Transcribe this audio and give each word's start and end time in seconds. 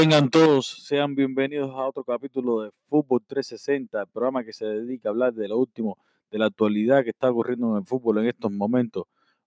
tengan 0.00 0.30
todos, 0.30 0.66
sean 0.86 1.14
bienvenidos 1.14 1.68
a 1.72 1.86
otro 1.86 2.02
capítulo 2.04 2.62
de 2.62 2.70
Fútbol 2.88 3.20
360, 3.26 4.00
el 4.00 4.06
programa 4.06 4.42
que 4.42 4.54
se 4.54 4.64
dedica 4.64 5.10
a 5.10 5.12
hablar 5.12 5.34
de 5.34 5.46
lo 5.46 5.58
último, 5.58 5.98
de 6.30 6.38
la 6.38 6.46
actualidad 6.46 7.04
que 7.04 7.10
está 7.10 7.30
ocurriendo 7.30 7.72
en 7.72 7.80
el 7.80 7.84
fútbol 7.84 8.16
en 8.16 8.28
estos 8.28 8.50
momentos. 8.50 9.04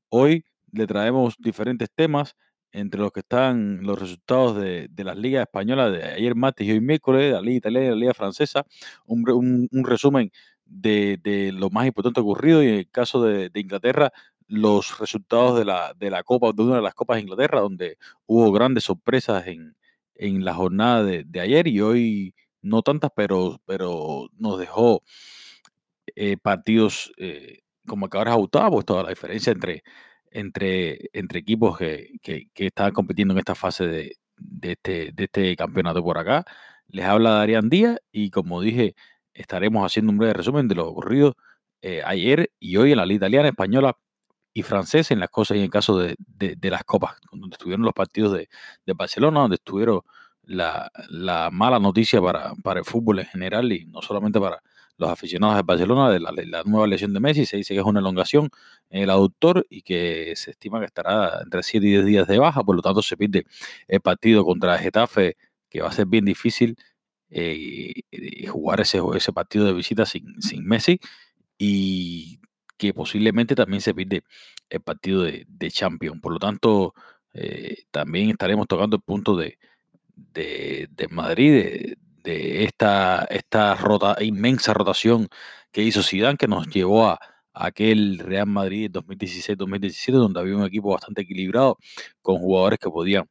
Hoy 0.10 0.46
le 0.72 0.86
traemos 0.86 1.38
diferentes 1.40 1.90
temas, 1.90 2.36
entre 2.72 3.02
los 3.02 3.12
que 3.12 3.22
están 3.22 3.80
los 3.82 4.00
resultados 4.00 4.56
de, 4.62 4.92
las 4.98 5.18
ligas 5.18 5.42
españolas 5.42 5.92
de 5.92 6.04
ayer 6.04 6.36
martes 6.36 6.68
y 6.68 6.72
hoy 6.72 6.82
miércoles, 6.82 7.34
la 7.34 7.42
liga 7.42 7.58
italiana 7.58 7.88
y 7.88 7.90
la 7.90 7.96
liga 7.96 8.14
francesa, 8.14 8.64
un, 9.08 9.68
resumen 9.84 10.32
de, 10.66 11.52
lo 11.52 11.72
más 11.72 11.88
importante 11.88 12.20
ocurrido 12.20 12.62
y 12.62 12.68
en 12.68 12.76
el 12.76 12.90
caso 12.92 13.24
de, 13.24 13.50
Inglaterra, 13.56 14.12
los 14.48 15.00
resultados 15.00 15.58
de 15.58 15.66
la, 15.66 15.96
de 15.96 16.12
la 16.12 16.22
Copa, 16.22 16.52
de 16.54 16.62
una 16.62 16.76
de 16.76 16.84
las 16.84 16.94
Copas 16.94 17.16
de 17.16 17.22
Inglaterra, 17.22 17.60
donde 17.60 17.98
hubo 18.28 18.52
grandes 18.52 18.84
sorpresas 18.84 19.48
en, 19.48 19.76
en 20.16 20.46
la 20.46 20.54
jornada 20.54 21.04
de, 21.04 21.40
ayer 21.40 21.68
y 21.68 21.82
hoy 21.82 22.36
no 22.62 22.82
tantas, 22.82 23.12
pero, 23.16 23.62
pero 23.66 24.30
nos 24.38 24.60
dejó 24.60 25.04
eh, 26.16 26.38
partidos 26.38 27.12
eh, 27.18 27.60
como 27.88 28.08
ahora 28.12 28.36
gustado, 28.36 28.72
pues 28.72 28.86
toda 28.86 29.04
la 29.04 29.10
diferencia 29.10 29.52
entre, 29.52 29.84
entre, 30.32 31.10
entre 31.14 31.40
equipos 31.40 31.78
que, 31.78 32.10
que, 32.22 32.48
estaban 32.56 32.94
compitiendo 32.94 33.34
en 33.34 33.40
esta 33.40 33.56
fase 33.56 33.88
de, 33.88 34.18
este, 34.62 35.12
de 35.14 35.24
este 35.26 35.56
campeonato 35.56 36.04
por 36.04 36.18
acá. 36.18 36.46
Les 36.88 37.06
habla 37.06 37.32
Darían 37.32 37.70
Díaz 37.70 38.00
y 38.12 38.30
como 38.30 38.62
dije, 38.62 38.96
estaremos 39.34 39.86
haciendo 39.86 40.12
un 40.12 40.18
breve 40.20 40.34
resumen 40.34 40.68
de 40.68 40.76
lo 40.76 40.88
ocurrido 40.88 41.36
eh, 41.82 42.02
ayer 42.06 42.52
y 42.60 42.78
hoy 42.78 42.92
en 42.92 42.98
la 42.98 43.06
liga 43.06 43.18
italiana, 43.28 43.50
española 43.50 43.98
y 44.54 44.64
francesa 44.64 45.14
en 45.14 45.20
las 45.20 45.30
cosas 45.30 45.56
y 45.56 45.60
en 45.60 45.66
el 45.66 45.72
caso 45.72 45.98
de, 45.98 46.16
las 46.62 46.84
copas, 46.84 47.16
donde 47.32 47.56
estuvieron 47.56 47.84
los 47.84 47.94
partidos 47.94 48.34
de, 48.34 48.48
Barcelona, 48.94 49.42
donde 49.42 49.56
estuvieron 49.56 50.02
la, 50.44 50.92
mala 51.52 51.80
noticia 51.80 52.22
para, 52.22 52.54
para 52.64 52.80
el 52.80 52.86
fútbol 52.86 53.20
en 53.20 53.26
general 53.26 53.72
y 53.72 53.86
no 53.86 54.02
solamente 54.02 54.40
para, 54.40 54.62
los 54.98 55.10
aficionados 55.10 55.56
de 55.58 55.64
Barcelona 55.64 56.10
de 56.12 56.20
la, 56.20 56.64
nueva 56.64 56.88
lesión 56.88 57.14
de 57.14 57.20
Messi. 57.20 57.46
Se 57.46 57.58
dice 57.58 57.74
que 57.74 57.80
es 57.80 57.86
una 57.86 58.00
elongación 58.00 58.50
en 58.90 59.04
el 59.04 59.10
aductor 59.10 59.66
y 59.70 59.82
que 59.82 60.34
se 60.36 60.52
estima 60.52 60.80
que 60.80 60.86
estará 60.86 61.42
entre 61.44 61.64
7 61.64 61.86
y 61.86 61.90
10 61.92 62.06
días 62.06 62.28
de 62.28 62.40
baja. 62.40 62.64
Por 62.64 62.76
lo 62.76 62.82
tanto, 62.82 63.02
se 63.02 63.18
pide 63.18 63.46
el 63.88 64.02
partido 64.02 64.44
contra 64.46 64.78
Getafe, 64.78 65.38
que 65.70 65.82
va 65.82 65.90
a 65.90 65.92
ser 65.92 66.06
bien 66.08 66.26
difícil 66.26 66.78
eh, 67.30 67.94
jugar 68.48 68.82
ese, 68.82 69.02
ese 69.16 69.34
partido 69.34 69.66
de 69.66 69.74
visita 69.74 70.06
sin, 70.06 70.42
sin 70.42 70.66
Messi. 70.66 71.00
Y 71.58 72.40
que 72.84 72.94
posiblemente 72.94 73.56
también 73.56 73.82
se 73.82 73.94
pide 73.94 74.24
el 74.70 74.82
partido 74.82 75.24
de, 75.24 75.46
de 75.48 75.72
Champions. 75.72 76.20
Por 76.22 76.34
lo 76.34 76.40
tanto, 76.40 76.94
eh, 77.34 77.84
también 77.92 78.32
estaremos 78.32 78.68
tocando 78.68 78.98
el 78.98 79.02
punto 79.02 79.38
de, 79.38 79.58
de, 80.16 81.08
Madrid, 81.10 81.96
de 82.24 82.64
esta, 82.66 83.26
esta 83.30 83.78
inmensa 84.22 84.74
rotación 84.74 85.30
que 85.72 85.84
hizo 85.84 86.04
Zidane, 86.04 86.38
que 86.38 86.48
nos 86.48 86.68
llevó 86.68 87.08
a, 87.08 87.20
aquel 87.54 88.20
Real 88.20 88.48
Madrid 88.48 88.92
2016-2017, 88.92 90.12
donde 90.14 90.40
había 90.40 90.58
un 90.58 90.66
equipo 90.66 90.92
bastante 90.92 91.22
equilibrado, 91.22 91.78
con 92.22 92.40
jugadores 92.40 92.80
que 92.80 92.90
podían 92.90 93.30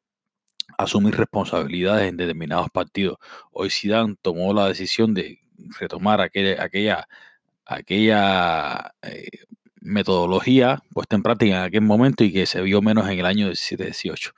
asumir 0.78 1.14
responsabilidades 1.16 2.08
en 2.08 2.16
determinados 2.16 2.70
partidos. 2.70 3.18
Hoy 3.50 3.68
Zidane 3.70 4.16
tomó 4.22 4.54
la 4.54 4.68
decisión 4.68 5.12
de 5.12 5.40
retomar 5.78 6.20
aquella, 6.20 6.62
aquella, 6.62 7.08
aquella 7.74 8.94
eh, 9.02 9.28
metodología 9.80 10.82
puesta 10.92 11.16
en 11.16 11.22
práctica 11.22 11.58
en 11.58 11.62
aquel 11.62 11.82
momento 11.82 12.24
y 12.24 12.32
que 12.32 12.46
se 12.46 12.62
vio 12.62 12.82
menos 12.82 13.08
en 13.08 13.18
el 13.18 13.26
año 13.26 13.50
17-18. 13.50 14.32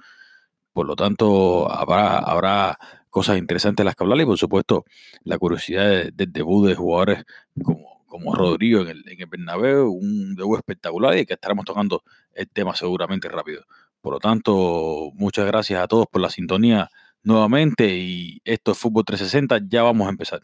Por 0.72 0.86
lo 0.86 0.96
tanto, 0.96 1.70
habrá, 1.70 2.18
habrá 2.18 2.78
cosas 3.10 3.38
interesantes 3.38 3.84
las 3.84 3.94
que 3.94 4.04
hablar 4.04 4.20
y 4.20 4.24
por 4.24 4.38
supuesto 4.38 4.84
la 5.22 5.38
curiosidad 5.38 6.12
del 6.12 6.32
debut 6.32 6.66
de 6.66 6.74
jugadores 6.74 7.24
como, 7.62 8.04
como 8.06 8.34
Rodrigo 8.34 8.82
en 8.82 8.88
el, 8.88 9.08
en 9.08 9.20
el 9.20 9.26
Bernabéu, 9.26 9.90
un 9.90 10.34
debut 10.34 10.58
espectacular 10.58 11.16
y 11.16 11.26
que 11.26 11.34
estaremos 11.34 11.64
tocando 11.64 12.02
el 12.32 12.48
tema 12.48 12.74
seguramente 12.74 13.28
rápido. 13.28 13.64
Por 14.00 14.14
lo 14.14 14.20
tanto, 14.20 15.10
muchas 15.14 15.46
gracias 15.46 15.82
a 15.82 15.88
todos 15.88 16.06
por 16.10 16.20
la 16.20 16.30
sintonía 16.30 16.90
nuevamente 17.22 17.96
y 17.96 18.40
esto 18.44 18.72
es 18.72 18.78
Fútbol 18.78 19.04
360, 19.04 19.60
ya 19.68 19.82
vamos 19.82 20.06
a 20.06 20.10
empezar. 20.10 20.40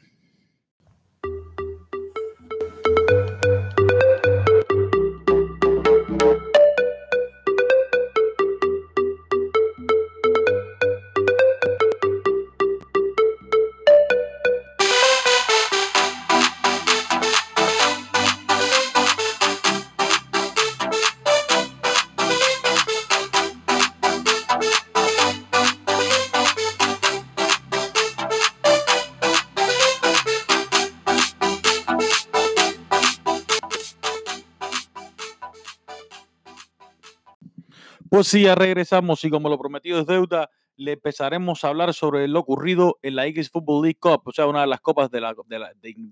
Pues 38.20 38.28
sí, 38.28 38.42
ya 38.42 38.54
regresamos 38.54 39.24
y 39.24 39.30
como 39.30 39.48
lo 39.48 39.58
prometido 39.58 39.98
es 39.98 40.06
deuda, 40.06 40.50
le 40.76 40.92
empezaremos 40.92 41.64
a 41.64 41.68
hablar 41.68 41.94
sobre 41.94 42.28
lo 42.28 42.40
ocurrido 42.40 42.98
en 43.00 43.16
la 43.16 43.26
English 43.26 43.50
Football 43.50 43.84
League 43.84 43.98
Cup, 43.98 44.20
o 44.26 44.32
sea, 44.32 44.46
una 44.46 44.60
de 44.60 44.66
las 44.66 44.82
copas 44.82 45.10
de, 45.10 45.22
la, 45.22 45.34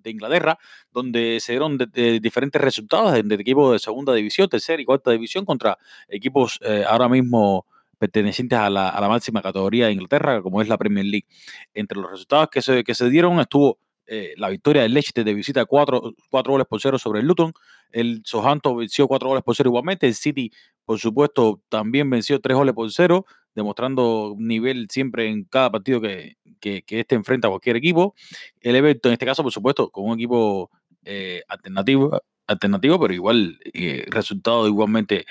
Inglaterra, 0.06 0.58
donde 0.90 1.36
se 1.42 1.52
dieron 1.52 1.76
diferentes 1.76 2.62
resultados 2.62 3.12
de, 3.12 3.34
equipos 3.34 3.72
de 3.72 3.78
segunda 3.78 4.14
división, 4.14 4.48
tercera 4.48 4.80
y 4.80 4.86
cuarta 4.86 5.10
división 5.10 5.44
contra 5.44 5.76
equipos 6.08 6.58
eh, 6.62 6.82
ahora 6.88 7.10
mismo 7.10 7.66
pertenecientes 7.98 8.58
a 8.58 8.70
la, 8.70 9.06
máxima 9.06 9.42
categoría 9.42 9.88
de 9.88 9.92
Inglaterra, 9.92 10.40
como 10.40 10.62
es 10.62 10.68
la 10.68 10.78
Premier 10.78 11.04
League. 11.04 11.26
Entre 11.74 12.00
los 12.00 12.10
resultados 12.10 12.48
que 12.48 12.62
se, 12.62 12.84
que 12.84 12.94
se 12.94 13.10
dieron 13.10 13.38
estuvo 13.38 13.80
eh, 14.10 14.32
la 14.36 14.48
victoria 14.48 14.82
del 14.82 14.94
Leicester 14.94 15.24
de 15.24 15.34
visita 15.34 15.66
cuatro, 15.66 16.14
cuatro 16.30 16.52
goles 16.52 16.66
por 16.66 16.80
cero 16.80 16.98
sobre 16.98 17.20
el 17.20 17.26
Luton, 17.26 17.52
el 17.92 18.22
Southampton 18.24 18.78
venció 18.78 19.06
cuatro 19.06 19.28
goles 19.28 19.44
por 19.44 19.54
cero 19.54 19.68
igualmente, 19.68 20.06
el 20.06 20.14
City 20.14 20.50
por 20.88 20.98
supuesto, 20.98 21.60
también 21.68 22.08
venció 22.08 22.40
tres 22.40 22.56
goles 22.56 22.74
por 22.74 22.90
cero, 22.90 23.26
demostrando 23.54 24.34
nivel 24.38 24.86
siempre 24.90 25.28
en 25.28 25.44
cada 25.44 25.70
partido 25.70 26.00
que, 26.00 26.38
que, 26.60 26.82
este 26.88 27.14
enfrenta 27.14 27.46
a 27.48 27.50
cualquier 27.50 27.76
equipo. 27.76 28.14
El 28.62 28.74
Everton, 28.76 29.10
en 29.10 29.12
este 29.12 29.26
caso, 29.26 29.42
por 29.42 29.52
supuesto, 29.52 29.90
con 29.90 30.06
un 30.06 30.14
equipo 30.14 30.70
eh, 31.04 31.42
alternativo, 31.46 32.22
alternativo, 32.46 32.98
pero 32.98 33.12
igual, 33.12 33.58
eh, 33.74 34.06
resultado 34.08 34.66
igualmente 34.66 35.26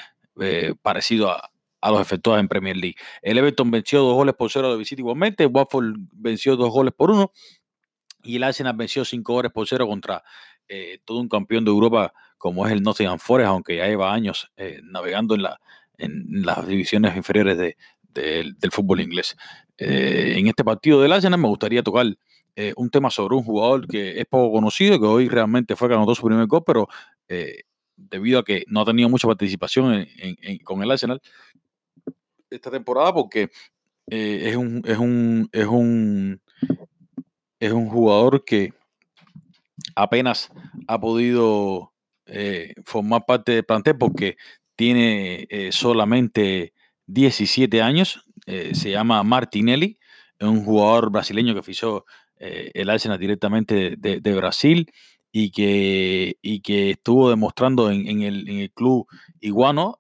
parecido 0.84 1.32
a, 1.32 1.50
los 1.90 2.02
efectuados 2.02 2.42
en 2.42 2.48
Premier 2.48 2.78
League. 2.78 2.98
El 3.24 3.40
Everton 3.40 3.72
venció 3.72 4.02
dos 4.02 4.14
goles 4.14 4.36
por 4.36 4.52
cero 4.52 4.72
de 4.72 4.78
visita 4.78 5.02
igualmente, 5.02 5.48
Watford 5.48 5.96
venció 6.12 6.56
dos 6.56 6.70
goles 6.70 6.94
por 6.96 7.10
uno 7.10 7.32
y 8.28 8.36
el 8.36 8.44
Arsenal 8.44 8.76
venció 8.76 9.06
cinco 9.06 9.34
goles 9.34 9.52
por 9.52 9.68
cero 9.68 9.88
contra 9.88 10.24
todo 11.06 11.20
un 11.20 11.30
campeón 11.30 11.64
de 11.64 11.72
Europa 11.72 12.14
como 12.38 12.66
es 12.66 12.74
el 12.74 12.84
Nottingham 12.84 13.20
Forest, 13.20 13.48
aunque 13.48 13.78
ya 13.78 13.88
lleva 13.88 14.14
años 14.14 14.52
eh, 14.58 14.80
navegando 14.84 15.36
en, 15.36 15.44
la, 15.44 15.60
en 15.98 16.26
las 16.44 16.68
divisiones 16.68 17.16
inferiores 17.16 17.58
de, 17.58 17.78
del 18.14 18.72
fútbol 18.72 19.02
inglés. 19.02 19.36
Eh, 19.78 20.36
en 20.38 20.48
este 20.48 20.64
partido 20.64 21.02
del 21.02 21.14
Arsenal 21.14 21.40
me 21.40 21.48
gustaría 21.48 21.84
tocar 21.84 22.06
eh, 22.56 22.74
un 22.76 22.90
tema 22.90 23.12
sobre 23.12 23.36
un 23.36 23.44
jugador 23.44 23.88
que 23.88 24.20
es 24.20 24.26
poco 24.26 24.52
conocido, 24.52 25.00
que 25.00 25.06
hoy 25.06 25.30
realmente 25.30 25.76
fue 25.76 25.88
que 25.88 25.96
anotó 25.96 26.16
su 26.16 26.26
primer 26.26 26.48
gol, 26.48 26.64
pero 26.66 26.88
debido 27.96 28.40
a 28.40 28.44
que 28.44 28.64
no 28.68 28.82
ha 28.82 28.86
tenido 28.86 29.10
mucha 29.10 29.28
participación 29.28 30.08
con 30.64 30.82
el 30.82 30.92
Arsenal 30.92 31.22
esta 32.50 32.72
temporada, 32.72 33.14
porque 33.14 33.50
es 34.08 34.56
un, 34.56 34.82
es 34.86 34.98
un, 34.98 35.50
es 35.52 35.66
un, 35.68 36.42
es 37.60 37.72
un 37.72 37.90
jugador 37.90 38.44
que 38.44 38.74
apenas 39.96 40.50
ha 40.88 41.00
podido 41.00 41.94
eh, 42.26 42.74
formar 42.86 43.26
parte 43.26 43.54
del 43.54 43.64
plantel 43.64 43.98
porque 43.98 44.38
tiene 44.76 45.48
eh, 45.50 45.72
solamente 45.72 46.74
17 47.08 47.82
años. 47.82 48.24
Eh, 48.46 48.76
se 48.76 48.92
llama 48.92 49.24
Martinelli, 49.24 49.98
es 50.40 50.48
un 50.48 50.64
jugador 50.64 51.12
brasileño 51.12 51.54
que 51.56 51.64
fichó 51.64 52.06
el 52.40 52.88
Arsenal 52.92 53.18
directamente 53.18 53.96
de, 53.98 54.36
Brasil 54.36 54.92
y 55.32 55.50
que, 55.50 56.38
y 56.40 56.60
que 56.60 56.92
estuvo 56.92 57.32
demostrando 57.32 57.90
en, 57.90 58.22
el, 58.22 58.72
club 58.76 59.08
Iguano, 59.42 60.00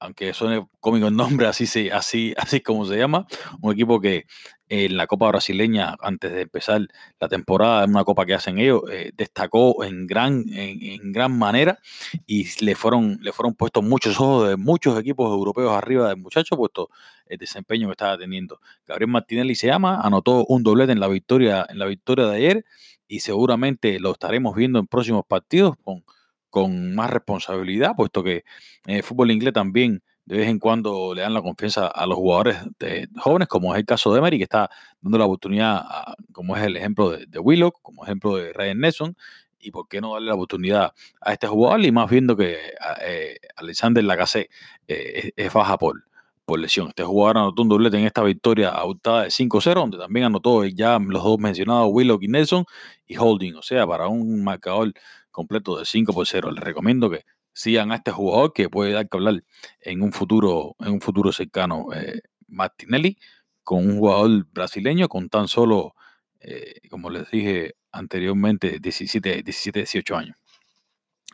aunque 0.00 0.34
suene 0.34 0.66
cómico 0.80 1.06
el 1.06 1.14
nombre, 1.14 1.46
así, 1.46 1.64
se, 1.64 1.92
así, 1.92 2.34
así 2.36 2.60
como 2.60 2.84
se 2.86 2.98
llama, 2.98 3.28
un 3.62 3.72
equipo 3.72 4.00
que 4.00 4.26
en 4.68 4.96
la 4.96 5.06
Copa 5.06 5.28
Brasileña 5.28 5.96
antes 6.00 6.32
de 6.32 6.42
empezar 6.42 6.82
la 7.20 7.28
temporada, 7.28 7.84
en 7.84 7.90
una 7.90 8.04
copa 8.04 8.26
que 8.26 8.34
hacen 8.34 8.58
ellos, 8.58 8.82
eh, 8.90 9.12
destacó 9.16 9.84
en 9.84 10.06
gran, 10.06 10.44
en, 10.52 11.12
gran 11.12 11.36
manera 11.38 11.78
y 12.26 12.46
le 12.64 12.74
fueron, 12.74 13.18
le 13.22 13.32
fueron 13.32 13.54
puestos 13.54 13.84
muchos 13.84 14.18
ojos 14.20 14.48
de 14.48 14.56
muchos 14.56 14.98
equipos 14.98 15.30
europeos 15.30 15.72
arriba 15.72 16.08
del 16.08 16.18
muchacho, 16.18 16.56
puesto 16.56 16.90
el 17.26 17.38
desempeño 17.38 17.88
que 17.88 17.92
estaba 17.92 18.18
teniendo. 18.18 18.60
Gabriel 18.86 19.10
Martinelli 19.10 19.54
se 19.54 19.68
llama, 19.68 20.00
anotó 20.00 20.44
un 20.46 20.62
doblete 20.62 20.92
en 20.92 21.00
la 21.00 21.08
victoria, 21.08 21.66
en 21.68 21.78
la 21.78 21.86
victoria 21.86 22.26
de 22.26 22.36
ayer 22.36 22.64
y 23.08 23.20
seguramente 23.20 24.00
lo 24.00 24.12
estaremos 24.12 24.56
viendo 24.56 24.78
en 24.78 24.86
próximos 24.86 25.24
partidos 25.26 25.76
con, 25.82 26.04
con 26.50 26.94
más 26.94 27.10
responsabilidad, 27.10 27.94
puesto 27.96 28.24
que 28.24 28.44
el 28.86 29.02
fútbol 29.02 29.30
inglés 29.30 29.52
también 29.52 30.02
de 30.26 30.36
vez 30.38 30.48
en 30.48 30.58
cuando 30.58 31.14
le 31.14 31.22
dan 31.22 31.34
la 31.34 31.42
confianza 31.42 31.86
a 31.86 32.06
los 32.06 32.16
jugadores 32.16 32.58
de, 32.78 33.08
jóvenes, 33.16 33.48
como 33.48 33.74
es 33.74 33.78
el 33.80 33.86
caso 33.86 34.12
de 34.12 34.18
Emery, 34.18 34.38
que 34.38 34.44
está 34.44 34.68
dando 35.00 35.18
la 35.18 35.24
oportunidad, 35.24 35.84
como 36.32 36.56
es 36.56 36.64
el 36.64 36.76
ejemplo 36.76 37.10
de, 37.10 37.26
de 37.26 37.38
Willock, 37.38 37.80
como 37.80 38.04
ejemplo 38.04 38.36
de 38.36 38.52
Ryan 38.52 38.80
Nelson, 38.80 39.16
y 39.60 39.70
por 39.70 39.88
qué 39.88 40.00
no 40.00 40.12
darle 40.14 40.28
la 40.28 40.34
oportunidad 40.34 40.92
a 41.20 41.32
este 41.32 41.46
jugador, 41.46 41.84
y 41.84 41.92
más 41.92 42.10
viendo 42.10 42.36
que 42.36 42.58
eh, 43.02 43.38
Alexander 43.56 44.02
Lacazette 44.04 44.50
eh, 44.88 45.32
es, 45.36 45.52
baja 45.52 45.78
por, 45.78 46.04
por 46.44 46.58
lesión. 46.58 46.88
Este 46.88 47.04
jugador 47.04 47.38
anotó 47.38 47.62
un 47.62 47.68
doblete 47.68 47.98
en 47.98 48.04
esta 48.04 48.22
victoria 48.22 48.70
autada 48.70 49.22
de 49.22 49.28
5-0, 49.28 49.74
donde 49.74 49.98
también 49.98 50.26
anotó 50.26 50.64
ya 50.64 50.98
los 50.98 51.22
dos 51.22 51.38
mencionados, 51.38 51.88
Willock 51.90 52.22
y 52.22 52.28
Nelson, 52.28 52.64
y 53.06 53.16
Holding, 53.16 53.56
o 53.56 53.62
sea, 53.62 53.86
para 53.86 54.08
un 54.08 54.42
marcador 54.44 54.92
completo 55.30 55.78
de 55.78 55.84
5 55.84 56.12
por 56.12 56.26
0. 56.26 56.50
Les 56.52 56.64
recomiendo 56.64 57.10
que 57.10 57.24
sigan 57.56 57.90
a 57.90 57.96
este 57.96 58.12
jugador 58.12 58.52
que 58.52 58.68
puede 58.68 58.92
dar 58.92 59.08
que 59.08 59.16
hablar 59.16 59.42
en 59.80 60.02
un 60.02 60.12
futuro, 60.12 60.76
en 60.78 60.92
un 60.92 61.00
futuro 61.00 61.32
cercano. 61.32 61.86
Eh, 61.94 62.20
Martinelli, 62.48 63.16
con 63.64 63.88
un 63.88 63.98
jugador 63.98 64.46
brasileño 64.52 65.08
con 65.08 65.30
tan 65.30 65.48
solo, 65.48 65.94
eh, 66.40 66.80
como 66.90 67.08
les 67.08 67.30
dije 67.30 67.74
anteriormente, 67.92 68.78
17, 68.78 69.42
17, 69.42 69.80
18 69.80 70.16
años. 70.16 70.36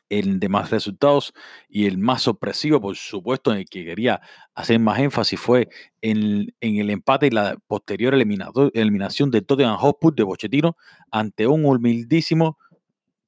El 0.08 0.38
de 0.38 0.48
más 0.48 0.70
resultados 0.70 1.34
y 1.68 1.86
el 1.86 1.98
más 1.98 2.22
sorpresivo, 2.22 2.80
por 2.80 2.96
supuesto, 2.96 3.50
en 3.52 3.58
el 3.58 3.64
que 3.64 3.84
quería 3.84 4.20
hacer 4.54 4.78
más 4.78 5.00
énfasis 5.00 5.40
fue 5.40 5.70
en, 6.02 6.54
en 6.60 6.76
el 6.76 6.90
empate 6.90 7.26
y 7.26 7.30
la 7.30 7.56
posterior 7.66 8.14
eliminación 8.14 9.30
de 9.32 9.42
Tottenham 9.42 9.76
Hotspur 9.78 10.14
de 10.14 10.24
Pochettino 10.24 10.76
ante 11.10 11.48
un 11.48 11.64
humildísimo 11.64 12.58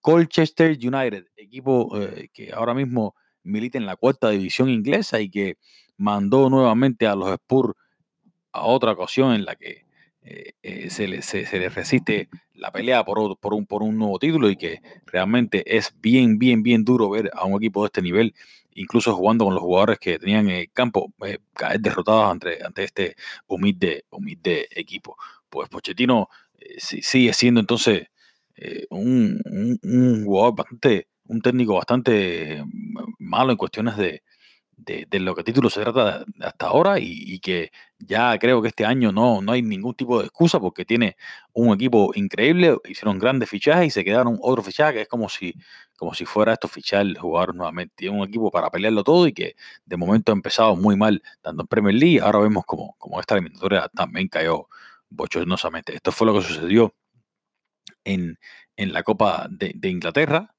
Colchester 0.04 0.72
United, 0.72 1.28
equipo 1.34 1.98
eh, 1.98 2.28
que 2.30 2.52
ahora 2.52 2.74
mismo 2.74 3.14
milita 3.42 3.78
en 3.78 3.86
la 3.86 3.96
cuarta 3.96 4.28
división 4.28 4.68
inglesa 4.68 5.18
y 5.18 5.30
que 5.30 5.56
mandó 5.96 6.50
nuevamente 6.50 7.06
a 7.06 7.14
los 7.14 7.30
Spurs 7.30 7.72
a 8.52 8.66
otra 8.66 8.92
ocasión 8.92 9.32
en 9.32 9.46
la 9.46 9.56
que 9.56 9.86
eh, 10.20 10.52
eh, 10.62 10.90
se, 10.90 11.08
le, 11.08 11.22
se, 11.22 11.46
resiste 11.70 12.28
la 12.52 12.70
pelea 12.70 13.02
por, 13.02 13.18
un, 13.18 13.98
nuevo 13.98 14.18
título 14.18 14.50
y 14.50 14.56
que 14.56 14.82
realmente 15.06 15.74
es 15.74 15.94
bien, 15.98 16.38
bien, 16.38 16.62
bien 16.62 16.84
duro 16.84 17.08
ver 17.08 17.30
a 17.32 17.46
un 17.46 17.54
equipo 17.54 17.82
de 17.82 17.86
este 17.86 18.02
nivel, 18.02 18.34
incluso 18.74 19.14
jugando 19.14 19.46
con 19.46 19.54
los 19.54 19.62
jugadores 19.62 19.98
que 19.98 20.18
tenían 20.18 20.50
en 20.50 20.56
el 20.56 20.70
campo, 20.70 21.14
caer 21.54 21.80
derrotados 21.80 22.30
ante, 22.30 22.62
ante 22.62 22.84
este 22.84 23.16
humilde, 23.46 24.04
humilde 24.10 24.68
equipo. 24.70 25.16
Pues 25.48 25.70
Pochettino 25.70 26.28
sigue 26.78 27.32
siendo 27.32 27.60
entonces 27.60 28.08
eh, 28.56 28.86
un, 28.90 29.40
jugador 30.24 30.54
bastante, 30.56 31.08
un 31.24 31.40
técnico 31.40 31.74
bastante 31.74 32.64
malo 33.18 33.52
en 33.52 33.56
cuestiones 33.58 33.96
de, 33.96 34.22
de, 34.76 35.20
lo 35.20 35.34
que 35.34 35.44
título 35.44 35.70
se 35.70 35.80
trata 35.80 36.24
hasta 36.40 36.66
ahora 36.66 36.98
y, 36.98 37.38
que 37.40 37.70
ya 37.98 38.38
creo 38.38 38.62
que 38.62 38.68
este 38.68 38.84
año 38.84 39.12
no, 39.12 39.40
no 39.40 39.52
hay 39.52 39.62
ningún 39.62 39.94
tipo 39.94 40.18
de 40.18 40.26
excusa 40.26 40.60
porque 40.60 40.84
tiene 40.84 41.16
un 41.52 41.74
equipo 41.74 42.12
increíble, 42.14 42.76
hicieron 42.88 43.18
grandes 43.18 43.48
fichajes 43.48 43.86
y 43.88 43.90
se 43.90 44.04
quedaron 44.04 44.38
otro 44.40 44.62
fichaje 44.62 44.94
que 44.94 45.00
es 45.02 45.08
como 45.08 45.28
si, 45.28 45.54
como 45.96 46.14
si 46.14 46.24
fuera 46.24 46.52
esto 46.52 46.68
fichar 46.68 47.06
jugador 47.16 47.54
nuevamente. 47.54 47.94
Tiene 47.96 48.18
un 48.18 48.28
equipo 48.28 48.50
para 48.50 48.70
pelearlo 48.70 49.04
todo 49.04 49.26
y 49.26 49.32
que 49.32 49.56
de 49.84 49.96
momento 49.96 50.32
ha 50.32 50.34
empezado 50.34 50.76
muy 50.76 50.96
mal 50.96 51.22
tanto 51.42 51.62
en 51.62 51.68
Premier 51.68 51.94
League, 51.94 52.20
ahora 52.20 52.40
vemos 52.40 52.64
como, 52.66 52.94
como 52.98 53.20
esta 53.20 53.34
eliminatoria 53.34 53.88
también 53.94 54.28
cayó 54.28 54.68
bochornosamente. 55.10 55.94
Esto 55.94 56.12
fue 56.12 56.26
lo 56.26 56.34
que 56.34 56.42
sucedió 56.42 56.94
en, 58.04 58.38
la 58.76 59.02
Copa 59.02 59.46
de, 59.50 59.88
Inglaterra. 59.88 60.54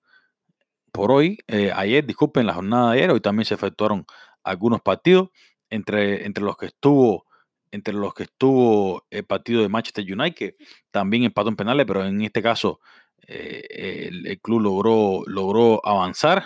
Por 0.92 1.12
hoy, 1.12 1.40
eh, 1.48 1.72
ayer, 1.76 2.06
disculpen 2.06 2.48
la 2.48 2.54
jornada 2.54 2.92
de 2.92 3.00
ayer, 3.00 3.12
hoy 3.12 3.22
también 3.22 3.46
se 3.46 3.56
efectuaron 3.56 4.06
algunos 4.44 4.82
partidos, 4.82 5.30
entre, 5.70 6.26
entre 6.26 6.44
los 6.44 6.58
que 6.58 6.68
estuvo 6.68 7.26
entre 7.72 7.94
los 7.94 8.14
que 8.14 8.24
estuvo 8.24 9.06
el 9.10 9.26
partido 9.26 9.62
de 9.62 9.68
Manchester 9.68 10.06
United, 10.06 10.36
que 10.36 10.56
también 10.92 11.24
empató 11.24 11.50
en 11.50 11.58
penales, 11.58 11.86
pero 11.86 12.06
en 12.06 12.22
este 12.22 12.42
caso 12.42 12.80
eh, 13.28 14.10
el, 14.26 14.40
club 14.40 14.62
logró, 14.62 15.24
logró 15.28 15.86
avanzar 15.86 16.46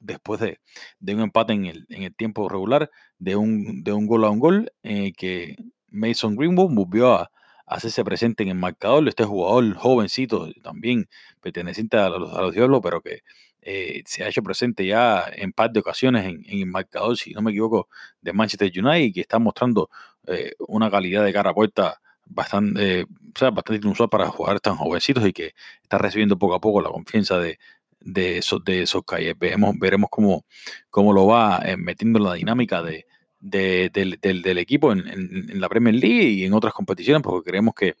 después 0.00 0.40
de, 0.40 1.14
un 1.14 1.20
empate 1.20 1.52
en 1.52 1.66
el, 1.66 1.86
en 1.88 2.02
el, 2.02 2.14
tiempo 2.16 2.48
regular, 2.48 2.90
de 3.18 3.36
un, 3.36 3.84
de 3.84 3.92
un 3.92 4.06
gol 4.06 4.24
a 4.24 4.30
un 4.30 4.40
gol, 4.40 4.72
en 4.82 5.12
que 5.12 5.56
Mason 5.88 6.34
Greenwood 6.34 6.74
volvió 6.74 7.14
a, 7.14 7.30
hacerse 7.68 8.04
presente 8.04 8.42
en 8.42 8.50
el 8.50 8.54
marcador. 8.54 9.06
Este 9.08 9.24
jugador 9.24 9.74
jovencito, 9.74 10.48
también 10.62 11.08
perteneciente 11.40 11.96
a 11.96 12.08
los, 12.08 12.32
a 12.34 12.42
los 12.42 12.54
Diablos, 12.54 12.80
pero 12.82 13.00
que 13.00 13.22
eh, 13.62 14.02
se 14.06 14.24
ha 14.24 14.28
hecho 14.28 14.42
presente 14.42 14.86
ya 14.86 15.24
en 15.30 15.52
par 15.52 15.70
de 15.70 15.80
ocasiones 15.80 16.24
en, 16.26 16.42
el 16.46 16.66
marcador, 16.66 17.16
si 17.16 17.32
no 17.32 17.42
me 17.42 17.50
equivoco, 17.50 17.88
de 18.20 18.32
Manchester 18.32 18.70
United 18.74 19.04
y 19.04 19.12
que 19.12 19.20
está 19.20 19.38
mostrando 19.38 19.90
eh, 20.26 20.52
una 20.68 20.90
calidad 20.90 21.24
de 21.24 21.32
cara 21.32 21.50
a 21.50 21.54
puerta 21.54 22.00
bastante, 22.24 23.02
o 23.02 23.38
sea, 23.38 23.50
bastante 23.50 23.86
inusual 23.86 24.08
para 24.08 24.28
jugadores 24.28 24.62
tan 24.62 24.76
jovencitos 24.76 25.26
y 25.26 25.32
que 25.32 25.54
está 25.82 25.98
recibiendo 25.98 26.38
poco 26.38 26.54
a 26.54 26.60
poco 26.60 26.80
la 26.80 26.90
confianza 26.90 27.38
de, 27.38 27.58
de 28.00 28.38
esos, 28.38 28.64
de 28.64 28.82
esos 28.82 29.04
calles. 29.04 29.34
Veremos, 29.38 29.74
veremos 29.78 30.08
cómo, 30.10 30.44
cómo 30.90 31.12
lo 31.12 31.26
va 31.26 31.60
eh, 31.64 31.76
metiendo 31.76 32.18
en 32.20 32.24
la 32.24 32.34
dinámica 32.34 32.82
de, 32.82 33.06
del, 33.40 34.58
equipo 34.58 34.92
en, 34.92 35.60
la 35.60 35.68
Premier 35.68 35.94
League 35.94 36.30
y 36.30 36.44
en 36.44 36.52
otras 36.52 36.72
competiciones, 36.72 37.22
porque 37.22 37.50
creemos 37.50 37.74
que 37.74 37.96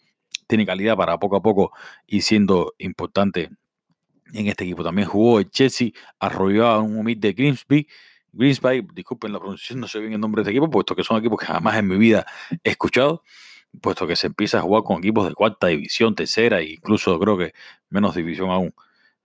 tiene 0.46 0.66
calidad 0.66 0.96
para 0.96 1.18
poco 1.18 1.36
a 1.36 1.42
poco 1.42 1.72
y 2.06 2.22
siendo 2.22 2.74
importante 2.78 3.50
en 4.32 4.46
este 4.46 4.64
equipo. 4.64 4.82
También 4.82 5.08
jugó 5.08 5.40
el 5.40 5.50
Chelsea, 5.50 5.90
arrolló 6.18 6.66
a 6.66 6.80
un 6.80 6.98
humilde 6.98 7.32
Grimsby. 7.32 7.86
Grimsby, 8.32 8.86
disculpen 8.92 9.32
la 9.32 9.38
pronunciación, 9.38 9.80
no 9.80 9.88
sé 9.88 10.00
bien 10.00 10.12
el 10.12 10.20
nombre 10.20 10.40
de 10.40 10.50
este 10.50 10.56
equipo, 10.56 10.70
puesto 10.70 10.94
que 10.94 11.04
son 11.04 11.18
equipos 11.18 11.38
que 11.38 11.46
jamás 11.46 11.76
en 11.76 11.88
mi 11.88 11.96
vida 11.96 12.26
he 12.62 12.70
escuchado, 12.70 13.22
puesto 13.80 14.06
que 14.06 14.16
se 14.16 14.26
empieza 14.26 14.58
a 14.58 14.62
jugar 14.62 14.82
con 14.84 14.98
equipos 14.98 15.28
de 15.28 15.34
cuarta 15.34 15.68
división, 15.68 16.14
tercera 16.14 16.60
e 16.60 16.72
incluso 16.72 17.18
creo 17.18 17.38
que 17.38 17.52
menos 17.90 18.14
división 18.14 18.50
aún. 18.50 18.74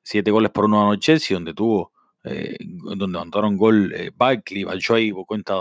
Siete 0.03 0.31
goles 0.31 0.51
por 0.51 0.65
uno 0.65 0.91
a 0.91 0.99
Chelsea, 0.99 1.35
donde 1.35 1.53
tuvo 1.53 1.92
eh, 2.23 2.55
donde 2.59 3.19
anotaron 3.19 3.57
gol 3.57 3.93
eh, 3.93 4.11
Barkley, 4.15 4.63
cuenta, 5.27 5.53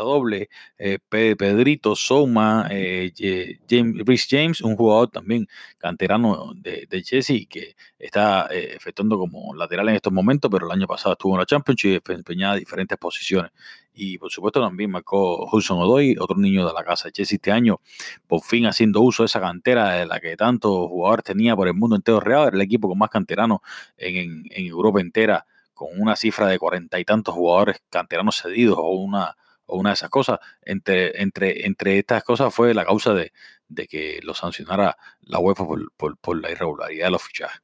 doble, 0.00 0.48
eh, 0.78 0.98
Pedrito, 1.08 1.94
Soma, 1.94 2.66
eh, 2.70 3.12
James, 3.68 4.26
James, 4.28 4.60
un 4.60 4.76
jugador 4.76 5.08
también 5.10 5.46
canterano 5.78 6.52
de, 6.56 6.86
de 6.88 7.02
Chelsea 7.02 7.46
que 7.48 7.76
está 7.98 8.48
efectuando 8.50 9.18
como 9.18 9.54
lateral 9.54 9.88
en 9.88 9.96
estos 9.96 10.12
momentos, 10.12 10.50
pero 10.50 10.66
el 10.66 10.72
año 10.72 10.86
pasado 10.86 11.12
estuvo 11.12 11.34
en 11.34 11.40
la 11.40 11.46
Championship 11.46 12.02
y 12.06 12.12
desempeñaba 12.12 12.56
diferentes 12.56 12.98
posiciones. 12.98 13.52
Y 13.94 14.18
por 14.18 14.30
supuesto 14.30 14.60
también 14.60 14.90
marcó 14.90 15.46
Hudson 15.50 15.78
Odoy, 15.80 16.16
otro 16.18 16.36
niño 16.36 16.66
de 16.66 16.72
la 16.72 16.84
casa 16.84 17.08
de 17.08 17.12
Chelsea 17.12 17.36
este 17.36 17.52
año, 17.52 17.80
por 18.26 18.40
fin 18.42 18.66
haciendo 18.66 19.00
uso 19.00 19.22
de 19.22 19.26
esa 19.26 19.40
cantera 19.40 19.92
de 19.94 20.06
la 20.06 20.20
que 20.20 20.36
tantos 20.36 20.88
jugadores 20.88 21.24
tenía 21.24 21.54
por 21.54 21.68
el 21.68 21.74
mundo 21.74 21.96
entero 21.96 22.20
real, 22.20 22.48
era 22.48 22.56
el 22.56 22.62
equipo 22.62 22.88
con 22.88 22.98
más 22.98 23.10
canteranos 23.10 23.60
en 23.96 24.44
Europa 24.52 25.00
entera 25.00 25.46
con 25.80 25.98
una 25.98 26.14
cifra 26.14 26.46
de 26.46 26.58
cuarenta 26.58 27.00
y 27.00 27.06
tantos 27.06 27.34
jugadores 27.34 27.82
canteranos 27.88 28.36
cedidos 28.36 28.76
o 28.78 28.90
una, 28.90 29.34
o 29.64 29.78
una 29.78 29.88
de 29.88 29.94
esas 29.94 30.10
cosas. 30.10 30.38
Entre, 30.60 31.22
entre, 31.22 31.64
entre 31.64 31.98
estas 31.98 32.22
cosas 32.22 32.54
fue 32.54 32.74
la 32.74 32.84
causa 32.84 33.14
de, 33.14 33.32
que 33.88 34.20
lo 34.22 34.34
sancionara 34.34 34.98
la 35.22 35.38
UEFA 35.38 35.64
por, 35.96 36.38
la 36.38 36.50
irregularidad 36.50 37.06
de 37.06 37.10
los 37.10 37.22
fichajes. 37.22 37.62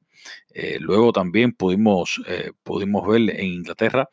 Eh, 0.48 0.78
luego 0.80 1.12
también 1.12 1.52
pudimos, 1.52 2.22
eh, 2.26 2.52
pudimos 2.62 3.06
ver 3.06 3.38
en 3.38 3.44
Inglaterra 3.44 4.08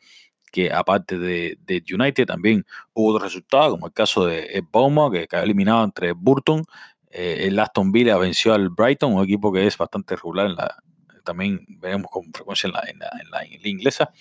que 0.52 0.70
aparte 0.70 1.18
de, 1.18 1.56
United 1.90 2.26
también 2.26 2.66
hubo 2.92 3.14
otros 3.14 3.32
resultados, 3.32 3.70
como 3.70 3.86
el 3.86 3.94
caso 3.94 4.26
de 4.26 4.62
Bauma, 4.70 5.10
que 5.10 5.26
quedó 5.26 5.40
eliminado 5.40 5.82
entre 5.82 6.12
Burton. 6.12 6.62
Eh, 7.10 7.46
el 7.46 7.58
Aston 7.58 7.90
Villa 7.90 8.18
venció 8.18 8.52
al 8.52 8.68
Brighton, 8.68 9.14
un 9.14 9.24
equipo 9.24 9.50
que 9.50 9.66
es 9.66 9.78
bastante 9.78 10.14
regular 10.14 10.44
en 10.44 10.56
la, 10.56 10.76
también 11.24 11.64
veremos 11.68 12.10
con 12.10 12.32
frecuencia 12.32 12.68
en 12.68 12.72
la, 12.72 12.82
en 13.20 13.30
la, 13.30 13.68
inglesa. 13.68 14.12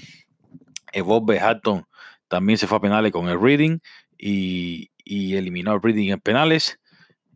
El 0.92 1.04
Bob 1.04 1.30
Hatton 1.32 1.86
también 2.28 2.58
se 2.58 2.68
fue 2.68 2.78
a 2.78 2.82
penales 2.82 3.12
con 3.12 3.30
el 3.30 3.40
Reading 3.40 3.80
y, 4.18 4.90
eliminó 5.06 5.72
al 5.72 5.82
Reading 5.82 6.12
en 6.12 6.20
penales. 6.20 6.80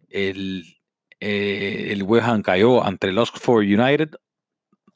El, 0.09 0.63
eh, 1.19 1.89
el 1.91 2.03
West 2.03 2.27
Ham 2.27 2.41
cayó 2.41 2.83
ante 2.83 3.07
el 3.07 3.17
Oxford 3.17 3.63
United, 3.63 4.11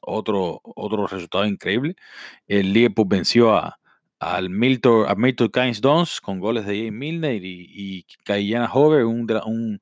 otro, 0.00 0.60
otro 0.64 1.06
resultado 1.06 1.46
increíble. 1.46 1.96
El 2.46 2.72
Liverpool 2.72 3.06
venció 3.08 3.54
a, 3.54 3.78
al 4.18 4.50
Milton, 4.50 5.08
a 5.08 5.14
Milton 5.14 5.48
Keynes 5.48 5.80
Dons 5.80 6.20
con 6.20 6.40
goles 6.40 6.64
de 6.66 6.78
Jay 6.78 6.90
Milner 6.90 7.44
y, 7.44 7.66
y 7.68 8.06
Kayana 8.24 8.72
Hover, 8.72 9.04
un, 9.04 9.30
un, 9.46 9.80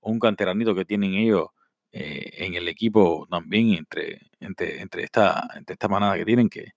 un 0.00 0.18
canteranito 0.18 0.74
que 0.74 0.84
tienen 0.84 1.14
ellos 1.14 1.48
eh, 1.92 2.30
en 2.38 2.54
el 2.54 2.68
equipo 2.68 3.26
también 3.30 3.74
entre, 3.74 4.30
entre, 4.40 5.02
esta, 5.02 5.48
entre 5.54 5.74
esta 5.74 5.88
manada 5.88 6.16
que 6.16 6.24
tienen, 6.24 6.48
que 6.48 6.72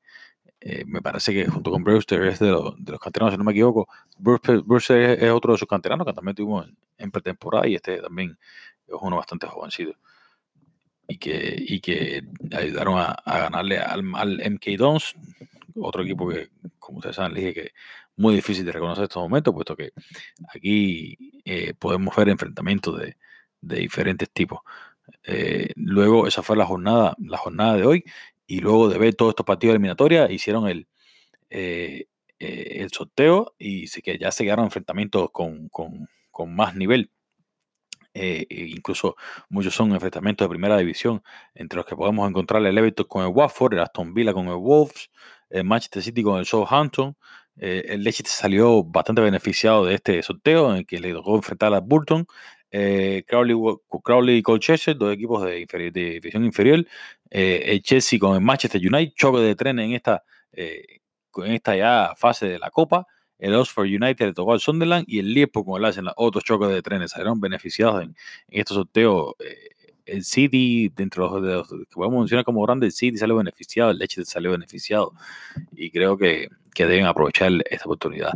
eh, 0.59 0.83
me 0.85 1.01
parece 1.01 1.33
que 1.33 1.45
junto 1.47 1.71
con 1.71 1.83
Brewster 1.83 2.21
es 2.23 2.39
de, 2.39 2.49
los, 2.49 2.75
de 2.83 2.91
los 2.91 2.99
canteranos, 2.99 3.33
si 3.33 3.37
no 3.37 3.43
me 3.43 3.51
equivoco, 3.51 3.87
Brewster, 4.17 4.63
es, 5.21 5.31
otro 5.31 5.53
de 5.53 5.59
sus 5.59 5.67
canteranos 5.67 6.05
que 6.05 6.13
también 6.13 6.35
tuvimos 6.35 6.67
en, 6.97 7.11
pretemporada 7.11 7.67
y 7.67 7.75
este 7.75 8.01
también 8.01 8.37
es 8.87 8.95
uno 8.99 9.17
bastante 9.17 9.47
jovencito. 9.47 9.93
Y 11.07 11.17
que, 11.17 11.55
y 11.59 11.79
que 11.81 12.23
ayudaron 12.51 12.97
a, 12.97 13.15
ganarle 13.25 13.77
al, 13.77 14.03
al, 14.15 14.51
MK 14.51 14.65
Dons, 14.77 15.15
otro 15.75 16.01
equipo 16.03 16.27
que, 16.27 16.49
como 16.79 16.97
ustedes 16.97 17.15
saben, 17.15 17.35
dije 17.35 17.53
que 17.53 17.71
muy 18.17 18.35
difícil 18.35 18.65
de 18.65 18.71
reconocer 18.71 19.03
en 19.03 19.05
estos 19.05 19.21
momentos, 19.21 19.53
puesto 19.53 19.75
que 19.75 19.91
aquí 20.53 21.41
eh, 21.45 21.73
podemos 21.75 22.15
ver 22.15 22.29
enfrentamientos 22.29 22.99
de, 22.99 23.17
de 23.61 23.77
diferentes 23.77 24.29
tipos. 24.31 24.59
Eh, 25.27 25.69
luego, 25.75 26.27
esa 26.27 26.43
fue 26.43 26.55
la 26.57 26.65
jornada, 26.65 27.15
la 27.19 27.37
jornada 27.37 27.75
de 27.77 27.85
hoy, 27.85 28.03
y 28.47 28.59
luego 28.59 28.89
de 28.89 28.97
ver 28.99 29.15
todos 29.15 29.31
estos 29.31 29.45
partidos 29.45 29.73
eliminatorios, 29.73 30.29
hicieron 30.31 30.67
el, 30.67 30.87
eh, 31.49 32.07
eh, 32.39 32.77
el 32.81 32.91
sorteo 32.91 33.55
y 33.57 33.87
que 34.01 34.17
ya 34.19 34.31
se 34.31 34.43
quedaron 34.43 34.65
enfrentamientos 34.65 35.29
con, 35.31 35.69
con, 35.69 36.07
con 36.31 36.55
más 36.55 36.75
nivel. 36.75 37.11
E 38.13 38.47
incluso 38.49 39.15
muchos 39.49 39.75
son 39.75 39.91
enfrentamientos 39.93 40.45
de 40.45 40.49
primera 40.49 40.77
división, 40.77 41.21
entre 41.53 41.77
los 41.77 41.85
que 41.85 41.95
podemos 41.97 42.29
encontrar 42.29 42.65
el 42.65 42.77
Everton 42.77 43.07
con 43.07 43.23
el 43.25 43.29
Watford, 43.29 43.73
el 43.73 43.81
Aston 43.81 44.13
Villa 44.13 44.33
con 44.33 44.47
el 44.47 44.55
Wolves, 44.55 45.11
el 45.49 45.65
Manchester 45.65 46.01
City 46.01 46.23
con 46.23 46.39
el 46.39 46.45
Southampton. 46.45 47.17
el 47.57 48.03
Leicester 48.03 48.31
salió 48.31 48.83
bastante 48.83 49.21
beneficiado 49.21 49.85
de 49.85 49.95
este 49.95 50.23
sorteo, 50.23 50.71
en 50.71 50.77
el 50.77 50.85
que 50.85 50.99
le 50.99 51.11
tocó 51.13 51.35
enfrentar 51.35 51.73
a 51.73 51.79
Burton 51.81 52.25
eh, 52.71 53.23
Crowley, 53.27 54.37
y 54.37 54.41
Colchester, 54.41 54.97
dos 54.97 55.13
equipos 55.13 55.43
de, 55.43 55.65
división 55.91 56.43
inferior. 56.43 56.85
Eh, 57.29 57.63
el 57.67 57.81
Chelsea 57.81 58.19
con 58.19 58.35
el 58.35 58.41
Manchester 58.41 58.81
United, 58.81 59.13
choque 59.15 59.39
de 59.39 59.55
tren 59.55 59.79
en 59.79 59.93
esta, 59.93 60.23
eh, 60.51 60.99
en 61.37 61.51
esta 61.53 61.75
ya 61.75 62.13
fase 62.17 62.47
de 62.47 62.59
la 62.59 62.69
Copa. 62.71 63.07
El 63.37 63.53
Oxford 63.55 63.85
United 63.85 64.27
le 64.27 64.33
tocó 64.33 64.53
al 64.53 64.59
Sunderland 64.59 65.05
y 65.07 65.19
el 65.19 65.33
Liverpool 65.33 65.65
con 65.65 65.79
el 65.79 65.85
Arsenal, 65.85 66.13
otros 66.17 66.43
choques 66.43 66.69
de 66.69 66.81
trenes. 66.81 67.11
Salieron 67.11 67.39
beneficiados 67.39 68.03
en, 68.03 68.15
estos 68.49 68.75
sorteos. 68.75 69.35
el 70.05 70.23
City, 70.23 70.89
dentro 70.95 71.41
de 71.41 71.53
los, 71.53 71.67
que 71.69 71.95
podemos 71.95 72.19
mencionar 72.19 72.45
como 72.45 72.61
grande, 72.61 72.87
el 72.87 72.91
City 72.91 73.17
salió 73.17 73.37
beneficiado, 73.37 73.91
el 73.91 73.97
Leicester 73.97 74.25
salió 74.25 74.51
beneficiado. 74.51 75.13
Y 75.73 75.91
creo 75.91 76.17
que, 76.17 76.49
que 76.73 76.85
deben 76.85 77.05
aprovechar 77.05 77.51
esta 77.69 77.85
oportunidad. 77.85 78.31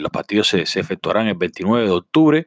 los 0.00 0.10
partidos 0.10 0.48
se, 0.48 0.62
efectuarán 0.62 1.28
el 1.28 1.34
29 1.34 1.84
de 1.84 1.90
octubre 1.92 2.46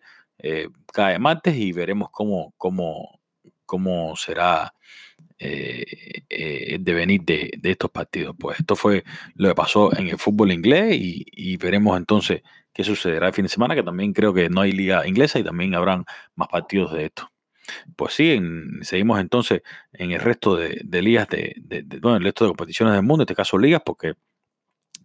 cae 0.92 1.20
martes 1.20 1.56
y 1.56 1.72
veremos 1.72 2.10
cómo, 2.12 2.54
cómo, 2.58 3.20
cómo 3.66 4.16
será 4.16 4.74
eh, 5.42 5.86
eh, 6.28 6.78
devenir 6.82 7.22
de, 7.24 7.60
estos 7.64 7.90
partidos. 7.90 8.36
Pues 8.38 8.60
esto 8.60 8.76
fue 8.76 9.06
lo 9.36 9.48
que 9.48 9.56
pasó 9.56 9.96
en 9.98 10.10
el 10.10 10.18
fútbol 10.18 10.52
inglés 10.52 10.98
y, 11.00 11.56
veremos 11.58 11.98
entonces 11.98 12.42
qué 12.74 12.84
sucederá 12.84 13.28
el 13.28 13.34
fin 13.34 13.44
de 13.44 13.50
semana, 13.50 13.76
que 13.76 13.84
también 13.84 14.12
creo 14.12 14.34
que 14.34 14.50
no 14.50 14.62
hay 14.62 14.74
liga 14.74 15.08
inglesa 15.08 15.40
y 15.40 15.44
también 15.44 15.76
habrán 15.76 16.04
más 16.36 16.50
partidos 16.50 16.94
de 16.94 17.06
esto. 17.06 17.30
Pues 17.96 18.14
sí, 18.16 18.40
seguimos 18.82 19.20
entonces 19.20 19.62
en 19.94 20.12
el 20.12 20.20
resto 20.20 20.56
de, 20.56 21.02
ligas, 21.02 21.28
de, 21.30 21.56
bueno, 22.02 22.18
el 22.18 22.24
resto 22.24 22.46
de 22.46 22.50
competiciones 22.50 22.96
del 22.96 23.04
mundo, 23.04 23.22
en 23.22 23.26
este 23.26 23.36
caso 23.36 23.58
ligas, 23.58 23.82
porque 23.86 24.16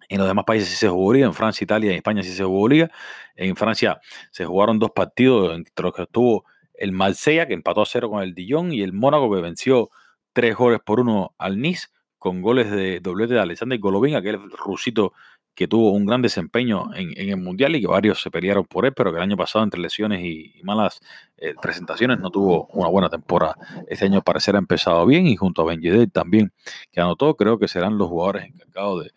en 0.08 0.18
los 0.18 0.26
demás 0.26 0.44
países 0.44 0.68
sí 0.68 0.76
se 0.76 0.88
jugó 0.88 1.12
liga, 1.12 1.26
en 1.26 1.34
Francia, 1.34 1.64
Italia 1.64 1.92
y 1.92 1.96
España 1.96 2.22
sí 2.22 2.32
se 2.32 2.44
jugó 2.44 2.68
liga. 2.68 2.90
En 3.36 3.56
Francia 3.56 4.00
se 4.30 4.44
jugaron 4.44 4.78
dos 4.78 4.90
partidos, 4.90 5.54
entre 5.54 5.84
los 5.84 5.94
que 5.94 6.02
estuvo 6.02 6.44
el 6.74 6.92
Marsella, 6.92 7.46
que 7.46 7.54
empató 7.54 7.82
a 7.82 7.86
cero 7.86 8.10
con 8.10 8.22
el 8.22 8.34
Dijon, 8.34 8.72
y 8.72 8.82
el 8.82 8.92
Mónaco, 8.92 9.32
que 9.34 9.40
venció 9.40 9.90
tres 10.32 10.56
goles 10.56 10.80
por 10.84 11.00
uno 11.00 11.34
al 11.38 11.60
Nice, 11.60 11.88
con 12.18 12.42
goles 12.42 12.70
de 12.70 13.00
doblete 13.00 13.34
de 13.34 13.40
Alexander 13.40 13.78
Golovin, 13.78 14.16
aquel 14.16 14.50
rusito 14.50 15.12
que 15.54 15.68
tuvo 15.68 15.92
un 15.92 16.04
gran 16.04 16.20
desempeño 16.20 16.92
en, 16.94 17.12
el 17.16 17.36
Mundial 17.36 17.76
y 17.76 17.80
que 17.80 17.86
varios 17.86 18.20
se 18.20 18.30
pelearon 18.30 18.64
por 18.64 18.86
él, 18.86 18.92
pero 18.94 19.12
que 19.12 19.18
el 19.18 19.22
año 19.22 19.36
pasado, 19.36 19.64
entre 19.64 19.80
lesiones 19.80 20.20
y, 20.24 20.60
malas 20.64 21.00
eh, 21.36 21.54
presentaciones, 21.60 22.18
no 22.18 22.30
tuvo 22.30 22.66
una 22.72 22.88
buena 22.88 23.08
temporada. 23.08 23.56
Este 23.88 24.06
año 24.06 24.22
parece 24.22 24.50
ha 24.50 24.58
empezado 24.58 25.06
bien 25.06 25.26
y 25.26 25.36
junto 25.36 25.62
a 25.62 25.64
Ben 25.66 26.10
también, 26.10 26.52
que 26.90 27.00
anotó, 27.00 27.36
creo 27.36 27.58
que 27.58 27.68
serán 27.68 27.98
los 27.98 28.08
jugadores 28.08 28.46
encargados 28.46 29.04
de 29.04 29.12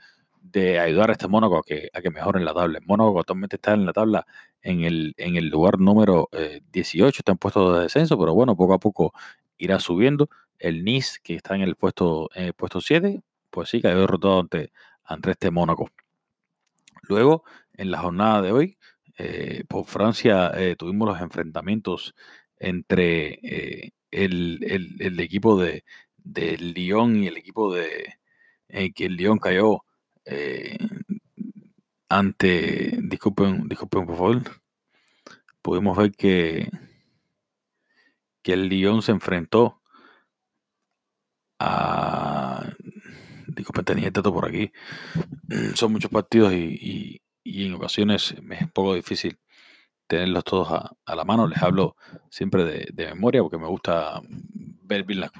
de 0.51 0.79
ayudar 0.79 1.09
a 1.09 1.13
este 1.13 1.27
Mónaco 1.27 1.57
a 1.57 1.63
que, 1.63 1.89
a 1.93 2.01
que 2.01 2.09
mejore 2.09 2.39
la 2.43 2.53
tabla. 2.53 2.79
Mónaco 2.85 3.19
actualmente 3.19 3.57
está 3.57 3.73
en 3.73 3.85
la 3.85 3.93
tabla 3.93 4.25
en 4.61 4.83
el, 4.83 5.13
en 5.17 5.35
el 5.35 5.49
lugar 5.49 5.79
número 5.79 6.29
18, 6.71 7.07
eh, 7.07 7.19
está 7.19 7.31
en 7.33 7.37
puesto 7.37 7.73
de 7.73 7.83
descenso, 7.83 8.17
pero 8.17 8.33
bueno, 8.33 8.55
poco 8.55 8.73
a 8.73 8.79
poco 8.79 9.13
irá 9.57 9.79
subiendo. 9.79 10.29
El 10.59 10.83
Nice, 10.83 11.19
que 11.23 11.35
está 11.35 11.55
en 11.55 11.61
el 11.61 11.75
puesto, 11.75 12.29
en 12.33 12.45
el 12.45 12.53
puesto 12.53 12.81
7, 12.81 13.21
pues 13.49 13.69
sí, 13.69 13.81
cayó 13.81 13.99
derrotado 13.99 14.39
ante, 14.39 14.71
ante 15.03 15.31
este 15.31 15.51
Mónaco. 15.51 15.89
Luego, 17.03 17.43
en 17.73 17.91
la 17.91 17.99
jornada 17.99 18.41
de 18.41 18.51
hoy, 18.51 18.77
eh, 19.17 19.63
por 19.67 19.85
Francia 19.85 20.51
eh, 20.55 20.75
tuvimos 20.77 21.07
los 21.07 21.21
enfrentamientos 21.21 22.15
entre 22.59 23.91
el, 24.11 24.59
el, 24.99 25.19
equipo 25.19 25.59
de, 25.59 25.83
Lyon 26.25 27.23
y 27.23 27.27
el 27.27 27.37
equipo 27.37 27.73
de 27.73 28.15
que 28.95 29.05
el 29.05 29.15
Lyon 29.15 29.39
cayó 29.39 29.83
eh, 30.29 30.77
ante, 32.09 32.97
disculpen, 33.01 33.67
disculpen 33.69 34.05
por 34.05 34.17
favor, 34.17 34.41
pudimos 35.61 35.97
ver 35.97 36.11
que, 36.11 36.69
que 38.41 38.53
el 38.53 38.67
Lyon 38.67 39.01
se 39.01 39.13
enfrentó 39.13 39.81
a, 41.59 42.73
disculpen, 43.47 43.85
tenía 43.85 44.07
el 44.07 44.13
dato 44.13 44.33
por 44.33 44.47
aquí, 44.47 44.71
son 45.75 45.93
muchos 45.93 46.11
partidos 46.11 46.53
y, 46.53 47.21
en 47.43 47.73
ocasiones 47.75 48.33
es 48.33 48.61
un 48.61 48.69
poco 48.71 48.95
difícil 48.95 49.39
tenerlos 50.07 50.43
todos 50.43 50.67
a, 50.71 51.15
la 51.15 51.23
mano. 51.23 51.47
Les 51.47 51.61
hablo 51.63 51.95
siempre 52.29 52.65
de, 52.65 53.05
memoria 53.07 53.41
porque 53.41 53.57
me 53.57 53.67
gusta 53.67 54.21
ver 54.83 55.05
bien 55.05 55.21
las, 55.21 55.31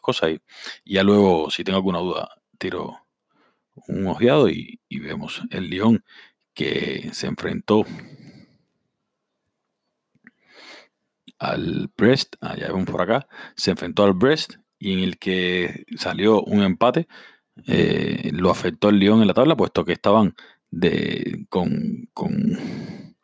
cosas 0.00 0.30
y, 0.30 0.40
y, 0.84 0.94
ya 0.94 1.02
luego, 1.02 1.50
si 1.50 1.64
tengo 1.64 1.78
alguna 1.78 1.98
duda, 2.00 2.28
tiro, 2.58 3.05
un 3.88 4.06
ojeado 4.06 4.48
y, 4.48 4.80
vemos 4.90 5.42
el 5.50 5.70
León 5.70 6.04
que 6.54 7.10
se 7.12 7.26
enfrentó 7.26 7.84
al 11.38 11.90
Brest, 11.96 12.36
allá 12.40 12.68
vemos 12.68 12.86
por 12.86 13.02
acá, 13.02 13.28
se 13.56 13.70
enfrentó 13.70 14.04
al 14.04 14.14
Brest 14.14 14.54
y 14.78 14.94
en 14.94 15.00
el 15.00 15.18
que 15.18 15.84
salió 15.96 16.42
un 16.42 16.62
empate, 16.62 17.08
eh, 17.66 18.30
lo 18.32 18.50
afectó 18.50 18.88
el 18.88 18.98
León 18.98 19.20
en 19.20 19.28
la 19.28 19.34
tabla, 19.34 19.56
puesto 19.56 19.84
que 19.84 19.92
estaban 19.92 20.34
de, 20.70 21.46
con, 21.48 22.08
con, 22.14 23.14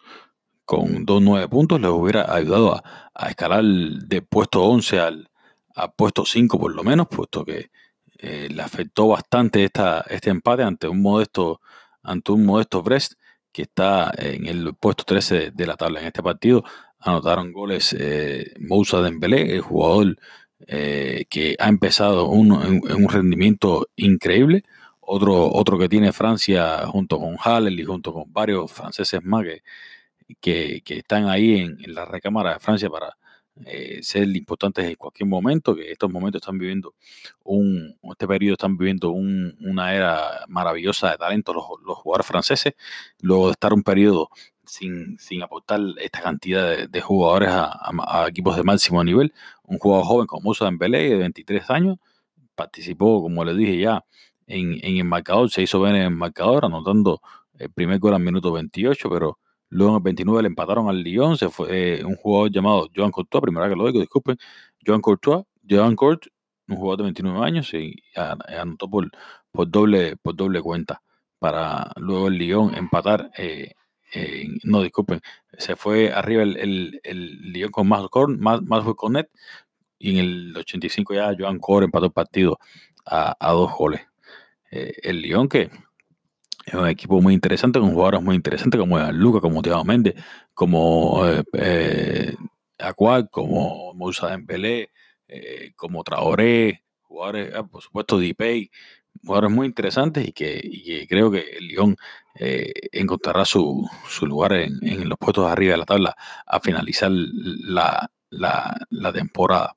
con 0.64 1.04
dos 1.04 1.23
nueve 1.23 1.49
puntos, 1.49 1.80
les 1.80 1.90
hubiera 1.90 2.35
ayudado 2.35 2.75
a, 2.75 3.11
a 3.14 3.28
escalar 3.28 3.64
de 3.64 4.23
puesto 4.23 4.62
11 4.62 5.00
al 5.00 5.28
a 5.75 5.92
puesto 5.92 6.25
5 6.25 6.59
por 6.59 6.75
lo 6.75 6.85
menos, 6.85 7.09
puesto 7.09 7.44
que 7.44 7.71
eh, 8.23 8.49
le 8.50 8.62
afectó 8.62 9.09
bastante 9.09 9.64
esta, 9.64 10.02
este 10.09 10.31
empate 10.31 10.62
ante 10.62 10.88
un 10.88 11.02
modesto 11.02 11.61
ante 12.05 12.33
un 12.33 12.47
modesto 12.47 12.83
Brest 12.83 13.14
que 13.52 13.62
está 13.62 14.12
en 14.17 14.47
el 14.47 14.75
puesto 14.75 15.05
13 15.05 15.50
de 15.52 15.67
la 15.67 15.76
tabla. 15.76 16.00
En 16.00 16.07
este 16.07 16.23
partido 16.23 16.64
anotaron 17.00 17.52
goles 17.52 17.95
eh, 17.99 18.55
Moussa 18.61 19.00
Dembélé, 19.02 19.55
el 19.57 19.61
jugador 19.61 20.17
eh, 20.67 21.26
que 21.29 21.57
ha 21.59 21.69
empezado 21.69 22.33
en, 22.33 22.52
un 22.52 23.09
rendimiento 23.09 23.88
increíble. 23.97 24.64
Otro, 25.00 25.52
otro 25.52 25.79
que 25.79 25.88
tiene 25.88 26.12
Francia 26.12 26.87
junto 26.87 27.19
con 27.19 27.37
Haller 27.38 27.73
y 27.73 27.85
junto 27.85 28.12
con 28.12 28.33
varios 28.33 28.71
franceses 28.71 29.23
más 29.25 29.45
que, 30.41 30.83
que, 30.85 30.99
están 30.99 31.29
ahí 31.29 31.57
en, 31.61 31.79
la 31.95 32.05
recámara 32.05 32.55
de 32.55 32.61
Francia 32.61 32.88
para 32.88 33.17
eh, 33.66 34.02
ser 34.02 34.35
importantes 34.35 34.85
en 34.85 34.94
cualquier 34.97 35.28
momento, 35.28 35.75
que 35.75 35.92
estos 35.92 36.11
momentos 36.11 36.40
están 36.40 36.59
viviendo 36.59 36.94
un, 37.44 37.97
este 38.11 38.26
periodo 38.26 38.54
están 38.54 38.76
viviendo 38.76 39.11
una 39.11 39.94
era 39.94 40.44
maravillosa 40.49 41.11
de 41.11 41.18
talento 41.18 41.52
los, 41.52 41.64
los, 41.87 41.99
jugadores 41.99 42.26
franceses, 42.26 42.75
luego 43.21 43.47
de 43.47 43.52
estar 43.52 43.73
un 43.75 43.82
periodo 43.82 44.30
sin, 44.64 45.18
sin 45.18 45.42
aportar 45.42 45.80
esta 46.00 46.23
cantidad 46.23 46.88
de, 46.88 47.00
jugadores 47.02 47.50
a, 47.52 48.26
equipos 48.28 48.56
de 48.56 48.62
máximo 48.62 49.04
nivel, 49.04 49.32
un 49.64 49.78
jugador 49.78 50.06
joven 50.06 50.26
como 50.26 50.42
Musa 50.42 50.64
Dembélé 50.64 51.11
de 51.11 51.16
23 51.18 51.71
años, 51.71 51.99
participó, 52.54 53.23
como 53.23 53.44
les 53.44 53.56
dije 53.56 53.78
ya, 53.78 54.04
en, 54.47 54.78
en 54.82 54.97
el 54.97 55.04
marcador, 55.04 55.50
se 55.50 55.62
hizo 55.62 55.80
bien 55.82 55.97
en 55.97 56.02
el 56.02 56.11
marcador, 56.11 56.64
anotando 56.64 57.21
el 57.59 57.71
primer 57.71 57.99
gol 57.99 58.14
al 58.14 58.23
minuto 58.23 58.50
28, 58.52 59.11
pero 59.11 59.38
Luego 59.73 59.93
en 59.93 59.97
el 59.97 60.02
29 60.02 60.43
le 60.43 60.49
empataron 60.49 60.88
al 60.91 61.02
Lyon. 61.02 61.38
Se 61.38 61.49
fue 61.49 62.00
eh, 62.00 62.05
un 62.05 62.17
jugador 62.17 62.50
llamado 62.50 62.88
Joan 62.95 63.11
Courtois, 63.11 63.41
primera 63.41 63.71
que 63.71 63.75
lo 63.76 63.87
digo, 63.87 64.00
disculpen. 64.00 64.37
Joan 64.87 65.00
Courtois, 65.00 65.45
Joan 65.69 65.97
Court, 65.97 66.26
un 66.69 66.76
jugador 66.76 66.99
de 66.99 67.05
29 67.05 67.47
años, 67.47 67.73
y 67.73 67.97
anotó 68.14 68.91
por, 68.91 69.11
doble, 69.71 70.17
por 70.17 70.37
doble 70.37 70.61
cuenta 70.61 71.00
para 71.38 71.91
luego 71.97 72.29
el 72.29 72.35
Lyon 72.38 72.75
empatar 72.75 73.31
eh, 73.37 73.73
no, 74.64 74.83
disculpen, 74.83 75.21
se 75.57 75.75
fue 75.75 76.12
arriba 76.12 76.43
el, 76.43 77.00
el, 77.02 77.52
Lyon 77.52 77.71
con 77.71 77.88
más, 77.88 78.02
más, 78.38 78.62
más 78.62 78.85
Cornet 78.95 79.31
y 79.99 80.12
en 80.12 80.19
el 80.19 80.57
85 80.57 81.14
ya 81.14 81.35
Joan 81.37 81.59
Core 81.59 81.87
empató 81.87 82.07
el 82.07 82.12
partido 82.12 82.59
a, 83.07 83.35
a 83.41 83.52
dos 83.52 83.73
goles. 83.73 84.02
el 84.71 85.23
Lyon 85.23 85.49
que 85.49 85.71
es 86.64 86.75
un 86.75 86.88
equipo 86.88 87.21
muy 87.21 87.35
interesante, 87.35 87.81
con 87.81 87.92
jugadores 87.92 88.23
muy 88.23 88.37
interesantes 88.37 88.78
como 88.81 88.99
Luca, 89.12 89.40
como 89.40 89.62
Thiago 89.62 89.85
Méndez, 89.85 90.14
como 90.54 91.26
eh, 91.26 91.42
eh 91.54 92.35
como 93.31 93.95
Moussa 93.95 94.28
Dembélé, 94.28 94.90
eh, 95.28 95.73
como 95.76 96.02
Traoré, 96.02 96.83
jugadores, 97.02 97.52
ah, 97.54 97.62
por 97.64 97.83
supuesto, 97.83 98.19
Dipey, 98.19 98.71
jugadores 99.25 99.50
muy 99.50 99.66
interesantes 99.66 100.26
y 100.26 100.33
que, 100.33 101.07
creo 101.09 101.31
que 101.31 101.40
el 101.59 101.69
Lyon 101.69 101.97
eh, 102.35 102.73
encontrará 102.92 103.45
su, 103.45 103.88
lugar 104.23 104.52
en, 104.54 105.09
los 105.09 105.19
puestos 105.19 105.47
de 105.47 105.52
arriba 105.52 105.73
de 105.73 105.78
la 105.78 105.85
tabla 105.85 106.16
a 106.47 106.61
finalizar 106.61 107.11
la, 107.12 108.11
temporada. 109.12 109.76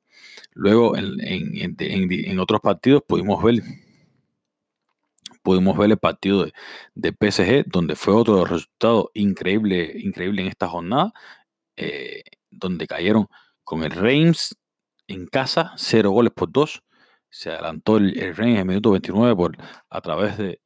Luego, 0.53 0.97
en, 0.97 1.19
en, 1.21 2.39
otros 2.39 2.61
partidos 2.61 3.03
pudimos 3.07 3.43
ver 3.43 3.61
pudimos 5.45 5.77
ver 5.77 5.91
el 5.91 5.97
partido 5.99 6.47
de, 6.95 7.11
PSG, 7.11 7.65
donde 7.67 7.95
fue 7.95 8.15
otro 8.15 8.45
resultado 8.45 9.11
increíble, 9.13 9.93
increíble 9.99 10.41
en 10.41 10.47
esta 10.47 10.67
jornada, 10.67 11.13
eh, 11.77 12.23
donde 12.49 12.87
cayeron 12.87 13.27
con 13.63 13.83
el 13.83 13.91
Reims 13.91 14.57
en 15.07 15.27
casa, 15.27 15.73
cero 15.77 16.09
goles 16.09 16.33
por 16.33 16.51
dos. 16.51 16.83
Se 17.29 17.51
adelantó 17.51 17.97
el, 17.97 18.15
Reims 18.35 18.55
en 18.55 18.57
el 18.57 18.65
minuto 18.65 18.91
29 18.91 19.35
por, 19.35 19.57
a 19.89 20.01
través 20.01 20.37
de, 20.39 20.61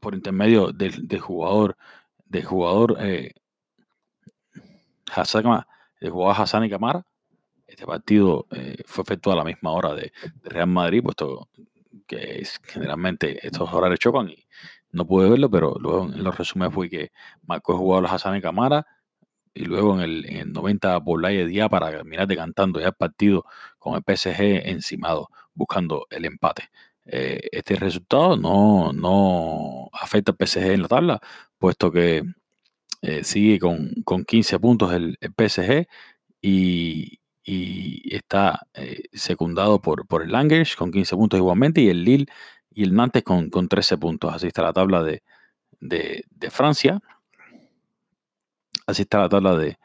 por 0.00 0.14
intermedio 0.14 0.70
del, 0.72 1.20
jugador, 1.20 1.76
del 2.24 2.44
jugador 2.44 2.98
eh, 3.00 3.32
Hassan, 5.12 5.64
jugador 6.00 6.36
Hassan 6.40 6.64
y 6.64 6.70
Camara. 6.70 7.04
Este 7.66 7.84
partido 7.84 8.46
eh, 8.52 8.76
fue 8.86 9.02
efectuado 9.02 9.40
a 9.40 9.44
la 9.44 9.50
misma 9.50 9.72
hora 9.72 9.94
de, 9.94 10.12
de 10.42 10.50
Real 10.50 10.68
Madrid, 10.68 11.02
puesto 11.02 11.48
que 12.10 12.42
generalmente 12.64 13.46
estos 13.46 13.72
horarios 13.72 14.00
chocan 14.00 14.30
y 14.30 14.46
no 14.92 15.06
pude 15.06 15.30
verlo, 15.30 15.50
pero 15.50 15.76
luego 15.80 16.12
en 16.12 16.24
los 16.24 16.36
resúmenes 16.36 16.74
fue 16.74 16.90
que 16.90 17.12
marcó 17.42 17.72
el 17.72 17.78
jugador 17.78 18.08
Hassan 18.10 18.34
en 18.34 18.42
Camara 18.42 18.86
y 19.54 19.64
luego 19.64 19.94
en 19.94 20.00
el, 20.00 20.26
en 20.26 20.52
90 20.52 21.00
de 21.00 21.46
día 21.46 21.68
para 21.68 22.02
mirar 22.04 22.26
decantando 22.26 22.80
ya 22.80 22.88
el 22.88 22.94
partido 22.94 23.44
con 23.78 23.94
el 23.94 24.02
PSG 24.02 24.68
encimado 24.68 25.28
buscando 25.54 26.06
el 26.10 26.24
empate. 26.24 26.70
Eh, 27.06 27.40
este 27.52 27.76
resultado 27.76 28.36
no, 28.36 28.92
no 28.92 29.88
afecta 29.92 30.32
al 30.32 30.46
PSG 30.46 30.72
en 30.72 30.82
la 30.82 30.88
tabla, 30.88 31.20
puesto 31.58 31.90
que 31.92 32.22
eh, 33.02 33.24
sigue 33.24 33.58
con, 33.58 33.92
con, 34.04 34.24
15 34.24 34.58
puntos 34.58 34.92
el, 34.92 35.16
el 35.20 35.32
PSG 35.36 35.86
y, 36.42 37.19
y 37.44 38.14
está 38.14 38.66
eh, 38.74 39.04
secundado 39.12 39.80
por, 39.80 40.06
por 40.06 40.22
el 40.22 40.32
Langers 40.32 40.76
con 40.76 40.90
15 40.92 41.16
puntos 41.16 41.38
igualmente 41.38 41.80
y 41.80 41.88
el 41.88 42.04
Lille 42.04 42.26
y 42.70 42.84
el 42.84 42.94
Nantes 42.94 43.22
con, 43.22 43.50
con 43.50 43.68
13 43.68 43.98
puntos. 43.98 44.34
Así 44.34 44.46
está 44.46 44.62
la 44.62 44.72
tabla 44.72 45.02
de, 45.02 45.22
de, 45.80 46.50
Francia. 46.50 47.00
Así 48.86 49.02
está 49.02 49.18
la 49.18 49.28
tabla 49.28 49.56
de, 49.56 49.78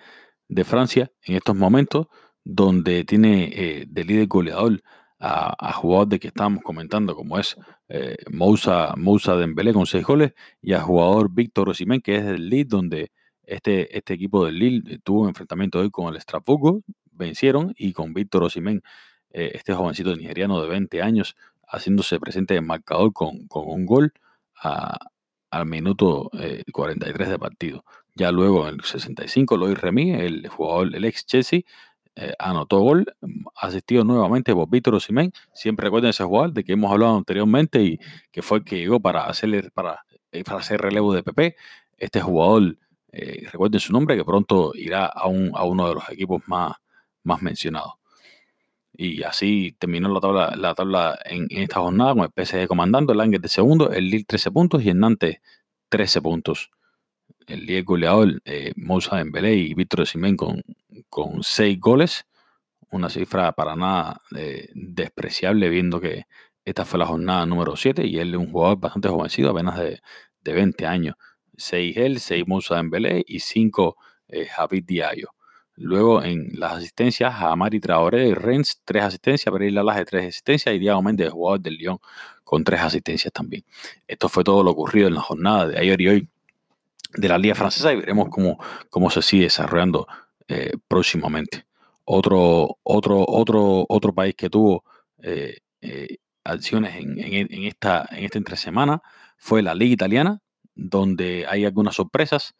de, 0.47 0.63
Francia 0.63 1.11
en 1.23 1.35
estos 1.35 1.55
momentos, 1.55 2.07
donde 2.43 3.03
tiene 3.05 3.51
eh, 3.53 3.85
de 3.87 4.03
líder 4.03 4.27
goleador 4.27 4.81
a, 5.19 5.55
a, 5.59 6.05
de 6.05 6.19
que 6.19 6.27
estábamos 6.27 6.63
comentando, 6.63 7.15
como 7.15 7.39
es 7.39 7.55
eh, 7.89 8.17
Moussa, 8.31 8.93
Moussa 8.97 9.35
Dembélé 9.37 9.73
con 9.73 9.85
6 9.85 10.05
goles, 10.05 10.33
y 10.61 10.73
a 10.73 10.81
jugador 10.81 11.31
Víctor 11.31 11.69
Osimhen, 11.69 12.01
que 12.01 12.17
es 12.17 12.25
del 12.25 12.49
Lille, 12.49 12.65
donde 12.65 13.11
este, 13.43 13.95
este 13.97 14.13
equipo 14.13 14.45
del 14.45 14.59
Lille 14.59 14.99
tuvo 14.99 15.21
un 15.21 15.29
enfrentamiento 15.29 15.79
hoy 15.79 15.89
con 15.91 16.13
el 16.13 16.21
Strasbourg, 16.21 16.83
vencieron 17.15 17.73
y 17.77 17.93
con 17.93 18.13
Víctor 18.13 18.43
Osimén, 18.43 18.83
eh, 19.37 19.51
este 19.55 19.73
jovencito 19.73 20.15
nigeriano 20.15 20.61
de 20.61 20.69
20 20.69 21.01
años, 21.01 21.35
haciéndose 21.67 22.21
presente 22.21 22.55
en 22.55 22.65
marcador 22.65 23.11
con, 23.11 23.47
un 23.49 23.85
gol 23.85 24.13
al 25.51 25.65
minuto 25.65 26.31
43 26.71 27.27
eh, 27.27 27.31
de 27.31 27.39
partido. 27.39 27.83
Ya 28.13 28.31
luego 28.31 28.65
en 28.69 28.75
el 28.75 28.81
65, 28.81 29.57
Lois 29.57 29.77
Remy, 29.77 30.11
el 30.11 30.47
jugador, 30.47 30.95
el 30.95 31.03
ex 31.03 31.25
Chelsea, 31.25 31.61
eh, 32.15 32.33
anotó 32.39 32.79
gol, 32.79 33.13
asistido 33.55 34.05
nuevamente 34.05 34.53
por 34.53 34.69
Víctor 34.69 34.95
Osimén. 34.95 35.33
Siempre 35.53 35.85
recuerden 35.85 36.11
ese 36.11 36.23
jugador 36.23 36.53
de 36.53 36.63
que 36.63 36.71
hemos 36.71 36.89
hablado 36.89 37.17
anteriormente 37.17 37.83
y 37.83 37.99
que 38.31 38.41
fue 38.41 38.59
el 38.59 38.63
que 38.63 38.77
llegó 38.77 39.01
para, 39.01 39.25
hacerle, 39.25 39.69
para, 39.73 40.05
para 40.45 40.59
hacer 40.59 40.79
relevo 40.79 41.13
de 41.13 41.23
PP. 41.23 41.57
Este 41.97 42.21
jugador, 42.21 42.77
recuerden 43.51 43.81
su 43.81 43.91
nombre, 43.91 44.15
que 44.15 44.23
pronto 44.23 44.71
irá 44.75 45.07
a, 45.07 45.27
un, 45.27 45.51
a 45.55 45.65
uno 45.65 45.89
de 45.89 45.95
los 45.95 46.09
equipos 46.09 46.41
más, 46.47 46.77
más 47.25 47.41
mencionado. 47.41 47.99
Y 48.93 49.23
así 49.23 49.75
terminó 49.77 50.07
la 50.13 50.21
tabla, 50.21 50.55
la 50.55 50.73
tabla 50.73 51.19
en, 51.25 51.47
esta 51.49 51.81
jornada 51.81 52.13
con 52.15 52.23
el 52.23 52.45
PSG 52.45 52.67
comandando, 52.67 53.13
el 53.13 53.19
Ángel 53.19 53.41
de 53.41 53.49
segundo, 53.49 53.91
el 53.91 54.09
Lille 54.09 54.25
13 54.25 54.51
puntos 54.51 54.83
y 54.83 54.89
el 54.89 54.99
Nantes 54.99 55.37
13 55.89 56.21
puntos. 56.21 56.71
El 57.47 57.65
Lille 57.65 57.83
goleador 57.83 58.41
eh, 58.45 58.71
Moussa 58.77 59.17
Dembélé 59.17 59.55
y 59.55 59.73
Víctor 59.73 60.07
Simén 60.07 60.37
con, 60.37 60.63
con 61.09 61.43
6 61.43 61.79
goles. 61.79 62.25
Una 62.91 63.09
cifra 63.09 63.51
para 63.51 63.75
nada 63.75 64.21
eh, 64.35 64.69
despreciable 64.73 65.69
viendo 65.69 65.99
que 65.99 66.25
esta 66.63 66.85
fue 66.85 66.99
la 66.99 67.05
jornada 67.05 67.45
número 67.45 67.75
7 67.75 68.05
y 68.07 68.17
él 68.19 68.33
es 68.33 68.39
un 68.39 68.51
jugador 68.51 68.79
bastante 68.79 69.09
jovencito, 69.09 69.49
apenas 69.49 69.77
de, 69.77 69.99
de 70.41 70.53
20 70.53 70.85
años. 70.85 71.15
6 71.57 71.97
él, 71.97 72.19
6 72.19 72.47
Moussa 72.47 72.75
Dembélé 72.75 73.23
y 73.27 73.39
5 73.39 73.97
eh, 74.29 74.45
Javid 74.45 74.85
Diallo. 74.85 75.34
Luego 75.77 76.23
en 76.23 76.51
las 76.53 76.73
asistencias, 76.73 77.33
a 77.33 77.51
Amari 77.51 77.79
Traoré 77.79 78.29
y 78.29 78.33
Rennes, 78.33 78.81
tres 78.85 79.03
asistencias, 79.03 79.51
Perey 79.51 79.71
Lalaje, 79.71 80.05
tres 80.05 80.27
asistencias 80.29 80.73
y 80.73 80.79
Diego 80.79 81.01
Méndez, 81.01 81.31
jugador 81.31 81.59
del 81.59 81.75
Lyon, 81.75 81.99
con 82.43 82.63
tres 82.63 82.79
asistencias 82.81 83.33
también. 83.33 83.63
Esto 84.07 84.29
fue 84.29 84.43
todo 84.43 84.63
lo 84.63 84.71
ocurrido 84.71 85.07
en 85.07 85.15
la 85.15 85.21
jornada 85.21 85.67
de 85.67 85.79
ayer 85.79 85.99
y 86.01 86.07
hoy 86.07 86.29
de 87.17 87.27
la 87.27 87.37
Liga 87.37 87.55
Francesa 87.55 87.91
y 87.91 87.97
veremos 87.97 88.29
cómo, 88.29 88.57
cómo 88.89 89.09
se 89.09 89.21
sigue 89.21 89.43
desarrollando 89.43 90.07
eh, 90.47 90.73
próximamente. 90.87 91.65
Otro, 92.05 92.77
otro, 92.83 93.25
otro, 93.27 93.85
otro 93.89 94.13
país 94.13 94.35
que 94.35 94.49
tuvo 94.49 94.83
eh, 95.21 95.57
eh, 95.81 96.17
acciones 96.43 96.95
en, 96.95 97.65
esta, 97.65 98.07
en 98.11 98.25
esta 98.25 98.37
entre 98.37 98.55
semana 98.55 99.01
fue 99.37 99.63
la 99.63 99.73
Liga 99.73 99.93
Italiana, 99.93 100.41
donde 100.75 101.45
hay 101.49 101.65
algunas 101.65 101.95
sorpresas. 101.95 102.55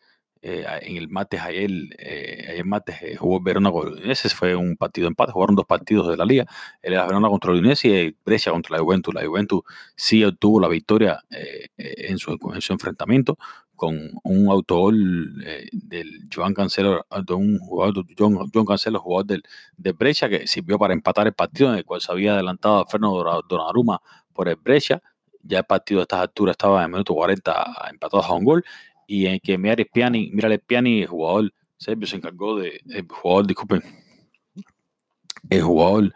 Eh, 0.47 0.63
en 0.84 0.97
el 0.97 1.10
martes 1.10 1.41
ayer, 1.41 1.71
eh, 1.97 2.45
ayer 2.51 2.65
martes 2.65 3.01
eh, 3.01 3.15
jugó 3.15 3.41
Verona 3.41 3.71
con 3.71 3.93
Udinese, 3.93 4.29
fue 4.29 4.55
un 4.55 4.77
partido 4.77 5.05
de 5.05 5.08
empate, 5.08 5.31
jugaron 5.31 5.55
dos 5.55 5.65
partidos 5.65 6.08
de 6.08 6.17
la 6.17 6.23
liga, 6.23 6.45
era 6.84 7.03
Verona 7.08 7.29
contra 7.29 7.51
el 7.51 7.58
Udinese 7.62 7.88
y 7.88 8.15
Brescia 8.23 8.51
contra 8.51 8.77
la 8.77 8.84
Juventus. 8.84 9.12
La 9.12 9.25
Juventus 9.25 9.63
sí 9.95 10.23
obtuvo 10.23 10.60
la 10.60 10.67
victoria 10.67 11.19
en, 11.77 12.19
su, 12.19 12.38
en 12.53 12.62
su 12.62 12.73
enfrentamiento 12.73 13.39
con 13.75 14.12
un 14.23 14.49
autogol 14.49 15.43
del 15.71 16.29
Joan 16.31 16.53
Cancelo, 16.53 17.08
de 17.25 17.34
un 17.34 17.58
jugador, 17.58 18.05
John, 18.15 18.38
John 18.53 18.65
Cancelo, 18.65 18.99
jugador 18.99 19.25
del, 19.25 19.43
de 19.77 19.93
Brescia, 19.93 20.29
que 20.29 20.45
sirvió 20.45 20.77
para 20.77 20.93
empatar 20.93 21.25
el 21.25 21.34
partido 21.34 21.71
en 21.71 21.79
el 21.79 21.86
cual 21.86 22.01
se 22.01 22.12
había 22.12 22.34
adelantado 22.34 22.81
a 22.81 22.86
Fernando 22.86 23.43
Donnarumma 23.49 23.99
por 24.31 24.47
el 24.47 24.58
Brescia. 24.58 25.01
Ya 25.41 25.60
el 25.60 25.65
partido 25.65 26.01
a 26.01 26.03
estas 26.03 26.19
alturas 26.19 26.53
estaba 26.53 26.81
en 26.81 26.86
el 26.86 26.91
minuto 26.91 27.15
40 27.15 27.89
empatado 27.89 28.23
a 28.23 28.34
un 28.36 28.45
gol 28.45 28.63
y 29.08 29.28
en 29.28 29.39
que 29.39 29.58
Mirar 29.58 29.86
Piani, 29.91 30.32
Mira 30.34 30.58
Piani, 30.58 31.02
el 31.02 31.08
jugador 31.08 31.54
serbio, 31.78 32.08
se 32.08 32.18
encargó 32.18 32.58
de, 32.58 32.82
el 32.89 33.08
jugador, 33.08 33.48
disculpen, 33.48 33.84
el 35.50 35.62
jugador 35.62 36.13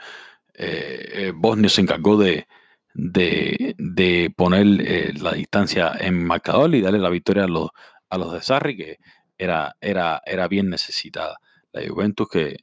eh, 0.53 1.09
eh, 1.13 1.31
bosnio 1.35 1.69
se 1.69 1.81
encargó 1.81 2.17
de, 2.17 2.47
de, 2.93 4.33
poner 4.35 4.65
eh, 4.81 5.13
la 5.21 5.33
distancia 5.33 5.93
en 5.99 6.23
marcador 6.23 6.73
y 6.75 6.81
darle 6.81 6.99
la 6.99 7.09
victoria 7.09 7.45
a 7.45 7.47
los, 7.47 7.69
a 8.09 8.17
los 8.17 8.33
de 8.33 8.41
Sarri, 8.41 8.75
que 8.75 8.97
era, 9.37 9.75
era, 9.79 10.21
era 10.25 10.47
bien 10.47 10.69
necesitada. 10.69 11.39
La 11.71 11.87
Juventus 11.87 12.27
que 12.27 12.57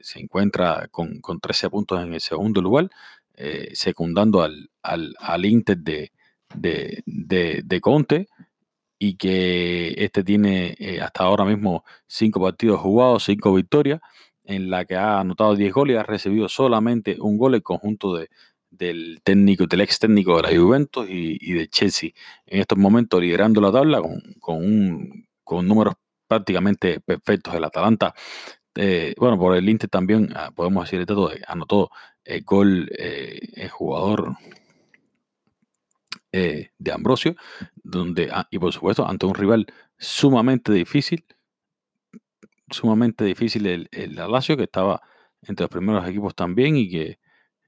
se 0.00 0.18
encuentra 0.18 0.88
con, 0.90 1.20
con, 1.20 1.40
13 1.40 1.68
puntos 1.68 2.02
en 2.02 2.14
el 2.14 2.20
segundo 2.20 2.62
lugar, 2.62 2.90
secundando 3.74 4.42
al, 4.42 4.70
al, 4.82 5.14
al 5.20 5.44
Inter 5.44 5.76
de, 5.76 6.10
de, 6.54 7.02
de, 7.04 7.60
de 7.64 7.80
Conte, 7.82 8.28
y 8.98 9.16
que 9.16 9.94
este 9.98 10.24
tiene 10.24 10.74
eh, 10.78 11.00
hasta 11.00 11.24
ahora 11.24 11.44
mismo 11.44 11.84
cinco 12.06 12.40
partidos 12.40 12.80
jugados, 12.80 13.24
cinco 13.24 13.54
victorias, 13.54 14.00
en 14.44 14.70
la 14.70 14.84
que 14.84 14.96
ha 14.96 15.20
anotado 15.20 15.54
10 15.56 15.72
goles 15.72 15.94
y 15.94 15.98
ha 15.98 16.02
recibido 16.02 16.48
solamente 16.48 17.16
un 17.20 17.36
gol 17.36 17.54
el 17.54 17.62
conjunto 17.62 18.14
de, 18.16 18.28
del 18.70 19.20
técnico, 19.24 19.66
del 19.66 19.80
ex 19.82 19.98
técnico 19.98 20.36
de 20.36 20.42
la 20.42 20.58
Juventus 20.60 21.06
y, 21.08 21.52
de 21.52 21.68
Chelsea. 21.68 22.10
En 22.46 22.60
estos 22.60 22.78
momentos 22.78 23.20
liderando 23.20 23.60
la 23.60 23.72
tabla 23.72 24.00
con, 24.00 24.22
con, 24.40 24.56
un, 24.58 25.26
con 25.44 25.66
números 25.66 25.94
prácticamente 26.26 27.00
perfectos. 27.00 27.54
El 27.54 27.64
Atalanta, 27.64 28.14
eh, 28.74 29.14
bueno, 29.18 29.38
por 29.38 29.56
el 29.56 29.68
Inter 29.68 29.90
también 29.90 30.30
ah, 30.34 30.50
podemos 30.54 30.84
decir 30.84 31.00
el 31.00 31.06
dato, 31.06 31.30
anotó 31.46 31.90
el 32.24 32.42
gol 32.42 32.90
eh, 32.98 33.38
el 33.54 33.68
jugador 33.70 34.36
eh, 36.32 36.70
de 36.78 36.92
Ambrosio, 36.92 37.36
donde, 37.82 38.30
ah, 38.32 38.46
y 38.50 38.58
por 38.58 38.72
supuesto, 38.72 39.06
ante 39.08 39.26
un 39.26 39.34
rival 39.34 39.66
sumamente 39.98 40.72
difícil, 40.72 41.24
sumamente 42.70 43.24
difícil 43.24 43.66
el, 43.66 43.88
el 43.92 44.14
Lazio, 44.16 44.56
que 44.56 44.64
estaba 44.64 45.00
entre 45.42 45.64
los 45.64 45.70
primeros 45.70 46.06
equipos 46.08 46.34
también 46.34 46.76
y 46.76 46.88
que 46.88 47.18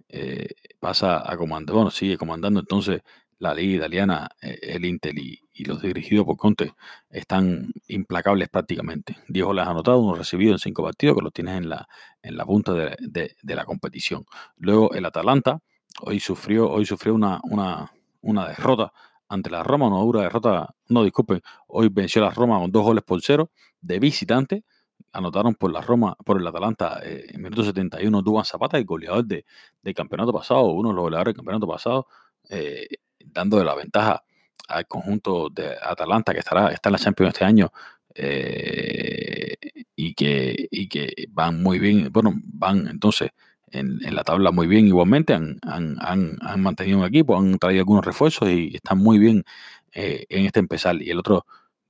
eh, 0.08 0.48
pasa 0.80 1.30
a 1.30 1.36
comandar, 1.36 1.74
bueno, 1.74 1.90
sigue 1.90 2.16
comandando 2.16 2.60
entonces 2.60 3.02
la 3.38 3.54
liga 3.54 3.76
italiana, 3.76 4.28
eh, 4.42 4.58
el 4.62 4.84
Inter 4.84 5.16
y, 5.18 5.40
los 5.64 5.82
dirigidos 5.82 6.24
por 6.24 6.36
Conte 6.36 6.72
están 7.10 7.72
implacables 7.88 8.48
prácticamente. 8.48 9.16
10 9.28 9.44
goles 9.44 9.66
anotados, 9.66 10.00
uno 10.04 10.14
recibido 10.14 10.52
en 10.52 10.58
cinco 10.60 10.84
partidos, 10.84 11.16
que 11.16 11.22
lo 11.22 11.32
tienes 11.32 11.56
en 11.56 11.68
la, 11.68 11.88
en 12.22 12.36
la 12.36 12.46
punta 12.46 12.72
de, 12.74 12.96
de, 13.42 13.54
la 13.56 13.64
competición. 13.64 14.24
Luego 14.56 14.94
el 14.94 15.04
Atalanta 15.04 15.60
hoy 16.00 16.20
sufrió, 16.20 16.70
hoy 16.70 16.86
sufrió 16.86 17.12
una, 17.12 17.40
una, 17.42 17.90
una 18.22 18.48
derrota 18.48 18.92
ante 19.28 19.50
la 19.50 19.62
Roma, 19.62 19.88
una 19.88 19.98
dura 19.98 20.22
derrota, 20.22 20.74
no 20.88 21.04
disculpen, 21.04 21.42
hoy 21.68 21.88
venció 21.90 22.22
la 22.22 22.30
Roma 22.30 22.58
con 22.58 22.72
dos 22.72 22.82
goles 22.82 23.04
por 23.04 23.20
cero 23.22 23.50
de 23.80 23.98
visitante 23.98 24.64
anotaron 25.12 25.54
por 25.54 25.72
la 25.72 25.80
Roma, 25.80 26.16
por 26.24 26.40
el 26.40 26.46
Atalanta 26.46 27.00
eh, 27.02 27.26
en 27.30 27.42
minuto 27.42 27.64
71 27.64 28.22
Duban 28.22 28.44
Zapata, 28.44 28.78
el 28.78 28.84
goleador 28.84 29.24
de, 29.24 29.44
del 29.82 29.94
campeonato 29.94 30.32
pasado, 30.32 30.66
uno 30.66 30.90
de 30.90 30.94
los 30.94 31.02
goleadores 31.02 31.32
del 31.32 31.36
campeonato 31.36 31.66
pasado, 31.66 32.06
eh, 32.48 32.86
dando 33.24 33.62
la 33.62 33.74
ventaja 33.74 34.22
al 34.68 34.86
conjunto 34.86 35.48
de 35.50 35.76
Atalanta 35.80 36.32
que 36.32 36.40
estará 36.40 36.70
está 36.72 36.88
en 36.90 36.92
la 36.92 36.98
Champions 36.98 37.34
este 37.34 37.44
año 37.44 37.72
eh, 38.14 39.54
y, 39.96 40.14
que, 40.14 40.68
y 40.70 40.88
que 40.88 41.26
van 41.30 41.62
muy 41.62 41.78
bien, 41.78 42.10
bueno, 42.12 42.34
van 42.44 42.86
entonces 42.88 43.30
en, 43.72 43.98
la 44.14 44.24
tabla 44.24 44.50
muy 44.50 44.66
bien 44.66 44.86
igualmente, 44.86 45.34
han, 45.34 45.58
han, 45.62 46.60
mantenido 46.60 46.98
un 46.98 47.04
equipo, 47.04 47.36
han 47.36 47.58
traído 47.58 47.80
algunos 47.80 48.04
refuerzos 48.04 48.48
y 48.48 48.74
están 48.74 48.98
muy 48.98 49.18
bien 49.18 49.44
en 49.92 50.46
este 50.46 50.60
empezar. 50.60 51.00
Y 51.02 51.10
el 51.10 51.18
otro 51.18 51.46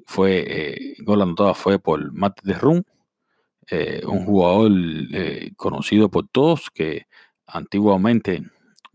fue, 0.07 0.95
gol 1.01 1.23
anotado 1.23 1.55
fue 1.55 1.79
por 1.79 2.13
Matt 2.13 2.41
de 2.43 2.55
Rum, 2.55 2.83
eh, 3.71 4.01
un 4.07 4.25
jugador 4.25 4.73
eh, 5.13 5.53
conocido 5.55 6.11
por 6.11 6.27
todos 6.29 6.71
que 6.73 7.07
antiguamente, 7.47 8.43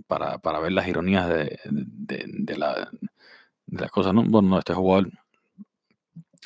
para, 0.08 0.38
ver 0.60 0.72
las 0.72 0.88
ironías 0.88 1.30
de, 1.30 1.60
de, 1.66 2.58
la, 2.58 2.90
las 3.68 3.92
cosas, 3.92 4.16
¿no? 4.16 4.24
bueno, 4.24 4.58
este 4.58 4.74
jugador 4.74 5.12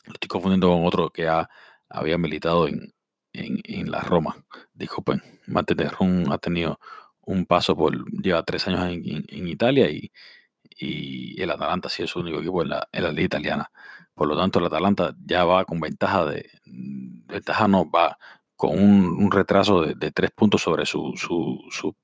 lo 0.05 0.13
estoy 0.13 0.27
confundiendo 0.27 0.69
con 0.69 0.85
otro 0.85 1.09
que 1.09 1.27
ha, 1.27 1.49
había 1.89 2.17
militado 2.17 2.67
en, 2.67 2.93
en, 3.31 3.91
la 3.91 4.01
Roma. 4.01 4.35
Disculpen, 4.77 5.21
Mate 5.47 5.73
de 5.75 5.89
Rum 5.89 6.31
ha 6.31 6.37
tenido 6.37 6.79
un 7.21 7.45
paso 7.45 7.75
por, 7.75 7.93
lleva 8.11 8.43
tres 8.43 8.67
años 8.67 8.85
en, 8.85 9.47
Italia 9.47 9.89
y, 9.89 10.11
y, 10.77 11.41
el 11.41 11.49
Atalanta 11.49 11.89
sí 11.89 12.03
es 12.03 12.11
su 12.11 12.19
único 12.19 12.39
equipo 12.39 12.61
en 12.61 12.69
la, 12.69 12.87
en 12.91 13.03
liga 13.15 13.25
italiana. 13.25 13.71
Por 14.13 14.27
lo 14.27 14.37
tanto, 14.37 14.59
el 14.59 14.65
Atalanta 14.65 15.15
ya 15.25 15.45
va 15.45 15.65
con 15.65 15.79
ventaja 15.79 16.25
de, 16.25 16.49
ventaja 16.65 17.67
no, 17.67 17.89
va 17.89 18.17
con 18.55 18.79
un, 18.79 19.31
retraso 19.31 19.81
de, 19.81 20.11
tres 20.11 20.31
puntos 20.31 20.61
sobre 20.61 20.85
su, 20.85 21.13
su, 21.15 21.95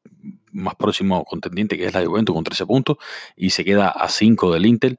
más 0.52 0.76
próximo 0.76 1.24
contendiente, 1.26 1.78
que 1.78 1.86
es 1.86 1.94
la 1.94 2.06
Juventus, 2.06 2.34
con 2.34 2.44
13 2.44 2.66
puntos, 2.66 2.98
y 3.36 3.50
se 3.50 3.66
queda 3.66 3.90
a 3.90 4.08
5 4.10 4.54
del 4.54 4.66
Inter, 4.66 4.98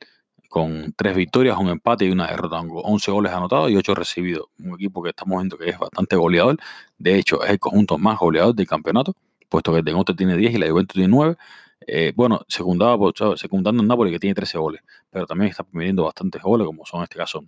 con 0.54 0.94
tres 0.96 1.16
victorias, 1.16 1.58
un 1.58 1.66
empate 1.68 2.04
y 2.04 2.12
una 2.12 2.28
derrota, 2.28 2.60
11 2.60 3.10
goles 3.10 3.32
anotados 3.32 3.72
y 3.72 3.76
8 3.76 3.92
recibidos. 3.92 4.46
Un 4.60 4.74
equipo 4.74 5.02
que 5.02 5.08
estamos 5.08 5.36
viendo 5.40 5.58
que 5.58 5.70
es 5.70 5.76
bastante 5.76 6.14
goleador, 6.14 6.58
de 6.96 7.18
hecho 7.18 7.42
es 7.42 7.50
el 7.50 7.58
conjunto 7.58 7.98
más 7.98 8.20
goleador 8.20 8.54
del 8.54 8.68
campeonato, 8.68 9.16
puesto 9.48 9.72
que 9.72 9.78
el 9.78 9.84
Dengote 9.84 10.14
tiene 10.14 10.36
10 10.36 10.54
y 10.54 10.58
la 10.58 10.70
Juventus 10.70 10.94
tiene 10.94 11.08
9. 11.08 11.36
Eh, 11.88 12.12
bueno, 12.14 12.42
secundado 12.46 12.96
por, 12.96 13.36
secundando 13.36 13.82
en 13.82 13.88
Napoli 13.88 14.12
que 14.12 14.20
tiene 14.20 14.32
13 14.32 14.56
goles, 14.58 14.82
pero 15.10 15.26
también 15.26 15.50
está 15.50 15.64
permitiendo 15.64 16.04
bastantes 16.04 16.40
goles, 16.40 16.68
como 16.68 16.86
son 16.86 17.00
en 17.00 17.04
este 17.04 17.16
caso 17.16 17.44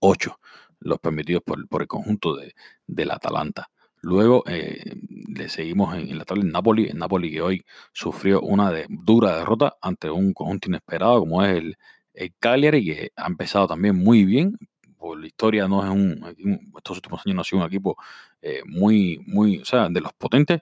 8 0.00 0.40
los 0.80 0.98
permitidos 1.00 1.42
por, 1.42 1.68
por 1.68 1.82
el 1.82 1.88
conjunto 1.88 2.36
de, 2.36 2.54
del 2.86 3.10
Atalanta. 3.10 3.68
Luego 4.00 4.44
eh, 4.46 4.94
le 5.28 5.48
seguimos 5.50 5.94
en, 5.94 6.16
la 6.16 6.24
tabla 6.24 6.42
en 6.44 6.52
Napoli, 6.52 6.88
en 6.88 6.98
Napoli 6.98 7.30
que 7.30 7.42
hoy 7.42 7.66
sufrió 7.92 8.40
una 8.40 8.70
de, 8.70 8.86
dura 8.88 9.36
derrota 9.36 9.76
ante 9.82 10.08
un 10.10 10.32
conjunto 10.32 10.68
inesperado 10.68 11.20
como 11.20 11.44
es 11.44 11.58
el, 11.58 11.76
el 12.18 12.34
Cagliari, 12.38 12.84
que 12.84 13.12
ha 13.16 13.26
empezado 13.26 13.68
también 13.68 13.96
muy 13.96 14.24
bien. 14.24 14.58
Por 14.98 15.20
la 15.20 15.26
historia 15.26 15.68
no 15.68 15.84
es 15.84 15.90
un, 15.90 16.66
estos 16.76 16.96
últimos 16.96 17.22
años 17.24 17.36
no 17.36 17.40
ha 17.42 17.44
sido 17.44 17.60
un 17.60 17.66
equipo 17.66 17.96
eh, 18.42 18.62
muy, 18.66 19.22
muy, 19.26 19.58
o 19.58 19.64
sea, 19.64 19.88
de 19.88 20.00
los 20.00 20.12
potentes, 20.14 20.60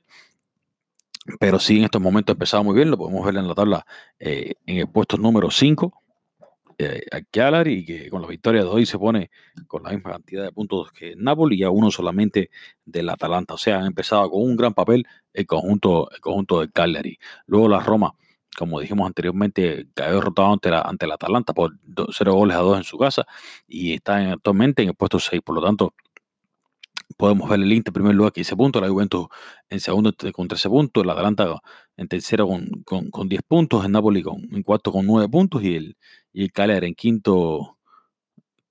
pero 1.40 1.58
sí 1.58 1.78
en 1.78 1.84
estos 1.84 2.02
momentos 2.02 2.32
ha 2.32 2.36
empezado 2.36 2.62
muy 2.62 2.74
bien, 2.74 2.90
lo 2.90 2.98
podemos 2.98 3.24
ver 3.24 3.36
en 3.36 3.48
la 3.48 3.54
tabla 3.54 3.86
eh, 4.18 4.54
en 4.66 4.76
el 4.76 4.88
puesto 4.88 5.16
número 5.16 5.50
5 5.50 6.02
eh, 6.78 7.00
a 7.10 7.68
y 7.68 7.86
que 7.86 8.10
con 8.10 8.20
la 8.20 8.28
victoria 8.28 8.62
de 8.62 8.68
hoy 8.68 8.84
se 8.84 8.98
pone 8.98 9.30
con 9.66 9.82
la 9.82 9.90
misma 9.92 10.12
cantidad 10.12 10.44
de 10.44 10.52
puntos 10.52 10.92
que 10.92 11.14
Napoli 11.16 11.56
y 11.56 11.62
a 11.62 11.70
uno 11.70 11.90
solamente 11.90 12.50
del 12.84 13.08
Atalanta. 13.08 13.54
O 13.54 13.58
sea, 13.58 13.78
han 13.78 13.86
empezado 13.86 14.30
con 14.30 14.42
un 14.42 14.56
gran 14.56 14.74
papel 14.74 15.06
el 15.32 15.46
conjunto, 15.46 16.10
el 16.10 16.20
conjunto 16.20 16.60
de 16.60 16.70
Cagliari. 16.70 17.18
Luego 17.46 17.68
la 17.68 17.80
Roma, 17.80 18.14
como 18.56 18.80
dijimos 18.80 19.06
anteriormente, 19.06 19.88
cayó 19.94 20.14
derrotado 20.14 20.52
ante, 20.52 20.70
la, 20.70 20.80
ante 20.82 21.06
el 21.06 21.12
Atalanta 21.12 21.52
por 21.52 21.78
0 22.12 22.34
goles 22.34 22.56
a 22.56 22.60
2 22.60 22.78
en 22.78 22.84
su 22.84 22.98
casa 22.98 23.26
y 23.68 23.94
está 23.94 24.32
actualmente 24.32 24.82
en 24.82 24.88
el 24.90 24.94
puesto 24.94 25.18
6. 25.18 25.42
Por 25.42 25.56
lo 25.56 25.62
tanto, 25.62 25.94
podemos 27.16 27.48
ver 27.48 27.60
el 27.60 27.72
Inter 27.72 27.90
en 27.90 27.94
primer 27.94 28.14
lugar 28.14 28.32
15 28.32 28.56
puntos, 28.56 28.82
la 28.82 28.88
Juventus 28.88 29.26
en 29.68 29.80
segundo 29.80 30.12
con 30.32 30.48
13 30.48 30.68
puntos, 30.68 31.04
el 31.04 31.10
Atalanta 31.10 31.60
en 31.96 32.08
tercero 32.08 32.46
con, 32.48 33.10
con, 33.10 33.28
10 33.28 33.42
puntos, 33.46 33.84
el 33.84 33.92
Napoli 33.92 34.22
con, 34.22 34.42
en 34.52 34.62
cuarto 34.62 34.92
con 34.92 35.06
9 35.06 35.28
puntos 35.28 35.62
y 35.62 35.76
el, 35.76 35.96
y 36.32 36.44
el 36.44 36.52
Cagliari 36.52 36.88
en 36.88 36.94
quinto 36.94 37.78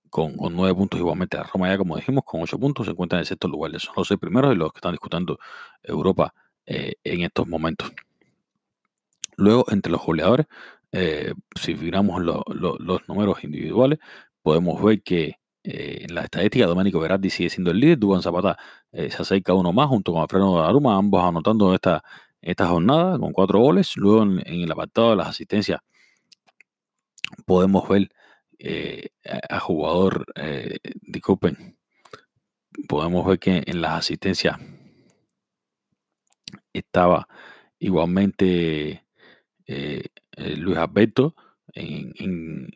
con, 0.10 0.36
con 0.38 0.56
9 0.56 0.76
puntos 0.76 1.00
igualmente. 1.00 1.38
La 1.38 1.44
Roma 1.44 1.70
ya, 1.70 1.78
como 1.78 1.96
dijimos, 1.96 2.24
con 2.26 2.42
8 2.42 2.60
puntos 2.60 2.86
se 2.86 2.92
encuentra 2.92 3.18
en 3.18 3.22
el 3.22 3.26
sexto 3.28 3.48
lugar. 3.48 3.72
Son 3.80 3.94
los 3.98 4.08
seis 4.08 4.20
primeros 4.20 4.54
y 4.54 4.58
los 4.58 4.72
que 4.72 4.78
están 4.80 4.94
disputando 4.94 5.38
Europa 5.84 6.34
eh, 6.66 6.94
en 7.04 7.22
estos 7.22 7.48
momentos. 7.48 7.92
Luego, 9.38 9.66
entre 9.70 9.92
los 9.92 10.04
goleadores, 10.06 10.48
eh, 10.92 11.34
si 11.60 11.76
miramos 11.76 12.22
los 12.24 13.08
números 13.08 13.44
individuales, 13.44 14.00
podemos 14.42 14.82
ver 14.84 15.02
que 15.04 15.40
eh, 15.68 16.06
en 16.08 16.14
la 16.14 16.22
estadística, 16.22 16.68
Domenico 16.68 17.00
Verratti 17.00 17.32
sigue 17.32 17.50
siendo 17.50 17.72
el 17.72 17.80
líder, 17.80 17.98
Duban 17.98 18.22
Zapata 18.22 18.56
eh, 18.92 19.10
se 19.10 19.22
acerca 19.24 19.54
uno 19.56 19.74
más 19.74 19.88
junto 19.88 20.14
con 20.14 20.22
Alfredo 20.22 20.64
Aruma, 20.64 20.96
ambos 20.96 21.24
anotando 21.24 21.74
esta, 21.74 22.04
esta 22.42 22.68
jornada 22.68 23.18
con 23.18 23.34
cuatro 23.34 23.60
goles. 23.60 23.98
Luego 23.98 24.24
en, 24.24 24.42
el 24.46 24.72
apartado 24.72 25.10
de 25.12 25.16
las 25.16 25.30
asistencias 25.30 25.80
podemos 27.46 27.88
ver 27.90 28.10
eh, 28.60 29.10
a, 29.50 29.60
jugador, 29.60 30.26
disculpen, 31.02 31.78
podemos 32.88 33.26
ver 33.26 33.40
que 33.40 33.64
en 33.66 33.82
las 33.82 33.94
asistencias 34.00 34.58
estaba 36.74 37.28
igualmente 37.80 39.05
Luis 39.68 40.78
Alberto 40.78 41.36
en, 41.76 42.70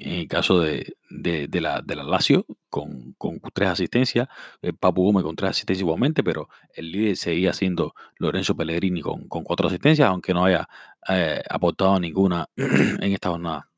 el 0.00 0.28
caso 0.28 0.60
de, 0.60 0.94
la, 1.08 1.80
de 1.82 1.96
la 1.96 2.04
Lazio, 2.04 2.46
con, 2.68 3.14
tres 3.52 3.68
asistencias, 3.70 4.28
el 4.60 4.70
eh, 4.70 4.72
Papu 4.72 5.04
Gómez 5.04 5.24
con 5.24 5.36
tres 5.36 5.50
asistencias 5.50 5.80
igualmente, 5.80 6.22
pero 6.22 6.48
el 6.74 6.92
líder 6.92 7.16
seguía 7.16 7.52
siendo 7.52 7.94
Lorenzo 8.18 8.56
Pellegrini 8.56 9.00
con, 9.00 9.28
cuatro 9.28 9.68
asistencias, 9.68 10.08
aunque 10.08 10.34
no 10.34 10.44
haya 10.44 10.68
eh, 11.08 11.42
aportado 11.48 11.98
ninguna 11.98 12.48
en 12.56 13.12
esta 13.12 13.30
jornada. 13.30 13.70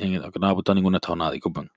aunque 0.00 0.38
no 0.38 0.46
haya 0.46 0.52
aportado 0.52 0.74
ninguna 0.76 0.96
en 0.96 0.98
esta 0.98 1.08
jornada, 1.08 1.32
disculpen. 1.32 1.70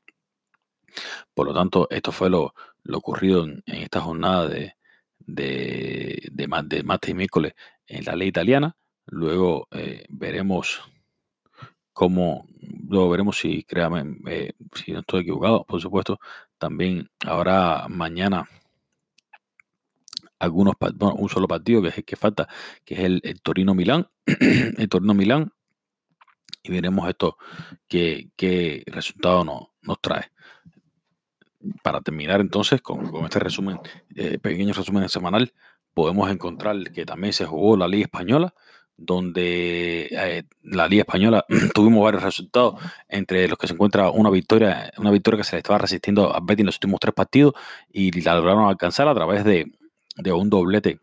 Por 1.34 1.48
lo 1.48 1.54
tanto, 1.54 1.88
esto 1.90 2.12
fue 2.12 2.30
lo, 2.30 2.54
ocurrido 2.94 3.46
en, 3.46 3.64
esta 3.66 4.02
jornada 4.02 4.48
de, 4.48 4.76
de, 5.20 6.28
de, 6.32 6.48
martes 6.48 7.10
y 7.10 7.14
miércoles 7.14 7.54
en 7.88 8.06
la 8.06 8.16
ley 8.16 8.28
italiana. 8.28 8.76
Luego 9.08 9.68
eh, 9.72 10.06
veremos 10.10 10.82
como 11.94 12.46
luego 12.88 13.10
veremos 13.10 13.38
si, 13.38 13.64
créame, 13.64 14.18
eh, 14.28 14.54
si 14.76 14.92
no 14.92 15.00
estoy 15.00 15.22
equivocado, 15.22 15.64
por 15.66 15.82
supuesto, 15.82 16.20
también 16.58 17.10
habrá 17.26 17.88
mañana 17.90 18.48
algunos 20.40 20.74
un 21.00 21.30
solo 21.30 21.48
partido 21.48 21.82
que 21.82 21.90
es 21.90 21.98
el 21.98 22.04
que 22.04 22.16
falta, 22.16 22.48
que 22.84 22.96
es 22.96 23.00
el, 23.02 23.22
Torino 23.42 23.76
Milán, 23.76 24.10
el 24.26 24.90
Torino 24.90 25.14
Milán, 25.14 25.54
y 26.64 26.72
veremos 26.72 27.08
esto 27.08 27.38
qué, 27.88 28.32
qué 28.36 28.84
resultado 28.88 29.44
nos, 29.44 29.68
nos 29.82 30.02
trae. 30.02 30.32
Para 31.84 32.02
terminar 32.02 32.42
entonces 32.42 32.82
con, 32.82 33.24
este 33.24 33.40
resumen, 33.40 33.80
eh, 34.16 34.40
pequeño 34.40 34.74
resumen 34.74 35.08
semanal, 35.10 35.54
podemos 35.94 36.30
encontrar 36.32 36.92
que 36.92 37.06
también 37.06 37.34
se 37.34 37.46
jugó 37.46 37.78
la 37.78 37.88
Liga 37.88 38.06
Española, 38.06 38.54
donde 39.02 40.08
eh, 40.12 40.44
la 40.64 40.88
Liga 40.88 41.02
Española 41.02 41.46
tuvimos 41.74 42.04
varios 42.04 42.24
resultados, 42.24 42.76
entre 43.10 43.48
los 43.48 43.58
que 43.58 43.68
se 43.68 43.74
encuentra 43.74 44.12
una 44.12 44.30
victoria, 44.30 44.92
una 44.98 45.12
victoria 45.12 45.40
que 45.40 45.44
se 45.44 45.56
le 45.56 45.60
estaba 45.60 45.80
resistiendo 45.80 46.36
a 46.36 46.40
Betty 46.42 46.62
en 46.62 46.68
los 46.68 46.76
últimos 46.76 47.00
tres 47.00 47.14
partidos 47.14 47.54
y 47.92 48.12
la 48.22 48.36
lograron 48.36 48.68
alcanzar 48.68 49.08
a 49.08 49.16
través 49.16 49.44
de, 49.44 49.72
un 50.32 50.50
doblete 50.50 51.00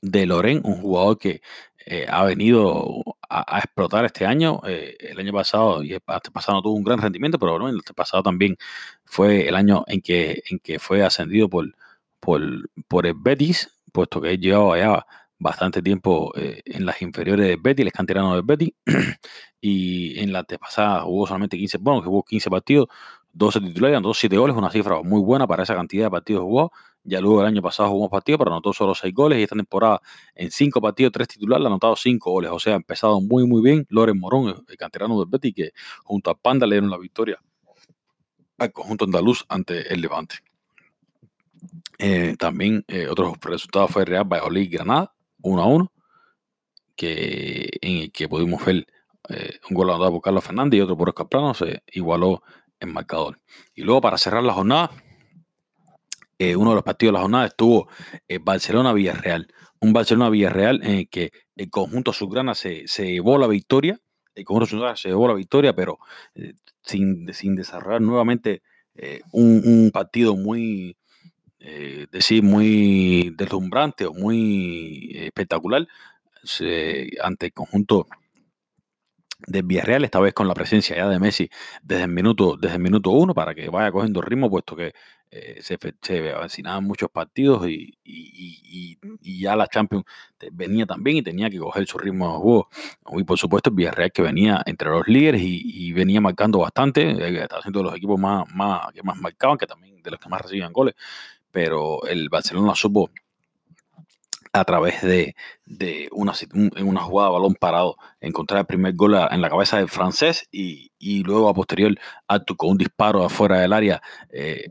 de 0.00 0.26
Loren, 0.26 0.60
un 0.64 0.80
jugador 0.80 1.18
que 1.18 1.42
eh, 1.86 2.06
ha 2.08 2.24
venido 2.24 3.02
a, 3.28 3.58
explotar 3.58 4.04
este 4.04 4.26
año. 4.26 4.60
Eh, 4.66 4.96
el 5.00 5.18
año 5.18 5.32
pasado 5.32 5.82
y 5.82 5.94
este 5.94 6.30
pasado 6.30 6.58
no 6.58 6.62
tuvo 6.62 6.74
un 6.74 6.84
gran 6.84 7.00
rendimiento, 7.00 7.38
pero 7.38 7.52
bueno, 7.52 7.68
el 7.68 7.82
pasado 7.94 8.22
también 8.22 8.56
fue 9.04 9.48
el 9.48 9.56
año 9.56 9.84
en 9.88 10.00
que, 10.00 10.42
en 10.50 10.58
que 10.60 10.78
fue 10.78 11.02
ascendido 11.04 11.48
por, 11.48 11.74
por, 12.20 12.40
por 12.88 13.14
Betis, 13.22 13.74
puesto 13.92 14.20
que 14.20 14.30
él 14.32 14.40
llevaba 14.40 14.78
ya 14.78 15.06
bastante 15.38 15.82
tiempo 15.82 16.32
eh, 16.36 16.62
en 16.64 16.84
las 16.86 17.00
inferiores 17.02 17.46
de 17.46 17.56
Betis, 17.56 17.86
el 17.86 17.92
canterano 17.92 18.34
de 18.34 18.42
Betis, 18.44 18.70
y 19.60 20.18
en 20.20 20.32
la 20.32 20.44
pasada 20.44 21.02
jugó 21.02 21.26
solamente 21.26 21.56
15, 21.56 21.78
bueno, 21.78 22.02
jugó 22.02 22.22
15 22.24 22.50
partidos, 22.50 22.88
12 23.32 23.60
titulares, 23.60 24.02
2 24.02 24.18
7 24.18 24.36
goles, 24.36 24.56
una 24.56 24.70
cifra 24.70 25.02
muy 25.02 25.20
buena 25.20 25.46
para 25.46 25.62
esa 25.62 25.74
cantidad 25.74 26.06
de 26.06 26.10
partidos 26.10 26.42
jugó 26.42 26.72
Ya 27.04 27.20
luego 27.20 27.40
el 27.40 27.46
año 27.46 27.62
pasado 27.62 27.90
jugó 27.90 28.04
un 28.04 28.10
partido, 28.10 28.38
pero 28.38 28.50
anotó 28.50 28.72
solo 28.72 28.94
6 28.94 29.14
goles 29.14 29.38
y 29.38 29.42
esta 29.42 29.56
temporada 29.56 30.00
en 30.34 30.50
5 30.50 30.80
partidos, 30.80 31.12
3 31.12 31.28
titulares, 31.28 31.64
ha 31.64 31.68
anotado 31.68 31.96
5 31.96 32.30
goles. 32.30 32.50
O 32.52 32.58
sea, 32.58 32.74
ha 32.74 32.76
empezado 32.76 33.20
muy, 33.20 33.46
muy 33.46 33.62
bien. 33.62 33.86
Loren 33.90 34.18
Morón, 34.18 34.64
el 34.68 34.76
canterano 34.76 35.18
del 35.20 35.28
Betis, 35.28 35.54
que 35.54 35.70
junto 36.04 36.30
a 36.30 36.34
Panda 36.34 36.66
le 36.66 36.76
dieron 36.76 36.90
la 36.90 36.98
victoria 36.98 37.38
al 38.58 38.72
conjunto 38.72 39.04
andaluz 39.04 39.44
ante 39.48 39.92
el 39.92 40.00
Levante. 40.00 40.36
Eh, 41.98 42.36
también 42.38 42.84
eh, 42.88 43.08
otros 43.08 43.34
resultados 43.40 43.90
fue 43.90 44.04
Real 44.04 44.24
Valladolid 44.24 44.70
Granada, 44.70 45.12
1 45.42 45.62
a 45.62 45.66
1, 45.66 45.92
que, 46.96 47.70
en 47.80 47.96
el 47.98 48.12
que 48.12 48.28
pudimos 48.28 48.64
ver 48.64 48.86
eh, 49.28 49.58
un 49.68 49.76
gol 49.76 49.90
anotado 49.90 50.12
por 50.12 50.22
Carlos 50.22 50.44
Fernández 50.44 50.78
y 50.78 50.80
otro 50.80 50.96
por 50.96 51.08
Oscar 51.08 51.28
Plano, 51.28 51.54
se 51.54 51.82
igualó 51.92 52.42
en 52.80 52.92
marcador. 52.92 53.38
Y 53.74 53.82
luego 53.82 54.00
para 54.00 54.18
cerrar 54.18 54.42
la 54.42 54.54
jornada, 54.54 54.90
eh, 56.38 56.56
uno 56.56 56.70
de 56.70 56.76
los 56.76 56.84
partidos 56.84 57.12
de 57.12 57.14
la 57.14 57.22
jornada 57.22 57.46
estuvo 57.46 57.88
eh, 58.26 58.38
Barcelona-Villarreal. 58.38 59.48
Un 59.80 59.92
Barcelona-Villarreal 59.92 60.82
en 60.82 60.90
el 60.90 61.08
que 61.08 61.32
el 61.56 61.70
conjunto 61.70 62.12
Azulgrana 62.12 62.54
se, 62.54 62.86
llevó 62.96 63.38
la 63.38 63.46
victoria. 63.46 64.00
El 64.34 64.44
conjunto 64.44 64.64
Azulgrana 64.64 64.96
se 64.96 65.08
llevó 65.08 65.28
la 65.28 65.34
victoria, 65.34 65.74
pero 65.74 65.98
eh, 66.34 66.54
sin, 66.82 67.32
sin, 67.34 67.54
desarrollar 67.54 68.00
nuevamente 68.00 68.62
un, 69.30 69.90
partido 69.92 70.34
muy, 70.34 70.96
decir, 71.58 72.42
muy 72.42 73.34
deslumbrante 73.36 74.06
o 74.06 74.14
muy 74.14 75.10
espectacular 75.14 75.86
ante 77.22 77.46
el 77.46 77.52
conjunto 77.52 78.06
de 79.46 79.62
Villarreal, 79.62 80.04
esta 80.04 80.20
vez 80.20 80.34
con 80.34 80.48
la 80.48 80.54
presencia 80.54 80.96
ya 80.96 81.08
de 81.08 81.18
Messi 81.18 81.48
desde 81.82 82.04
el 82.04 82.10
minuto, 82.10 82.56
desde 82.56 82.76
el 82.76 82.82
minuto 82.82 83.10
uno, 83.10 83.34
para 83.34 83.54
que 83.54 83.68
vaya 83.68 83.92
cogiendo 83.92 84.20
ritmo, 84.20 84.50
puesto 84.50 84.74
que 84.74 84.92
eh, 85.30 85.58
se, 85.60 85.78
se 86.00 86.62
muchos 86.80 87.10
partidos 87.10 87.68
y, 87.68 87.98
ya 89.22 89.54
la 89.54 89.68
Champions 89.68 90.04
venía 90.52 90.86
también 90.86 91.18
y 91.18 91.22
tenía 91.22 91.48
que 91.48 91.58
coger 91.58 91.86
su 91.86 91.98
ritmo 91.98 92.32
de 92.32 92.38
juego. 92.38 92.68
Y 93.18 93.24
por 93.24 93.38
supuesto 93.38 93.70
el 93.70 93.76
Villarreal 93.76 94.10
que 94.10 94.22
venía 94.22 94.62
entre 94.66 94.90
los 94.90 95.06
líderes 95.06 95.40
y, 95.44 95.92
venía 95.92 96.20
marcando 96.20 96.58
bastante, 96.58 97.02
eh, 97.02 97.42
estaba 97.42 97.62
siendo 97.62 97.80
de 97.80 97.84
los 97.84 97.94
equipos 97.94 98.18
más, 98.18 98.44
más, 98.52 98.92
que 98.92 99.02
más 99.02 99.16
marcaban, 99.16 99.56
que 99.56 99.66
también 99.66 100.02
de 100.02 100.10
los 100.10 100.18
que 100.18 100.28
más 100.28 100.40
recibían 100.42 100.72
goles, 100.72 100.94
pero 101.58 102.04
el 102.04 102.28
Barcelona 102.28 102.76
supo 102.76 103.10
a 104.52 104.64
través 104.64 105.02
de, 105.02 105.34
una, 106.12 106.32
una 106.80 107.00
jugada 107.00 107.30
de 107.30 107.34
balón 107.34 107.56
parado, 107.56 107.96
encontrar 108.20 108.60
el 108.60 108.66
primer 108.66 108.94
gol 108.94 109.16
en 109.28 109.40
la 109.40 109.50
cabeza 109.50 109.78
del 109.78 109.88
francés 109.88 110.46
y, 110.52 110.92
luego 111.24 111.48
a 111.48 111.54
posterior 111.54 111.96
con 112.56 112.70
un 112.70 112.78
disparo 112.78 113.24
afuera 113.24 113.58
del 113.58 113.72
área, 113.72 114.00
eh, 114.30 114.70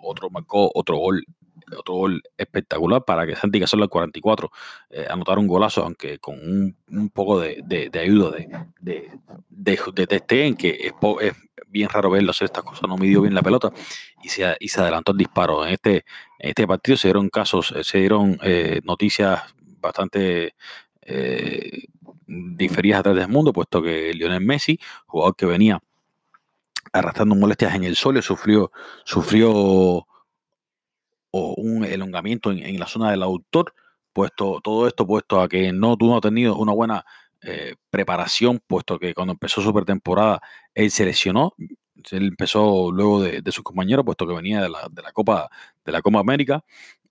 otro 0.00 0.30
marcó 0.30 0.70
otro 0.76 0.96
gol 0.96 1.24
otro 1.76 1.94
gol 1.94 2.22
espectacular 2.36 3.04
para 3.04 3.26
que 3.26 3.36
Santi 3.36 3.60
Cazorla 3.60 3.84
al 3.84 3.90
44 3.90 4.50
eh, 4.90 5.06
anotara 5.08 5.40
un 5.40 5.46
golazo, 5.46 5.82
aunque 5.82 6.18
con 6.18 6.38
un, 6.38 7.10
poco 7.10 7.40
de, 7.40 7.90
ayuda 7.94 8.30
de, 8.30 8.48
de, 8.80 9.10
de, 9.48 10.56
que 10.56 10.68
es, 10.70 10.92
es, 11.20 11.34
bien 11.68 11.88
raro 11.88 12.10
verlo 12.10 12.30
hacer 12.30 12.46
estas 12.46 12.64
cosas, 12.64 12.88
no 12.88 12.96
midió 12.96 13.20
bien 13.20 13.34
la 13.34 13.42
pelota 13.42 13.70
y 14.22 14.28
se, 14.28 14.56
y 14.60 14.68
se 14.68 14.80
adelantó 14.80 15.12
el 15.12 15.18
disparo. 15.18 15.66
En 15.66 15.74
este, 15.74 16.04
en 16.38 16.50
este 16.50 16.66
partido 16.66 16.96
se 16.96 17.08
dieron 17.08 17.28
casos, 17.28 17.72
eh, 17.76 17.84
se 17.84 17.98
dieron 17.98 18.38
eh, 18.42 18.80
noticias 18.84 19.42
bastante 19.80 20.54
eh, 21.02 21.84
diferidas 22.26 23.00
a 23.00 23.02
través 23.04 23.20
del 23.22 23.32
mundo, 23.32 23.52
puesto 23.52 23.82
que 23.82 24.12
Lionel 24.14 24.40
Messi, 24.40 24.78
jugador 25.06 25.36
que 25.36 25.46
venía 25.46 25.80
arrastrando 26.92 27.34
molestias 27.34 27.74
en 27.74 27.84
el 27.84 27.96
suelo, 27.96 28.22
sufrió, 28.22 28.72
sufrió 29.04 30.06
un 31.56 31.84
elongamiento 31.84 32.50
en, 32.52 32.78
la 32.78 32.86
zona 32.86 33.10
del 33.10 33.22
autor, 33.22 33.74
puesto 34.12 34.60
todo 34.62 34.86
esto 34.86 35.06
puesto 35.06 35.40
a 35.40 35.48
que 35.48 35.72
no 35.72 35.96
tú 35.96 36.06
no 36.06 36.16
has 36.16 36.22
tenido 36.22 36.56
una 36.56 36.72
buena 36.72 37.04
eh, 37.42 37.74
preparación, 37.90 38.60
puesto 38.66 38.98
que 38.98 39.14
cuando 39.14 39.32
empezó 39.32 39.60
su 39.60 39.72
pretemporada 39.72 40.40
él 40.74 40.90
se 40.90 41.04
lesionó, 41.04 41.54
él 42.10 42.26
empezó 42.28 42.90
luego 42.92 43.22
de, 43.22 43.42
de 43.42 43.52
sus 43.52 43.64
compañeros, 43.64 44.04
puesto 44.04 44.26
que 44.26 44.34
venía 44.34 44.62
de 44.62 44.68
la, 44.68 44.88
de 44.90 45.02
la 45.02 45.12
Copa 45.12 45.48
de 45.84 45.92
la 45.92 46.02
Copa 46.02 46.20
América 46.20 46.64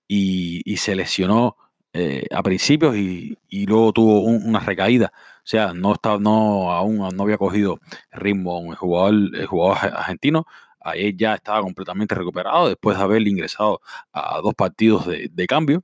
y, 0.08 0.78
se 0.78 0.96
lesionó 0.96 1.58
eh, 1.94 2.26
a 2.32 2.44
principios 2.44 2.96
y, 2.96 3.38
luego 3.66 3.94
tuvo 3.94 4.22
una 4.22 4.60
recaída. 4.60 5.12
O 5.16 5.48
sea, 5.48 5.74
no 5.74 5.94
estaba, 5.94 6.20
no, 6.20 6.72
aún 6.72 6.98
no 6.98 7.24
había 7.24 7.38
cogido 7.38 7.80
ritmo 8.12 8.72
el 8.72 8.76
jugador, 8.76 9.14
el 9.14 9.46
jugador 9.46 9.78
argentino, 9.96 10.46
ahí 10.86 11.16
ya 11.18 11.36
estaba 11.36 11.62
completamente 11.62 12.16
recuperado 12.16 12.70
después 12.70 12.98
de 12.98 13.04
haber 13.04 13.28
ingresado 13.28 13.82
a 14.14 14.40
dos 14.42 14.54
partidos 14.54 15.06
de, 15.08 15.48
cambio. 15.48 15.84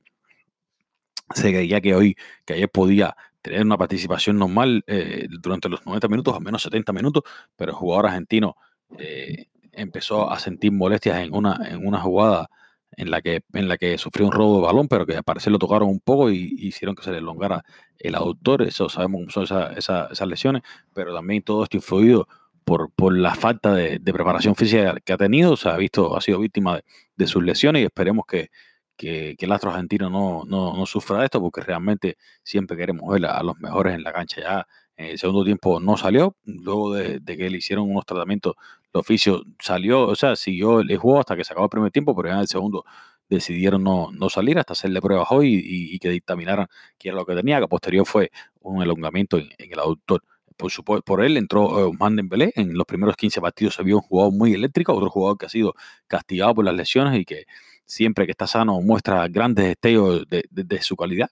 Se 1.33 1.51
creía 1.51 1.81
que 1.81 1.95
hoy, 1.95 2.15
que 2.45 2.53
ayer 2.53 2.69
podía 2.69 3.15
tener 3.41 3.65
una 3.65 3.77
participación 3.77 4.37
normal 4.37 4.83
eh, 4.87 5.27
durante 5.29 5.69
los 5.69 5.85
90 5.85 6.07
minutos, 6.07 6.35
al 6.35 6.43
menos 6.43 6.61
70 6.61 6.93
minutos, 6.93 7.23
pero 7.55 7.71
el 7.71 7.77
jugador 7.77 8.07
argentino 8.07 8.55
eh, 8.99 9.47
empezó 9.71 10.29
a 10.29 10.37
sentir 10.37 10.71
molestias 10.71 11.19
en 11.19 11.33
una, 11.33 11.59
en 11.67 11.85
una 11.85 11.99
jugada 11.99 12.49
en 12.91 13.09
la, 13.09 13.21
que, 13.21 13.43
en 13.53 13.67
la 13.67 13.77
que 13.77 13.97
sufrió 13.97 14.27
un 14.27 14.33
robo 14.33 14.57
de 14.57 14.67
balón, 14.67 14.87
pero 14.87 15.05
que 15.07 15.15
al 15.15 15.23
parecer 15.23 15.51
lo 15.51 15.57
tocaron 15.57 15.89
un 15.89 16.01
poco 16.01 16.29
y, 16.29 16.53
hicieron 16.59 16.95
que 16.95 17.03
se 17.03 17.11
le 17.11 17.17
elongara 17.17 17.63
el 17.97 18.13
autor. 18.15 18.61
Eso 18.61 18.89
sabemos 18.89 19.21
cómo 19.33 19.45
son 19.47 19.77
esas 19.77 20.27
lesiones, 20.27 20.61
pero 20.93 21.15
también 21.15 21.41
todo 21.41 21.63
esto 21.63 21.77
influido 21.77 22.27
por, 22.63 22.91
por 22.91 23.17
la 23.17 23.35
falta 23.35 23.73
de, 23.73 23.99
preparación 23.99 24.55
física 24.55 24.95
que 25.03 25.13
ha 25.13 25.17
tenido, 25.17 25.57
se 25.57 25.69
ha 25.69 25.77
visto, 25.77 26.15
ha 26.15 26.21
sido 26.21 26.39
víctima 26.39 26.79
de, 27.15 27.27
sus 27.27 27.43
lesiones 27.43 27.81
y 27.81 27.85
esperemos 27.85 28.25
que, 28.27 28.49
que, 28.97 29.35
el 29.37 29.51
astro 29.51 29.71
argentino 29.71 30.09
no, 30.09 30.43
no, 30.45 30.85
sufra 30.85 31.23
esto 31.25 31.39
porque 31.41 31.61
realmente 31.61 32.17
siempre 32.43 32.77
queremos 32.77 33.11
ver 33.11 33.25
a, 33.25 33.41
los 33.43 33.57
mejores 33.59 33.95
en 33.95 34.03
la 34.03 34.13
cancha. 34.13 34.41
Ya 34.41 34.67
en 34.97 35.07
el 35.11 35.17
segundo 35.19 35.43
tiempo 35.43 35.79
no 35.79 35.97
salió, 35.97 36.35
luego 36.43 36.93
de, 36.93 37.21
que 37.25 37.49
le 37.49 37.57
hicieron 37.57 37.89
unos 37.89 38.05
tratamientos, 38.05 38.55
el 38.93 38.99
oficio 38.99 39.43
salió, 39.59 40.07
o 40.07 40.15
sea, 40.15 40.35
siguió 40.35 40.81
el 40.81 40.97
juego 40.97 41.19
hasta 41.19 41.35
que 41.35 41.43
se 41.43 41.53
acabó 41.53 41.65
el 41.65 41.69
primer 41.69 41.91
tiempo, 41.91 42.15
pero 42.15 42.29
ya 42.29 42.35
en 42.35 42.41
el 42.41 42.47
segundo 42.47 42.83
decidieron 43.29 43.83
no, 43.83 44.11
no 44.11 44.29
salir 44.29 44.59
hasta 44.59 44.73
hacerle 44.73 45.01
pruebas 45.01 45.27
hoy 45.31 45.61
y, 45.63 45.99
que 45.99 46.09
dictaminaran 46.09 46.67
qué 46.97 47.09
era 47.09 47.17
lo 47.17 47.25
que 47.25 47.33
tenía, 47.33 47.59
que 47.61 47.67
posterior 47.67 48.05
fue 48.05 48.31
un 48.59 48.83
elongamiento 48.83 49.37
en, 49.37 49.49
en 49.57 49.71
el 49.71 49.79
aductor 49.79 50.21
por, 50.57 50.71
supuesto, 50.71 51.03
por 51.03 51.23
él 51.23 51.37
entró 51.37 51.89
uh, 51.89 52.09
Dembélé. 52.11 52.51
En 52.55 52.73
los 52.73 52.85
primeros 52.85 53.15
15 53.15 53.41
partidos 53.41 53.75
se 53.75 53.83
vio 53.83 53.97
un 53.97 54.01
jugador 54.01 54.33
muy 54.33 54.53
eléctrico, 54.53 54.93
otro 54.93 55.09
jugador 55.09 55.37
que 55.37 55.45
ha 55.45 55.49
sido 55.49 55.75
castigado 56.07 56.55
por 56.55 56.65
las 56.65 56.75
lesiones 56.75 57.19
y 57.19 57.25
que 57.25 57.45
siempre 57.85 58.25
que 58.25 58.31
está 58.31 58.47
sano 58.47 58.79
muestra 58.81 59.27
grandes 59.27 59.65
destellos 59.65 60.25
de, 60.27 60.81
su 60.81 60.95
calidad. 60.95 61.29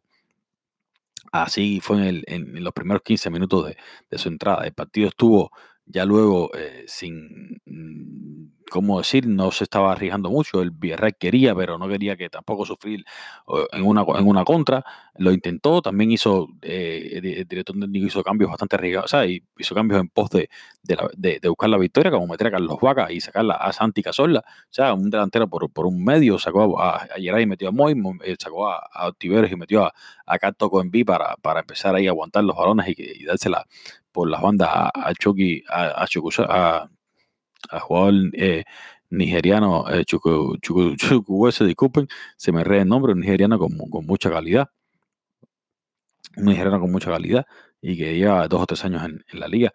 Así 1.32 1.80
fue 1.82 2.24
en, 2.26 2.64
los 2.64 2.74
primeros 2.74 3.04
15 3.04 3.30
minutos 3.30 3.74
de, 4.10 4.18
su 4.18 4.30
entrada. 4.30 4.66
El 4.66 4.74
partido 4.74 5.10
estuvo 5.10 5.52
ya 5.86 6.06
luego 6.06 6.52
eh, 6.56 6.86
sin 6.88 7.62
¿cómo 8.70 9.00
decir? 9.00 9.28
No 9.28 9.52
se 9.52 9.64
estaba 9.66 9.92
arriesgando 9.92 10.30
mucho. 10.30 10.62
El 10.62 10.72
Villarreal 10.72 11.16
quería, 11.18 11.56
pero 11.56 11.78
no 11.78 11.88
quería 11.88 12.16
que 12.16 12.30
tampoco 12.30 12.66
sufrir 12.66 13.04
en 13.72 13.86
una, 13.86 14.04
en 14.18 14.28
una 14.28 14.44
contra. 14.46 14.84
Lo 15.16 15.32
intentó, 15.32 15.82
también 15.82 16.12
hizo, 16.12 16.48
eh, 16.62 17.20
el 17.24 17.48
director 17.48 17.76
técnico 17.78 18.08
hizo 18.08 18.24
cambios 18.24 18.50
bastante 18.50 18.76
arriesgados, 18.78 19.14
o 19.14 19.18
sea, 19.18 19.26
hizo 19.26 19.76
cambios 19.76 20.00
en 20.00 20.08
pos 20.08 20.30
de, 20.30 20.50
de, 20.84 21.40
buscar 21.50 21.70
la 21.70 21.78
victoria, 21.78 22.12
como 22.12 22.28
meter 22.28 22.48
a 22.48 22.52
Carlos 22.52 22.78
Vaca 22.82 23.12
y 23.12 23.20
sacarla 23.20 23.56
a 23.56 23.74
Santi 23.74 24.02
Cazorla. 24.02 24.40
O 24.40 24.68
sea, 24.70 24.94
un 24.94 25.10
delantero 25.10 25.50
por, 25.50 25.70
por 25.72 25.86
un 25.86 26.04
medio, 26.04 26.40
sacó 26.40 26.80
a, 26.82 27.04
a 27.04 27.20
y 27.20 27.46
metió 27.46 27.70
a 27.70 27.72
Moy, 27.72 27.96
eh, 28.24 28.36
sacó 28.40 28.70
a, 28.70 28.78
a 28.94 29.12
y 29.22 29.56
metió 29.56 29.86
a, 29.86 29.94
a 30.26 30.40
Cato 30.40 30.70
Coenví 30.70 31.04
para, 31.04 31.36
para 31.42 31.62
empezar 31.62 31.96
ahí 31.96 32.08
a 32.08 32.12
aguantar 32.12 32.44
los 32.44 32.56
balones 32.56 32.88
y, 32.90 33.22
y 33.22 33.26
dársela 33.26 33.66
por 34.12 34.30
las 34.30 34.42
bandas 34.42 34.70
a, 34.72 34.92
a 34.94 35.14
Chucky, 35.14 35.64
a, 35.70 36.04
a, 36.04 36.08
a 36.48 36.90
a 37.70 37.80
jugador 37.80 38.14
eh, 38.34 38.64
nigeriano, 39.10 39.90
eh, 39.90 40.06
Chuku, 40.06 40.58
disculpen, 41.66 42.08
se 42.38 42.52
me 42.52 42.64
re 42.64 42.82
el 42.82 42.88
nombre, 42.88 43.14
un 43.14 43.20
nigeriano 43.20 43.60
con, 43.60 43.72
mucha 44.06 44.30
calidad. 44.30 44.70
Un 46.38 46.46
nigeriano 46.46 46.80
con 46.80 46.92
mucha 46.92 47.12
calidad 47.12 47.46
y 47.82 47.98
que 47.98 48.18
lleva 48.18 48.48
dos 48.48 48.62
o 48.62 48.66
tres 48.66 48.84
años 48.86 49.04
en, 49.04 49.24
la 49.40 49.48
liga 49.48 49.74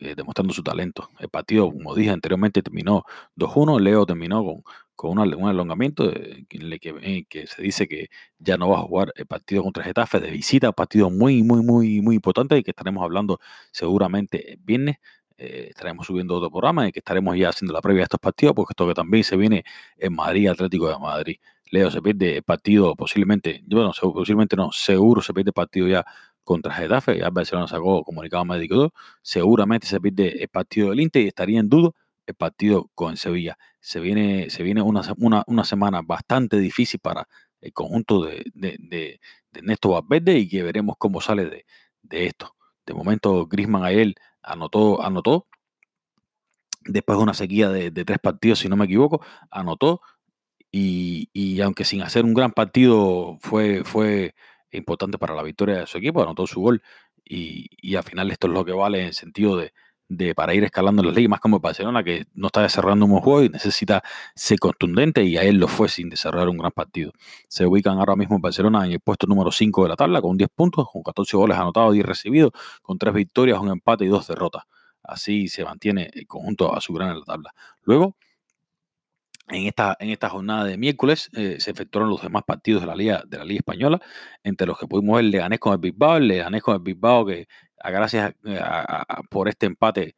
eh, 0.00 0.14
demostrando 0.14 0.52
su 0.52 0.62
talento. 0.62 1.08
El 1.18 1.28
partido, 1.28 1.70
como 1.70 1.94
dije 1.94 2.10
anteriormente, 2.10 2.62
terminó 2.62 3.04
2-1. 3.36 3.80
Leo 3.80 4.06
terminó 4.06 4.44
con, 4.44 4.62
con 4.96 5.18
un 5.18 5.50
elongamiento 5.50 6.12
en 6.14 6.46
que, 6.46 7.46
se 7.46 7.62
dice 7.62 7.88
que 7.88 8.08
ya 8.38 8.56
no 8.56 8.68
va 8.70 8.78
a 8.78 8.82
jugar 8.82 9.12
el 9.16 9.26
partido 9.26 9.62
contra 9.62 9.84
Getafe 9.84 10.20
de 10.20 10.30
visita, 10.30 10.72
partido 10.72 11.10
muy, 11.10 11.42
muy, 11.42 11.62
muy, 11.62 12.00
muy 12.00 12.16
importante 12.16 12.56
y 12.56 12.62
que 12.62 12.70
estaremos 12.70 13.02
hablando 13.04 13.40
seguramente 13.72 14.52
el 14.52 14.58
viernes. 14.58 14.96
Eh, 15.36 15.66
estaremos 15.70 16.06
subiendo 16.06 16.36
otro 16.36 16.48
programa 16.50 16.86
y 16.88 16.92
que 16.92 17.00
estaremos 17.00 17.36
ya 17.36 17.48
haciendo 17.48 17.72
la 17.72 17.80
previa 17.80 18.00
de 18.00 18.04
estos 18.04 18.20
partidos, 18.20 18.54
porque 18.54 18.72
esto 18.72 18.86
que 18.86 18.94
también 18.94 19.24
se 19.24 19.36
viene 19.36 19.64
en 19.96 20.14
Madrid, 20.14 20.48
Atlético 20.48 20.88
de 20.88 20.98
Madrid. 20.98 21.36
Leo, 21.70 21.90
se 21.90 22.00
pierde 22.00 22.36
el 22.36 22.42
partido 22.44 22.94
posiblemente, 22.94 23.62
bueno, 23.66 23.92
posiblemente 24.00 24.54
no, 24.56 24.70
seguro 24.70 25.22
se 25.22 25.34
pierde 25.34 25.50
el 25.50 25.54
partido 25.54 25.88
ya 25.88 26.04
contra 26.44 26.72
Getafe, 26.74 27.18
ya 27.18 27.30
Barcelona 27.30 27.66
sacó 27.66 28.04
comunicado 28.04 28.44
médico 28.44 28.92
seguramente 29.22 29.86
se 29.86 30.00
pierde 30.00 30.42
el 30.42 30.48
partido 30.48 30.90
del 30.90 31.00
Inter 31.00 31.22
y 31.22 31.28
estaría 31.28 31.58
en 31.58 31.68
duda 31.68 31.90
el 32.26 32.34
partido 32.34 32.90
con 32.94 33.16
Sevilla. 33.16 33.58
Se 33.80 34.00
viene, 34.00 34.50
se 34.50 34.62
viene 34.62 34.82
una, 34.82 35.02
una, 35.46 35.64
semana 35.64 36.00
bastante 36.02 36.58
difícil 36.58 37.00
para 37.00 37.28
el 37.60 37.72
conjunto 37.72 38.24
de, 38.24 38.44
de, 38.54 38.76
de, 38.78 39.20
de 39.52 39.62
Néstor 39.62 39.92
Valverde 40.02 40.38
y 40.38 40.48
que 40.48 40.62
veremos 40.62 40.96
cómo 40.98 41.20
sale 41.20 41.46
de, 41.46 41.66
de 42.02 42.26
esto. 42.26 42.54
De 42.86 42.94
momento, 42.94 43.46
Grisman 43.46 43.90
él 43.92 44.14
anotó, 44.44 45.02
anotó. 45.02 45.46
Después 46.86 47.18
de 47.18 47.22
una 47.22 47.34
sequía 47.34 47.70
de, 47.70 47.90
tres 47.90 48.18
partidos, 48.18 48.58
si 48.58 48.68
no 48.68 48.76
me 48.76 48.84
equivoco, 48.84 49.24
anotó. 49.50 50.00
Y, 50.70 51.30
y, 51.32 51.60
aunque 51.60 51.84
sin 51.84 52.02
hacer 52.02 52.24
un 52.24 52.34
gran 52.34 52.52
partido, 52.52 53.38
fue, 53.40 53.84
fue 53.84 54.34
importante 54.72 55.18
para 55.18 55.34
la 55.34 55.42
victoria 55.42 55.78
de 55.80 55.86
su 55.86 55.98
equipo, 55.98 56.22
anotó 56.22 56.46
su 56.46 56.60
gol. 56.60 56.82
Y, 57.24 57.68
y 57.80 57.96
al 57.96 58.04
final 58.04 58.30
esto 58.30 58.48
es 58.48 58.52
lo 58.52 58.64
que 58.64 58.72
vale 58.72 59.06
en 59.06 59.12
sentido 59.14 59.56
de, 59.56 59.72
de, 60.08 60.34
para 60.34 60.54
ir 60.54 60.64
escalando 60.64 61.02
en 61.02 61.08
las 61.08 61.16
ligas, 61.16 61.30
más 61.30 61.40
como 61.40 61.60
Barcelona, 61.60 62.02
que 62.04 62.26
no 62.34 62.48
está 62.48 62.62
desarrollando 62.62 63.06
un 63.06 63.12
buen 63.12 63.22
juego 63.22 63.42
y 63.44 63.48
necesita 63.48 64.02
ser 64.34 64.58
contundente, 64.58 65.24
y 65.24 65.36
a 65.36 65.42
él 65.42 65.56
lo 65.56 65.68
fue 65.68 65.88
sin 65.88 66.08
desarrollar 66.08 66.48
un 66.48 66.58
gran 66.58 66.72
partido. 66.72 67.12
Se 67.48 67.66
ubican 67.66 67.98
ahora 67.98 68.16
mismo 68.16 68.36
en 68.36 68.42
Barcelona 68.42 68.84
en 68.86 68.92
el 68.92 69.00
puesto 69.00 69.26
número 69.26 69.50
5 69.50 69.82
de 69.84 69.88
la 69.88 69.96
tabla, 69.96 70.20
con 70.20 70.36
10 70.36 70.50
puntos, 70.54 70.86
con 70.92 71.02
14 71.02 71.36
goles 71.36 71.58
anotados 71.58 71.96
y 71.96 72.02
recibidos, 72.02 72.52
con 72.82 72.98
3 72.98 73.14
victorias, 73.14 73.58
un 73.58 73.70
empate 73.70 74.04
y 74.04 74.08
2 74.08 74.26
derrotas. 74.28 74.64
Así 75.02 75.48
se 75.48 75.64
mantiene 75.64 76.10
el 76.14 76.26
conjunto 76.26 76.74
a 76.74 76.80
su 76.80 76.92
gran 76.94 77.10
en 77.10 77.20
la 77.20 77.24
tabla. 77.24 77.54
Luego, 77.82 78.16
en 79.48 79.66
esta, 79.66 79.96
en 80.00 80.10
esta 80.10 80.28
jornada 80.28 80.64
de 80.64 80.78
miércoles 80.78 81.30
eh, 81.34 81.56
se 81.60 81.70
efectuaron 81.70 82.10
los 82.10 82.22
demás 82.22 82.44
partidos 82.46 82.82
de 82.82 82.86
la 82.86 82.96
Liga, 82.96 83.22
de 83.26 83.38
la 83.38 83.44
Liga 83.44 83.58
Española, 83.58 84.00
entre 84.42 84.66
los 84.66 84.78
que 84.78 84.86
pudimos 84.86 85.16
ver 85.16 85.24
Leganés 85.26 85.60
con 85.60 85.72
el 85.74 85.78
Bilbao, 85.78 86.16
el 86.16 86.28
Leganés 86.28 86.62
con 86.62 86.74
el 86.74 86.80
Bilbao 86.80 87.26
que 87.26 87.46
a 87.78 87.90
gracias 87.90 88.34
eh, 88.44 88.60
por 89.28 89.48
este 89.48 89.66
empate 89.66 90.16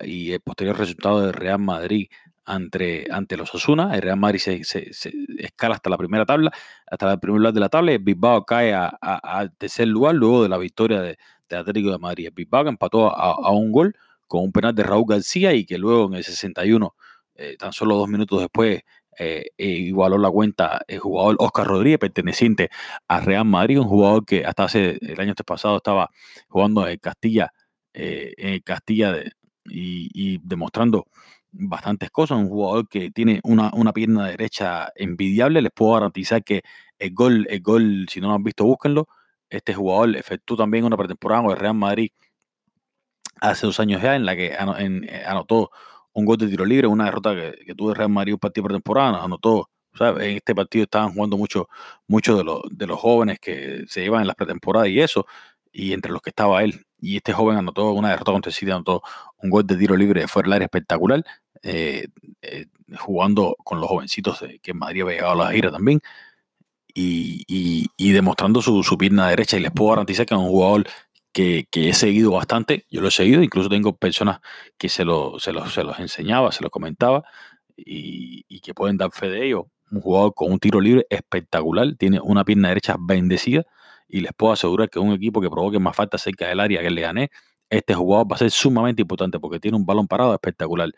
y 0.00 0.32
el 0.32 0.40
posterior 0.40 0.78
resultado 0.78 1.22
del 1.22 1.32
Real 1.32 1.58
Madrid 1.58 2.08
ante, 2.44 3.06
ante 3.10 3.36
los 3.36 3.54
Osuna, 3.54 3.94
el 3.94 4.02
Real 4.02 4.18
Madrid 4.18 4.38
se, 4.38 4.90
escala 5.38 5.74
hasta 5.74 5.90
la 5.90 5.98
primera 5.98 6.24
tabla, 6.24 6.52
hasta 6.86 7.12
el 7.12 7.18
primer 7.18 7.40
lugar 7.40 7.54
de 7.54 7.60
la 7.60 7.68
tabla, 7.68 7.92
y 7.92 7.94
el 7.96 8.02
Bilbao 8.02 8.44
cae 8.44 8.72
al 8.74 9.52
tercer 9.56 9.88
lugar 9.88 10.14
luego 10.14 10.42
de 10.42 10.48
la 10.48 10.58
victoria 10.58 11.00
de, 11.00 11.18
Atlético 11.50 11.90
de 11.92 11.98
Madrid. 11.98 12.26
El 12.26 12.32
Bilbao 12.32 12.66
empató 12.68 13.10
a, 13.10 13.50
un 13.52 13.72
gol 13.72 13.96
con 14.26 14.42
un 14.42 14.52
penal 14.52 14.74
de 14.74 14.82
Raúl 14.82 15.06
García 15.08 15.54
y 15.54 15.64
que 15.64 15.78
luego 15.78 16.06
en 16.06 16.14
el 16.14 16.24
61 16.24 16.94
eh, 17.36 17.56
tan 17.58 17.72
solo 17.72 17.96
dos 17.96 18.08
minutos 18.08 18.40
después 18.40 18.82
eh, 19.18 19.46
eh, 19.56 19.66
igualó 19.66 20.18
la 20.18 20.30
cuenta 20.30 20.82
el 20.88 20.98
jugador 20.98 21.36
Oscar 21.38 21.66
Rodríguez, 21.66 21.98
perteneciente 21.98 22.70
a 23.08 23.20
Real 23.20 23.44
Madrid, 23.44 23.78
un 23.78 23.88
jugador 23.88 24.24
que 24.24 24.44
hasta 24.44 24.64
hace 24.64 24.98
el 25.00 25.20
año 25.20 25.34
pasado 25.46 25.78
estaba 25.78 26.10
jugando 26.48 26.86
en 26.86 26.98
Castilla, 26.98 27.52
en 27.94 28.60
Castilla 28.60 29.16
y, 29.64 30.38
demostrando 30.42 31.06
bastantes 31.50 32.10
cosas, 32.10 32.38
un 32.38 32.48
jugador 32.48 32.88
que 32.88 33.10
tiene 33.10 33.40
una, 33.42 33.70
una, 33.72 33.92
pierna 33.94 34.26
derecha 34.26 34.90
envidiable, 34.94 35.62
les 35.62 35.72
puedo 35.72 35.94
garantizar 35.94 36.44
que 36.44 36.62
el 36.98 37.14
gol, 37.14 37.46
el 37.48 37.60
gol, 37.62 38.06
si 38.10 38.20
no 38.20 38.28
lo 38.28 38.34
han 38.34 38.44
visto, 38.44 38.64
búsquenlo, 38.64 39.08
este 39.48 39.74
jugador 39.74 40.16
efectuó 40.16 40.56
también 40.58 40.84
una 40.84 40.96
pretemporada 40.98 41.42
con 41.42 41.52
el 41.52 41.56
Real 41.58 41.74
Madrid 41.74 42.10
hace 43.40 43.66
dos 43.66 43.80
años 43.80 44.02
ya, 44.02 44.16
en 44.16 44.26
la 44.26 44.36
que 44.36 44.54
anotó 45.26 45.70
un 46.16 46.24
gol 46.24 46.38
de 46.38 46.48
tiro 46.48 46.64
libre, 46.64 46.86
una 46.86 47.04
derrota 47.04 47.34
que, 47.34 47.64
que 47.66 47.74
tuvo 47.74 47.90
el 47.90 47.96
Real 47.96 48.08
Madrid 48.08 48.32
un 48.32 48.38
partido 48.38 48.62
por 48.62 48.72
temporada, 48.72 49.22
anotó. 49.22 49.68
en 50.00 50.36
este 50.36 50.54
partido 50.54 50.84
estaban 50.84 51.12
jugando 51.12 51.36
muchos 51.36 51.66
mucho 52.08 52.36
de, 52.38 52.44
los, 52.44 52.62
de 52.70 52.86
los 52.86 52.98
jóvenes 52.98 53.38
que 53.38 53.84
se 53.86 54.00
llevan 54.00 54.22
en 54.22 54.26
las 54.28 54.36
pretemporadas 54.36 54.88
y 54.88 55.00
eso, 55.00 55.26
y 55.72 55.92
entre 55.92 56.12
los 56.12 56.22
que 56.22 56.30
estaba 56.30 56.62
él. 56.64 56.86
Y 56.98 57.16
este 57.16 57.34
joven 57.34 57.58
anotó 57.58 57.92
una 57.92 58.08
derrota 58.10 58.32
contra 58.32 58.48
el 58.48 58.54
City, 58.54 58.70
anotó 58.70 59.02
un 59.42 59.50
gol 59.50 59.66
de 59.66 59.76
tiro 59.76 59.94
libre 59.94 60.26
fuera 60.26 60.46
del 60.46 60.54
área 60.54 60.66
espectacular, 60.66 61.22
eh, 61.62 62.06
eh, 62.40 62.66
jugando 62.98 63.54
con 63.62 63.80
los 63.80 63.88
jovencitos 63.90 64.42
que 64.62 64.70
en 64.70 64.78
Madrid 64.78 65.02
había 65.02 65.16
llegado 65.16 65.32
a 65.32 65.44
la 65.44 65.52
gira 65.52 65.70
también. 65.70 66.00
Y, 66.94 67.44
y, 67.98 68.12
demostrando 68.12 68.62
su, 68.62 68.82
su, 68.82 68.96
pierna 68.96 69.28
derecha. 69.28 69.58
Y 69.58 69.60
les 69.60 69.70
puedo 69.70 69.90
garantizar 69.90 70.24
que 70.24 70.34
es 70.34 70.40
un 70.40 70.48
jugador 70.48 70.86
que, 71.36 71.88
he 71.90 71.92
seguido 71.92 72.32
bastante, 72.32 72.86
yo 72.90 73.02
lo 73.02 73.08
he 73.08 73.10
seguido, 73.10 73.42
incluso 73.42 73.68
tengo 73.68 73.94
personas 73.96 74.40
que 74.78 74.88
se, 74.88 75.04
lo, 75.04 75.38
se, 75.38 75.52
los, 75.52 75.72
se 75.72 75.84
los 75.84 75.98
enseñaba, 75.98 76.50
se 76.50 76.62
los 76.62 76.70
comentaba 76.70 77.24
y, 77.76 78.60
que 78.60 78.74
pueden 78.74 78.96
dar 78.96 79.10
fe 79.12 79.28
de 79.28 79.46
ello. 79.46 79.66
Un 79.90 80.00
jugador 80.00 80.34
con 80.34 80.50
un 80.50 80.58
tiro 80.58 80.80
libre 80.80 81.06
espectacular, 81.10 81.94
tiene 81.98 82.20
una 82.20 82.44
pierna 82.44 82.68
derecha 82.68 82.96
bendecida 82.98 83.64
y 84.08 84.20
les 84.20 84.32
puedo 84.32 84.52
asegurar 84.54 84.88
que 84.88 84.98
un 84.98 85.12
equipo 85.12 85.40
que 85.40 85.50
provoque 85.50 85.78
más 85.78 85.94
falta 85.94 86.18
cerca 86.18 86.48
del 86.48 86.58
área 86.58 86.80
que 86.80 86.90
le 86.90 87.02
gané, 87.02 87.30
este 87.68 87.94
jugador 87.94 88.32
va 88.32 88.36
a 88.36 88.38
ser 88.38 88.50
sumamente 88.50 89.02
importante 89.02 89.38
porque 89.38 89.60
tiene 89.60 89.76
un 89.76 89.84
balón 89.84 90.08
parado 90.08 90.32
espectacular. 90.32 90.90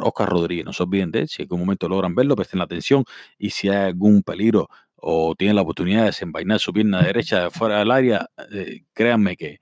Oscar 0.00 0.28
Rodríguez, 0.28 0.64
no 0.64 0.72
se 0.72 0.82
olviden 0.82 1.10
de 1.10 1.20
él, 1.20 1.28
si 1.28 1.42
en 1.42 1.46
algún 1.46 1.60
momento 1.60 1.88
logran 1.88 2.14
verlo, 2.14 2.36
presten 2.36 2.60
atención 2.60 3.04
y 3.38 3.50
si 3.50 3.68
hay 3.68 3.88
algún 3.88 4.22
peligro 4.22 4.68
o 5.00 5.34
tienen 5.34 5.56
la 5.56 5.62
oportunidad 5.62 6.00
de 6.00 6.06
desenvainar 6.06 6.60
su 6.60 6.72
pierna 6.72 7.02
derecha 7.02 7.50
fuera 7.50 7.78
del 7.78 7.90
área, 7.90 8.28
eh, 8.52 8.82
créanme 8.92 9.36
que, 9.36 9.60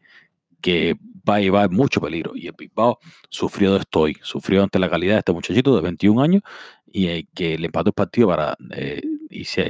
que 0.60 0.96
va 1.28 1.36
a 1.36 1.40
llevar 1.40 1.70
mucho 1.70 2.00
peligro. 2.00 2.32
Y 2.34 2.46
el 2.46 2.54
Bilbao 2.56 2.98
sufrió 3.28 3.74
de 3.74 3.80
esto 3.80 4.00
hoy, 4.00 4.16
sufrió 4.22 4.62
ante 4.62 4.78
la 4.78 4.90
calidad 4.90 5.14
de 5.14 5.18
este 5.20 5.32
muchachito 5.32 5.76
de 5.76 5.82
21 5.82 6.22
años 6.22 6.42
y 6.86 7.08
eh, 7.08 7.28
que 7.34 7.58
le 7.58 7.66
empató 7.66 7.90
el 7.90 7.94
partido 7.94 8.28
para 8.28 8.56
eh, 8.72 9.02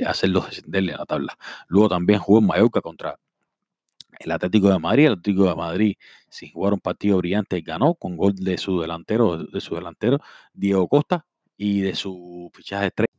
hacerlo 0.07 0.42
descenderle 0.42 0.94
a 0.94 0.98
la 0.98 1.07
tabla. 1.07 1.37
Luego 1.68 1.88
también 1.88 2.20
jugó 2.20 2.38
en 2.38 2.46
Mallorca 2.46 2.81
contra 2.81 3.18
el 4.18 4.31
Atlético 4.31 4.70
de 4.70 4.79
Madrid. 4.79 5.07
El 5.07 5.12
Atlético 5.12 5.48
de 5.48 5.55
Madrid, 5.55 5.94
sin 6.29 6.52
jugar 6.52 6.72
un 6.72 6.81
partido 6.81 7.18
brillante, 7.18 7.61
ganó 7.61 7.94
con 7.94 8.16
gol 8.16 8.35
de 8.35 8.59
su 8.59 8.81
delantero, 8.81 9.38
de 9.38 9.61
su 9.61 9.74
delantero 9.74 10.20
Diego 10.55 10.88
Costa 10.88 11.26
y 11.57 11.81
de 11.81 11.94
su 11.94 12.50
fichaje 12.55 12.87
estrella 12.87 13.12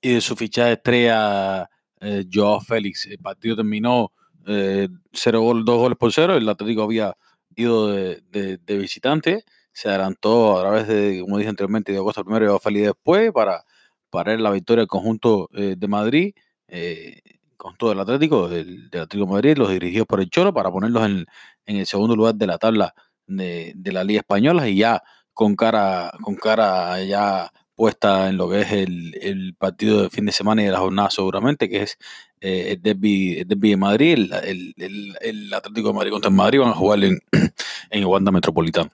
y 0.00 0.14
de 0.14 0.20
su 0.20 0.36
fichaje 0.36 0.72
estrella 0.72 1.70
eh, 2.02 2.24
Joao 2.32 2.60
Félix. 2.60 3.06
El 3.06 3.18
partido 3.18 3.56
terminó 3.56 4.12
eh, 4.46 4.88
0 5.12 5.40
gol, 5.40 5.64
2 5.64 5.78
goles 5.78 5.98
por 5.98 6.12
0. 6.12 6.36
El 6.36 6.48
Atlético 6.48 6.82
había 6.82 7.16
ido 7.56 7.88
de, 7.88 8.22
de, 8.30 8.78
visitante. 8.78 9.44
Se 9.72 9.88
adelantó 9.88 10.58
a 10.58 10.62
través 10.62 10.88
de, 10.88 11.20
como 11.22 11.38
dije 11.38 11.48
anteriormente, 11.48 11.92
de 11.92 11.98
Costa 11.98 12.24
primero 12.24 12.44
y 12.44 12.48
Joao 12.48 12.60
Félix 12.60 12.86
después 12.86 13.32
para, 13.32 13.64
para 14.10 14.36
la 14.36 14.50
victoria 14.50 14.82
del 14.82 14.88
conjunto 14.88 15.48
eh, 15.54 15.76
de 15.78 15.88
Madrid. 15.88 16.34
Eh, 16.68 17.20
con 17.56 17.76
todo 17.76 17.92
el 17.92 18.00
Atlético, 18.00 18.48
del, 18.48 18.86
Atlético 18.86 19.24
de 19.24 19.30
Madrid, 19.30 19.56
los 19.56 19.70
dirigidos 19.70 20.06
por 20.08 20.20
el 20.20 20.28
Cholo, 20.28 20.52
para 20.52 20.70
ponerlos 20.72 21.06
en, 21.06 21.26
en 21.66 21.76
el 21.76 21.86
segundo 21.86 22.16
lugar 22.16 22.34
de 22.34 22.46
la 22.48 22.58
tabla 22.58 22.92
de, 23.26 23.72
de, 23.76 23.92
la 23.92 24.02
Liga 24.02 24.20
Española 24.20 24.68
y 24.68 24.76
ya 24.78 25.00
con 25.32 25.54
cara, 25.54 26.12
con 26.22 26.34
cara 26.34 27.00
ya 27.04 27.52
puesta 27.74 28.28
en 28.28 28.36
lo 28.36 28.48
que 28.48 28.60
es 28.62 28.72
el, 28.72 29.16
el, 29.20 29.54
partido 29.54 30.02
de 30.02 30.10
fin 30.10 30.26
de 30.26 30.32
semana 30.32 30.62
y 30.62 30.66
de 30.66 30.72
la 30.72 30.78
jornada 30.78 31.10
seguramente, 31.10 31.68
que 31.68 31.82
es 31.82 31.98
eh, 32.40 32.72
el, 32.72 32.82
derby, 32.82 33.44
de 33.44 33.76
Madrid, 33.76 34.32
el, 34.44 34.74
el, 34.76 35.16
el, 35.20 35.54
Atlético 35.54 35.88
de 35.88 35.94
Madrid 35.94 36.10
contra 36.10 36.28
el 36.28 36.36
Madrid, 36.36 36.60
van 36.60 36.70
a 36.70 36.74
jugar 36.74 37.04
en, 37.04 37.18
en 37.90 38.04
Wanda 38.04 38.30
Metropolitano. 38.30 38.90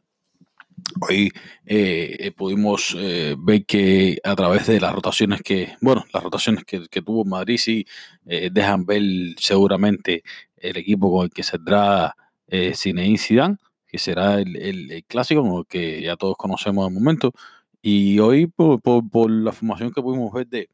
Hoy 1.01 1.33
eh, 1.67 2.17
eh, 2.19 2.31
pudimos 2.33 2.97
ver 3.39 3.67
que 3.67 4.19
a 4.25 4.35
través 4.35 4.67
de 4.67 4.81
las 4.81 4.95
rotaciones 4.95 5.43
que, 5.43 5.75
bueno, 5.81 6.05
las 6.13 6.23
rotaciones 6.23 6.65
que, 6.65 6.89
que 6.89 7.03
tuvo 7.03 7.25
Madrid 7.25 7.59
sí 7.59 7.87
dejan 8.25 8.87
ver 8.87 9.03
seguramente 9.39 10.23
el 10.57 10.77
equipo 10.77 11.11
con 11.13 11.25
el 11.25 11.31
que 11.31 11.43
saldrá 11.43 12.15
eh, 12.49 12.73
Zinedine 12.75 13.19
Zidane, 13.19 13.57
que 13.87 13.99
será 13.99 14.41
el, 14.41 14.57
el, 14.57 15.05
clásico 15.07 15.65
que 15.65 16.03
ya 16.03 16.17
todos 16.17 16.37
conocemos 16.37 16.89
de 16.89 16.95
momento, 16.95 17.33
y 17.81 18.19
hoy, 18.19 18.49
por, 18.49 18.81
por, 18.83 19.31
la 19.31 19.53
formación 19.53 19.93
que 19.93 20.03
pudimos 20.03 20.33
ver 20.33 20.49
de, 20.49 20.69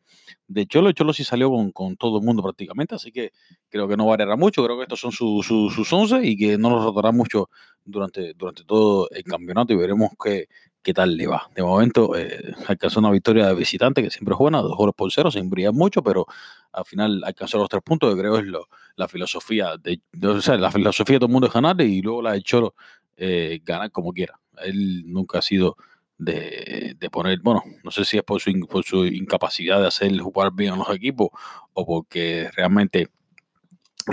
de 0.48 0.66
Cholo, 0.66 0.92
Cholo 0.92 1.12
sí 1.12 1.22
salió 1.22 1.50
con, 1.50 1.70
con, 1.72 1.96
todo 1.96 2.18
el 2.18 2.24
mundo 2.24 2.42
prácticamente, 2.42 2.94
así 2.94 3.12
que 3.12 3.32
creo 3.68 3.86
que 3.86 3.96
no 3.96 4.06
variará 4.06 4.36
mucho. 4.36 4.64
Creo 4.64 4.76
que 4.78 4.84
estos 4.84 5.00
son 5.00 5.12
sus 5.12 5.92
11 5.92 6.24
y 6.24 6.36
que 6.36 6.56
no 6.56 6.70
nos 6.70 6.84
rotará 6.84 7.12
mucho 7.12 7.50
durante, 7.84 8.32
durante 8.34 8.64
todo 8.64 9.08
el 9.10 9.22
campeonato 9.22 9.74
y 9.74 9.76
veremos 9.76 10.10
qué, 10.22 10.48
qué 10.82 10.94
tal 10.94 11.16
le 11.16 11.26
va. 11.26 11.50
De 11.54 11.62
momento, 11.62 12.16
eh, 12.16 12.54
alcanzó 12.68 13.00
una 13.00 13.10
victoria 13.10 13.48
de 13.48 13.54
visitante 13.54 14.02
que 14.02 14.10
siempre 14.10 14.34
es 14.34 14.38
buena, 14.38 14.62
dos 14.62 14.76
goles 14.76 14.94
por 14.96 15.12
cero, 15.12 15.30
sin 15.30 15.50
brillar 15.50 15.72
mucho, 15.72 16.02
pero 16.02 16.26
al 16.72 16.84
final 16.84 17.22
alcanzó 17.24 17.58
los 17.58 17.68
tres 17.68 17.82
puntos, 17.82 18.14
que 18.14 18.20
creo 18.20 18.38
es 18.38 18.46
la 18.96 19.08
filosofía 19.08 19.76
de, 19.76 20.00
la 20.12 20.70
filosofía 20.70 21.14
de 21.14 21.20
todo 21.20 21.26
el 21.26 21.32
mundo 21.32 21.48
es 21.48 21.52
ganar 21.52 21.80
y 21.80 22.00
luego 22.00 22.22
la 22.22 22.32
de 22.32 22.42
Cholo 22.42 22.74
eh, 23.16 23.60
ganar 23.64 23.90
como 23.90 24.12
quiera. 24.12 24.38
Él 24.62 25.04
nunca 25.06 25.38
ha 25.38 25.42
sido 25.42 25.76
de, 26.24 26.96
poner, 27.10 27.40
bueno, 27.40 27.62
no 27.82 27.90
sé 27.90 28.04
si 28.04 28.16
es 28.16 28.22
por 28.22 28.40
su, 28.40 28.52
por 28.68 28.84
su 28.84 29.06
incapacidad 29.06 29.80
de 29.80 29.88
hacer 29.88 30.16
jugar 30.18 30.52
bien 30.52 30.74
a 30.74 30.76
los 30.76 30.90
equipos 30.90 31.28
o 31.72 31.86
porque 31.86 32.50
realmente 32.56 33.08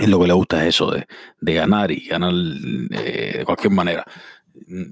es 0.00 0.08
lo 0.08 0.20
que 0.20 0.26
le 0.26 0.32
gusta 0.32 0.62
es 0.62 0.74
eso 0.74 0.90
de, 0.90 1.06
ganar 1.54 1.90
y 1.90 2.06
ganar 2.06 2.32
eh, 2.32 3.34
de 3.38 3.44
cualquier 3.44 3.72
manera. 3.72 4.04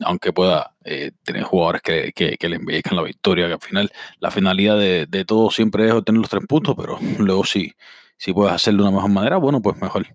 Aunque 0.04 0.32
pueda 0.32 0.74
eh, 0.84 1.12
tener 1.22 1.42
jugadores 1.42 1.82
que, 1.82 2.12
que, 2.12 2.48
le 2.48 2.56
embellezcan 2.56 2.96
la 2.96 3.02
victoria, 3.02 3.46
que 3.46 3.54
al 3.54 3.60
final 3.60 3.92
la 4.18 4.30
finalidad 4.30 4.78
de, 4.78 5.06
de, 5.06 5.24
todo 5.24 5.50
siempre 5.50 5.86
es 5.86 5.92
obtener 5.92 6.20
los 6.20 6.30
tres 6.30 6.44
puntos, 6.46 6.74
pero 6.76 6.98
luego 7.18 7.44
sí, 7.44 7.72
si 8.16 8.32
puedes 8.32 8.52
hacerlo 8.52 8.82
de 8.82 8.88
una 8.88 8.96
mejor 8.96 9.10
manera, 9.10 9.36
bueno, 9.36 9.60
pues 9.62 9.80
mejor. 9.80 10.06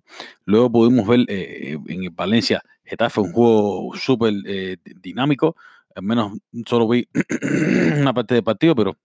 Luego 0.45 0.71
pudimos 0.71 1.07
ver 1.07 1.25
eh, 1.27 1.77
en 1.87 2.15
Valencia, 2.15 2.63
Getafe, 2.83 3.21
un 3.21 3.31
juego 3.31 3.91
súper 3.95 4.33
dinámico. 5.01 5.55
Al 5.95 6.03
menos 6.03 6.33
solo 6.67 6.87
vi 6.87 7.07
una 7.99 8.13
parte 8.13 8.35
del 8.35 8.43
partido, 8.43 8.75
pero 8.75 8.97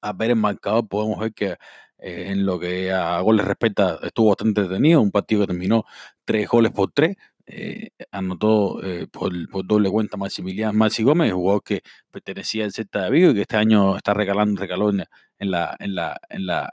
a 0.00 0.12
ver 0.12 0.30
el 0.30 0.36
marcador 0.36 0.88
podemos 0.88 1.18
ver 1.20 1.32
que 1.32 1.56
eh, 2.02 2.30
en 2.30 2.44
lo 2.44 2.58
que 2.58 2.90
a 2.92 3.20
goles 3.20 3.46
respecta, 3.46 3.98
estuvo 4.02 4.30
bastante 4.30 4.62
detenido. 4.62 5.00
Un 5.00 5.12
partido 5.12 5.42
que 5.42 5.48
terminó 5.48 5.84
tres 6.24 6.48
goles 6.48 6.72
por 6.72 6.90
tres. 6.92 7.16
Eh, 7.46 7.90
anotó 8.10 8.82
eh, 8.84 9.06
por, 9.10 9.32
doble 9.66 9.90
cuenta 9.90 10.16
Maximiliano 10.16 10.72
Maxi 10.72 11.02
Gómez, 11.02 11.32
jugador 11.32 11.62
que 11.62 11.82
pertenecía 12.10 12.64
al 12.64 12.72
Celta 12.72 13.04
de 13.04 13.10
Vigo 13.10 13.30
y 13.30 13.34
que 13.34 13.40
este 13.42 13.56
año 13.56 13.96
está 13.96 14.14
regalando 14.14 14.62
en, 14.62 15.50
la, 15.50 15.76
en, 15.78 15.94
la, 15.94 16.20
en, 16.28 16.46
la, 16.46 16.70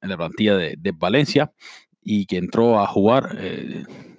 en 0.00 0.08
la 0.08 0.16
plantilla 0.16 0.56
de, 0.56 0.92
Valencia 0.96 1.52
y 2.00 2.26
que 2.26 2.38
entró 2.38 2.80
a 2.80 2.86
jugar 2.86 3.36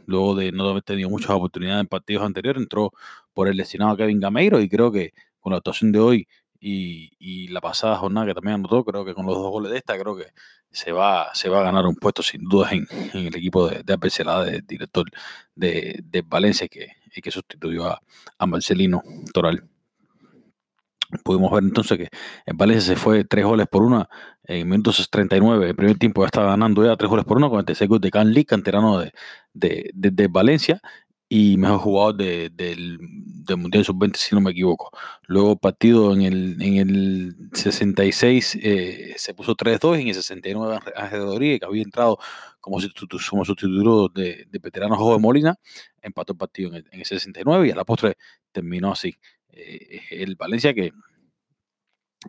luego 0.05 0.35
de 0.35 0.51
no 0.51 0.69
haber 0.69 0.83
tenido 0.83 1.09
muchas 1.09 1.31
oportunidades 1.31 1.81
en 1.81 1.87
partidos 1.87 2.23
anteriores, 2.23 2.61
entró 2.61 2.91
por 3.33 3.47
el 3.47 3.57
destinado 3.57 3.97
Kevin 3.97 4.19
Gameiro 4.19 4.59
y 4.61 4.69
creo 4.69 4.91
que 4.91 5.13
con 5.39 5.51
la 5.51 5.57
actuación 5.57 5.91
de 5.91 5.99
hoy 5.99 6.27
y, 6.59 7.47
la 7.49 7.61
pasada 7.61 7.95
jornada 7.97 8.25
que 8.27 8.33
también 8.33 8.55
anotó, 8.55 8.83
creo 8.83 9.05
que 9.05 9.13
con 9.13 9.25
los 9.25 9.35
dos 9.35 9.51
goles 9.51 9.71
de 9.71 9.77
esta, 9.77 9.97
creo 9.99 10.15
que 10.17 10.27
se 10.71 10.91
va, 10.91 11.33
se 11.33 11.47
va 11.49 11.59
a 11.61 11.63
ganar 11.63 11.85
un 11.85 11.95
puesto 11.95 12.23
sin 12.23 12.43
duda 12.43 12.71
en, 12.71 12.87
el 13.13 13.35
equipo 13.35 13.67
de, 13.67 13.83
de 13.83 13.95
de 13.95 14.61
director 14.67 15.05
de, 15.55 16.23
Valencia, 16.25 16.67
que, 16.67 16.93
que 17.21 17.31
sustituyó 17.31 17.85
a, 17.85 18.01
a 18.37 18.45
Marcelino 18.45 19.03
Toral. 19.33 19.63
Pudimos 21.23 21.51
ver 21.51 21.63
entonces 21.63 21.97
que 21.97 22.09
en 22.45 22.57
Valencia 22.57 22.95
se 22.95 22.99
fue 22.99 23.23
tres 23.25 23.45
goles 23.45 23.67
por 23.67 23.83
una 23.83 24.09
en 24.43 24.67
minutos 24.67 25.07
39. 25.09 25.69
El 25.69 25.75
primer 25.75 25.97
tiempo 25.97 26.21
ya 26.21 26.27
estaba 26.27 26.51
ganando 26.51 26.85
ya 26.85 26.95
tres 26.95 27.09
goles 27.09 27.25
por 27.25 27.37
una 27.37 27.49
con 27.49 27.63
el 27.67 27.87
goles 27.87 28.01
de 28.01 28.11
Can 28.11 28.31
Lee, 28.31 28.45
canterano 28.45 28.99
de, 28.99 29.11
de, 29.53 29.91
de 29.93 30.27
Valencia 30.27 30.81
y 31.27 31.57
mejor 31.57 31.79
jugador 31.79 32.15
de, 32.17 32.49
del, 32.49 32.99
Mundial 33.57 33.83
Sub-20, 33.85 34.15
si 34.15 34.35
no 34.35 34.41
me 34.41 34.51
equivoco. 34.51 34.91
Luego 35.27 35.55
partido 35.57 36.13
en 36.13 36.21
el, 36.21 36.61
en 36.61 36.77
el 36.77 37.35
66 37.53 38.57
eh, 38.61 39.13
se 39.17 39.33
puso 39.33 39.55
3-2 39.55 39.97
y 39.99 40.01
en 40.03 40.07
el 40.09 40.15
69 40.15 40.79
Ángel 40.95 41.21
Rodríguez, 41.21 41.59
que 41.59 41.65
había 41.65 41.83
entrado 41.83 42.17
como 42.59 42.79
sustituto, 42.79 44.09
de, 44.09 44.47
de 44.49 44.59
veterano 44.59 44.97
de 44.97 45.19
Molina, 45.19 45.55
empató 46.01 46.33
el 46.33 46.37
partido 46.37 46.75
en 46.75 46.85
el, 46.91 47.05
69 47.05 47.67
y 47.67 47.71
a 47.71 47.75
la 47.75 47.85
postre 47.85 48.17
terminó 48.51 48.91
así. 48.91 49.15
Eh, 49.55 50.01
el 50.11 50.35
Valencia 50.35 50.73
que 50.73 50.91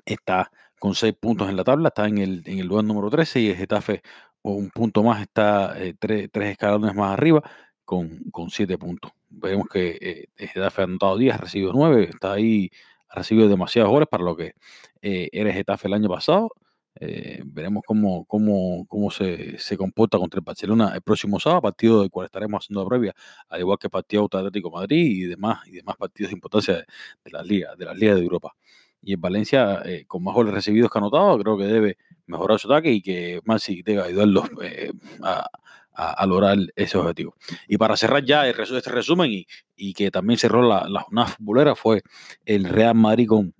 está 0.04 0.50
con 0.78 0.94
6 0.94 1.14
puntos 1.18 1.48
en 1.48 1.56
la 1.56 1.64
tabla, 1.64 1.88
está 1.88 2.06
en 2.06 2.18
el, 2.18 2.42
en 2.46 2.58
el 2.58 2.66
lugar 2.66 2.84
número 2.84 3.10
13 3.10 3.40
y 3.40 3.48
el 3.50 3.56
Getafe 3.56 4.02
un 4.42 4.70
punto 4.70 5.02
más, 5.02 5.20
está 5.22 5.74
3 5.74 6.24
eh, 6.24 6.28
tres 6.30 6.50
escalones 6.52 6.94
más 6.94 7.12
arriba 7.12 7.42
con, 7.84 8.18
con 8.30 8.50
siete 8.50 8.78
puntos. 8.78 9.12
Vemos 9.28 9.66
que 9.68 10.28
eh, 10.36 10.46
Getafe 10.48 10.82
ha 10.82 10.84
anotado 10.84 11.16
10, 11.16 11.34
ha 11.34 11.38
recibido 11.38 11.72
9, 11.72 12.10
está 12.12 12.32
ahí, 12.34 12.70
ha 13.08 13.16
recibido 13.16 13.48
demasiados 13.48 13.90
goles 13.90 14.08
para 14.08 14.24
lo 14.24 14.36
que 14.36 14.54
eh, 15.02 15.28
era 15.32 15.52
Getafe 15.52 15.88
el 15.88 15.94
año 15.94 16.08
pasado. 16.08 16.50
Eh, 16.98 17.42
veremos 17.44 17.82
cómo, 17.86 18.24
cómo, 18.24 18.86
cómo 18.88 19.10
se, 19.10 19.58
se, 19.58 19.76
comporta 19.76 20.18
contra 20.18 20.38
el 20.38 20.44
Barcelona 20.44 20.92
el 20.94 21.02
próximo 21.02 21.38
sábado, 21.38 21.62
partido 21.62 22.00
del 22.00 22.10
cual 22.10 22.26
estaremos 22.26 22.64
haciendo 22.64 22.88
previa, 22.88 23.14
al 23.48 23.60
igual 23.60 23.78
que 23.78 23.88
el 23.88 23.90
partido 23.90 24.24
Atlético 24.32 24.70
Madrid 24.70 25.04
y 25.04 25.24
demás, 25.24 25.60
y 25.66 25.72
demás 25.72 25.96
partidos 25.96 26.30
de 26.30 26.34
importancia 26.36 26.74
de, 26.74 26.86
de 27.24 27.30
las 27.30 27.46
ligas, 27.46 27.76
de 27.76 27.84
las 27.84 27.96
ligas 27.96 28.16
de 28.16 28.22
Europa. 28.22 28.54
Y 29.02 29.12
en 29.12 29.20
Valencia, 29.20 29.82
eh, 29.84 30.04
con 30.06 30.24
más 30.24 30.34
goles 30.34 30.54
recibidos 30.54 30.90
que 30.90 30.98
anotados, 30.98 31.40
creo 31.42 31.58
que 31.58 31.64
debe 31.64 31.98
mejorar 32.26 32.58
su 32.58 32.72
ataque 32.72 32.90
y 32.92 33.02
que 33.02 33.40
Maxi 33.44 33.82
debe 33.82 34.02
ayudarlos 34.02 34.48
a, 35.22 35.46
a, 35.92 36.26
lograr 36.26 36.58
ese 36.76 36.98
objetivo. 36.98 37.36
Y 37.68 37.78
para 37.78 37.96
cerrar 37.96 38.24
ya 38.24 38.48
este 38.48 38.90
resumen 38.90 39.30
y, 39.30 39.46
y 39.76 39.94
que 39.94 40.10
también 40.10 40.38
cerró 40.38 40.62
la, 40.62 40.88
la 40.88 41.02
jornada 41.02 41.28
futbolera 41.28 41.74
fue 41.74 42.02
el 42.44 42.64
Real 42.64 42.94
Madrid 42.94 43.28
con, 43.28 43.54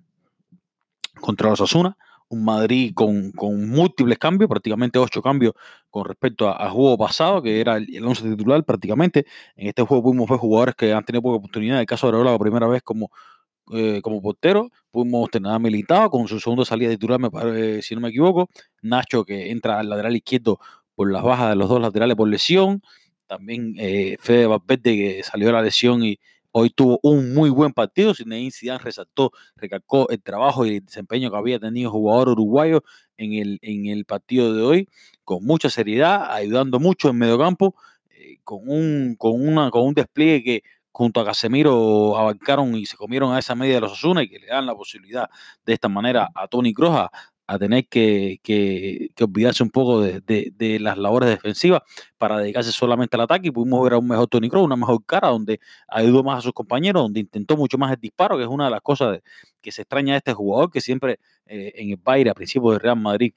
contra 1.19 1.49
los 1.49 1.61
Asuna, 1.61 1.97
un 2.29 2.43
Madrid 2.43 2.93
con, 2.93 3.31
con, 3.31 3.69
múltiples 3.69 4.17
cambios, 4.17 4.49
prácticamente 4.49 4.99
ocho 4.99 5.21
cambios 5.21 5.53
con 5.89 6.05
respecto 6.05 6.49
al 6.49 6.69
juego 6.71 6.97
pasado, 6.97 7.41
que 7.41 7.61
era 7.61 7.77
el, 7.77 8.03
once 8.05 8.23
titular 8.23 8.63
prácticamente. 8.63 9.25
En 9.55 9.67
este 9.67 9.83
juego 9.83 10.03
pudimos 10.03 10.29
ver 10.29 10.39
jugadores 10.39 10.75
que 10.75 10.93
han 10.93 11.05
tenido 11.05 11.21
poca 11.21 11.37
oportunidad. 11.37 11.75
En 11.77 11.81
el 11.81 11.85
caso 11.85 12.07
de 12.07 12.11
Areola, 12.11 12.31
la 12.31 12.39
primera 12.39 12.67
vez 12.67 12.81
como, 12.83 13.11
eh, 13.73 14.01
como 14.01 14.21
portero, 14.21 14.69
pudimos 14.91 15.29
tener 15.29 15.51
a 15.51 15.59
Militado 15.59 16.09
con 16.09 16.27
su 16.27 16.39
segunda 16.39 16.65
salida 16.65 16.89
titular, 16.89 17.19
me, 17.19 17.81
si 17.81 17.95
no 17.95 18.01
me 18.01 18.09
equivoco. 18.09 18.49
Nacho, 18.81 19.23
que 19.25 19.51
entra 19.51 19.79
al 19.79 19.89
lateral 19.89 20.15
izquierdo 20.15 20.59
por 20.95 21.11
las 21.11 21.23
bajas 21.23 21.49
de 21.49 21.55
los 21.55 21.69
dos 21.69 21.81
laterales 21.81 22.15
por 22.17 22.27
lesión. 22.27 22.81
También 23.27 23.75
eh, 23.77 24.17
Fede 24.19 24.47
Valverde 24.47 24.95
que 24.95 25.23
salió 25.23 25.47
de 25.47 25.53
la 25.53 25.61
lesión 25.61 26.03
y 26.03 26.19
hoy 26.51 26.69
tuvo 26.69 26.99
un 27.03 27.33
muy 27.33 27.49
buen 27.49 27.73
partido. 27.73 28.13
Zinedine 28.13 28.51
Zidane 28.51 28.79
resaltó, 28.79 29.31
recalcó 29.55 30.09
el 30.09 30.21
trabajo 30.21 30.65
y 30.65 30.77
el 30.77 30.85
desempeño 30.85 31.31
que 31.31 31.37
había 31.37 31.59
tenido 31.59 31.89
el 31.89 31.91
jugador 31.91 32.29
uruguayo 32.29 32.83
en 33.17 33.33
el, 33.33 33.59
en 33.61 33.85
el 33.87 34.05
partido 34.05 34.53
de 34.53 34.61
hoy, 34.63 34.89
con 35.23 35.43
mucha 35.45 35.69
seriedad, 35.69 36.31
ayudando 36.31 36.79
mucho 36.79 37.09
en 37.09 37.17
medio 37.17 37.37
campo, 37.37 37.75
eh, 38.11 38.37
con, 38.43 38.61
un, 38.69 39.15
con, 39.17 39.33
una, 39.41 39.71
con 39.71 39.83
un 39.83 39.93
despliegue 39.93 40.43
que 40.43 40.63
junto 40.91 41.19
a 41.19 41.25
Casemiro 41.25 42.17
abarcaron 42.17 42.75
y 42.75 42.85
se 42.87 42.97
comieron 42.97 43.31
a 43.33 43.39
esa 43.39 43.53
media 43.53 43.75
de 43.75 43.81
los 43.81 43.91
Osuna 43.93 44.23
y 44.23 44.29
que 44.29 44.39
le 44.39 44.47
dan 44.47 44.65
la 44.65 44.75
posibilidad 44.75 45.29
de 45.65 45.73
esta 45.73 45.89
manera 45.89 46.29
a 46.33 46.47
Tony 46.47 46.73
Croja 46.73 47.11
a 47.47 47.57
tener 47.57 47.87
que, 47.87 48.39
que, 48.43 49.09
olvidarse 49.21 49.63
un 49.63 49.69
poco 49.69 50.01
de, 50.01 50.21
de, 50.21 50.79
las 50.79 50.97
labores 50.97 51.29
defensivas 51.29 51.81
para 52.17 52.37
dedicarse 52.39 52.73
solamente 52.73 53.15
al 53.15 53.21
ataque 53.21 53.47
y 53.47 53.51
pudimos 53.51 53.81
ver 53.83 53.93
a 53.93 53.97
un 53.97 54.07
mejor 54.07 54.27
Tony 54.27 54.49
Kroos, 54.49 54.65
una 54.65 54.75
mejor 54.75 55.03
cara, 55.05 55.29
donde 55.29 55.61
ayudó 55.87 56.23
más 56.23 56.39
a 56.39 56.41
sus 56.41 56.51
compañeros, 56.51 57.03
donde 57.03 57.21
intentó 57.21 57.55
mucho 57.55 57.77
más 57.77 57.93
el 57.93 57.99
disparo, 58.01 58.37
que 58.37 58.43
es 58.43 58.49
una 58.49 58.65
de 58.65 58.71
las 58.71 58.81
cosas 58.81 59.21
que 59.61 59.71
se 59.71 59.83
extraña 59.83 60.13
de 60.13 60.17
este 60.17 60.33
jugador, 60.33 60.69
que 60.69 60.81
siempre 60.81 61.19
eh, 61.45 61.71
en 61.75 61.91
el 61.91 61.97
Bayern, 61.97 62.31
a 62.31 62.33
principios 62.33 62.73
de 62.73 62.79
Real 62.79 62.99
Madrid, 62.99 63.33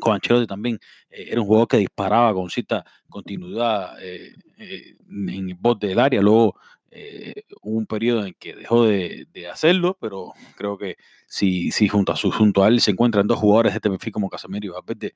con 0.00 0.14
Ancelotti 0.14 0.46
también 0.46 0.78
eh, 1.10 1.28
era 1.30 1.40
un 1.40 1.46
jugador 1.46 1.68
que 1.68 1.76
disparaba 1.78 2.32
con 2.32 2.50
cierta 2.50 2.84
continuidad 3.08 3.96
eh, 4.02 4.34
en 4.58 5.48
el 5.48 5.54
bote 5.54 5.88
del 5.88 5.98
área, 5.98 6.20
luego 6.20 6.56
eh, 6.96 7.42
un 7.62 7.86
periodo 7.86 8.24
en 8.24 8.34
que 8.38 8.54
dejó 8.54 8.84
de, 8.84 9.26
hacerlo, 9.52 9.98
pero 10.00 10.32
creo 10.56 10.78
que 10.78 10.96
si, 11.26 11.72
si 11.72 11.88
junto, 11.88 12.12
a 12.12 12.16
su, 12.16 12.30
junto 12.30 12.62
a 12.62 12.68
él 12.68 12.80
se 12.80 12.92
encuentran 12.92 13.26
dos 13.26 13.40
jugadores 13.40 13.72
de 13.72 13.78
este 13.78 13.90
perfil 13.90 14.12
como 14.12 14.30
Casemiro 14.30 14.66
y 14.66 14.68
Valverde, 14.68 15.14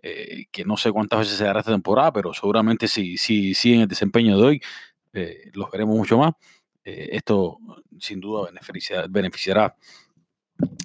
eh, 0.00 0.46
que 0.50 0.64
no 0.64 0.78
sé 0.78 0.90
cuántas 0.90 1.18
veces 1.20 1.36
se 1.36 1.44
dará 1.44 1.60
esta 1.60 1.72
temporada, 1.72 2.12
pero 2.14 2.32
seguramente 2.32 2.88
si, 2.88 3.18
si 3.18 3.52
siguen 3.52 3.82
el 3.82 3.88
desempeño 3.88 4.38
de 4.38 4.44
hoy, 4.44 4.60
eh, 5.12 5.50
los 5.52 5.70
veremos 5.70 5.96
mucho 5.96 6.16
más. 6.16 6.32
esto 6.82 7.58
sin 7.98 8.20
duda 8.20 8.46
beneficiará, 8.50 9.06
beneficiará 9.08 9.76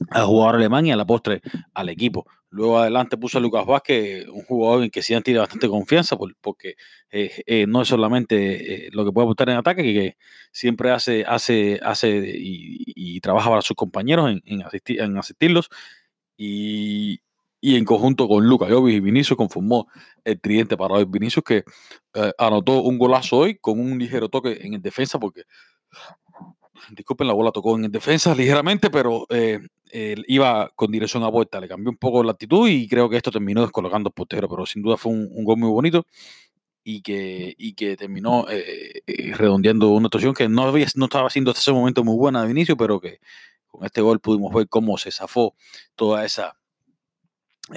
al 0.09 0.25
jugador 0.25 0.55
alemán 0.55 0.85
y 0.85 0.91
a 0.91 0.97
la 0.97 1.05
postre 1.05 1.41
al 1.73 1.87
equipo. 1.87 2.25
Luego 2.53 2.77
adelante 2.77 3.17
puso 3.17 3.39
a 3.39 3.41
Lucas 3.41 3.65
Vázquez, 3.65 4.27
un 4.27 4.43
jugador 4.43 4.83
en 4.83 4.91
que 4.91 5.01
sí 5.01 5.15
han 5.15 5.23
tiene 5.23 5.39
bastante 5.39 5.67
confianza, 5.67 6.15
porque 6.39 6.75
eh, 7.09 7.41
eh, 7.47 7.65
no 7.67 7.81
es 7.81 7.87
solamente 7.87 8.85
eh, 8.85 8.89
lo 8.91 9.03
que 9.03 9.11
puede 9.11 9.25
aportar 9.25 9.49
en 9.49 9.57
ataque, 9.57 9.81
que, 9.81 10.17
siempre 10.51 10.91
hace, 10.91 11.25
hace, 11.25 11.79
hace 11.81 12.09
y, 12.35 13.19
trabaja 13.21 13.49
para 13.49 13.63
sus 13.63 13.75
compañeros 13.75 14.39
en, 14.45 15.17
asistirlos. 15.17 15.69
Y, 16.37 17.21
en 17.61 17.85
conjunto 17.85 18.27
con 18.27 18.45
Lucas 18.45 18.69
Jovic 18.69 18.97
y 18.97 18.99
Vinicius 18.99 19.37
conformó 19.37 19.87
el 20.23 20.39
tridente 20.39 20.77
para 20.77 20.95
hoy. 20.95 21.05
Vinicius 21.05 21.43
que 21.43 21.63
anotó 22.37 22.83
un 22.83 22.99
golazo 22.99 23.37
hoy 23.37 23.57
con 23.57 23.79
un 23.79 23.97
ligero 23.97 24.29
toque 24.29 24.59
en 24.61 24.75
el 24.75 24.81
defensa, 24.81 25.17
porque 25.17 25.43
disculpen, 26.91 27.27
la 27.27 27.33
bola 27.33 27.51
tocó 27.51 27.75
en 27.77 27.91
defensa 27.91 28.35
ligeramente, 28.35 28.91
pero 28.91 29.25
iba 30.27 30.71
con 30.75 30.91
dirección 30.91 31.23
a 31.23 31.29
vuelta, 31.29 31.59
le 31.59 31.67
cambió 31.67 31.91
un 31.91 31.97
poco 31.97 32.23
la 32.23 32.31
actitud 32.31 32.67
y 32.67 32.87
creo 32.87 33.09
que 33.09 33.17
esto 33.17 33.31
terminó 33.31 33.61
descolocando 33.61 34.09
el 34.09 34.13
portero, 34.13 34.49
pero 34.49 34.65
sin 34.65 34.81
duda 34.81 34.97
fue 34.97 35.11
un, 35.11 35.43
gol 35.43 35.57
muy 35.57 35.69
bonito 35.69 36.05
y 36.83 37.01
que, 37.01 37.53
y 37.57 37.73
que 37.73 37.95
terminó 37.95 38.49
eh, 38.49 39.03
eh, 39.05 39.33
redondeando 39.35 39.89
una 39.89 40.07
actuación 40.07 40.33
que 40.33 40.49
no, 40.49 40.63
había, 40.63 40.87
no 40.95 41.05
estaba 41.05 41.29
siendo 41.29 41.51
hasta 41.51 41.61
ese 41.61 41.71
momento 41.71 42.03
muy 42.03 42.17
buena 42.17 42.43
de 42.43 42.51
inicio, 42.51 42.75
pero 42.75 42.99
que 42.99 43.19
con 43.67 43.85
este 43.85 44.01
gol 44.01 44.19
pudimos 44.19 44.53
ver 44.53 44.67
cómo 44.67 44.97
se 44.97 45.11
zafó 45.11 45.55
toda 45.95 46.25
esa 46.25 46.57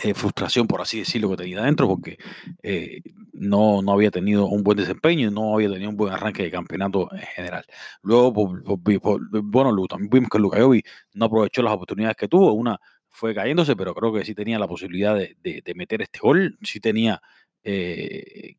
eh, 0.02 0.14
frustración, 0.14 0.66
por 0.66 0.80
así 0.80 0.98
decirlo, 0.98 1.30
que 1.30 1.36
tenía 1.36 1.62
dentro, 1.62 1.86
porque 1.86 2.18
eh, 2.62 3.02
no, 3.32 3.82
no 3.82 3.92
había 3.92 4.10
tenido 4.10 4.46
un 4.46 4.64
buen 4.64 4.76
desempeño 4.76 5.28
y 5.28 5.30
no 5.30 5.54
había 5.54 5.70
tenido 5.70 5.90
un 5.90 5.96
buen 5.96 6.12
arranque 6.12 6.42
de 6.42 6.50
campeonato 6.50 7.08
en 7.12 7.20
general. 7.20 7.64
Luego, 8.02 8.32
bueno, 8.32 9.86
también 9.86 10.10
vimos 10.10 10.28
que 10.28 10.38
Lukajovic 10.38 10.88
no 11.14 11.26
aprovechó 11.26 11.62
las 11.62 11.74
oportunidades 11.74 12.16
que 12.16 12.26
tuvo. 12.26 12.52
Una 12.52 12.80
fue 13.08 13.34
cayéndose, 13.34 13.76
pero 13.76 13.94
creo 13.94 14.12
que 14.12 14.24
sí 14.24 14.34
tenía 14.34 14.58
la 14.58 14.66
posibilidad 14.66 15.14
de, 15.14 15.36
de, 15.42 15.74
meter 15.74 16.02
este 16.02 16.18
gol. 16.18 16.58
Sí 16.62 16.80
tenía, 16.80 17.22
eh, 17.62 18.56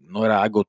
no 0.00 0.26
era 0.26 0.42
algo 0.42 0.64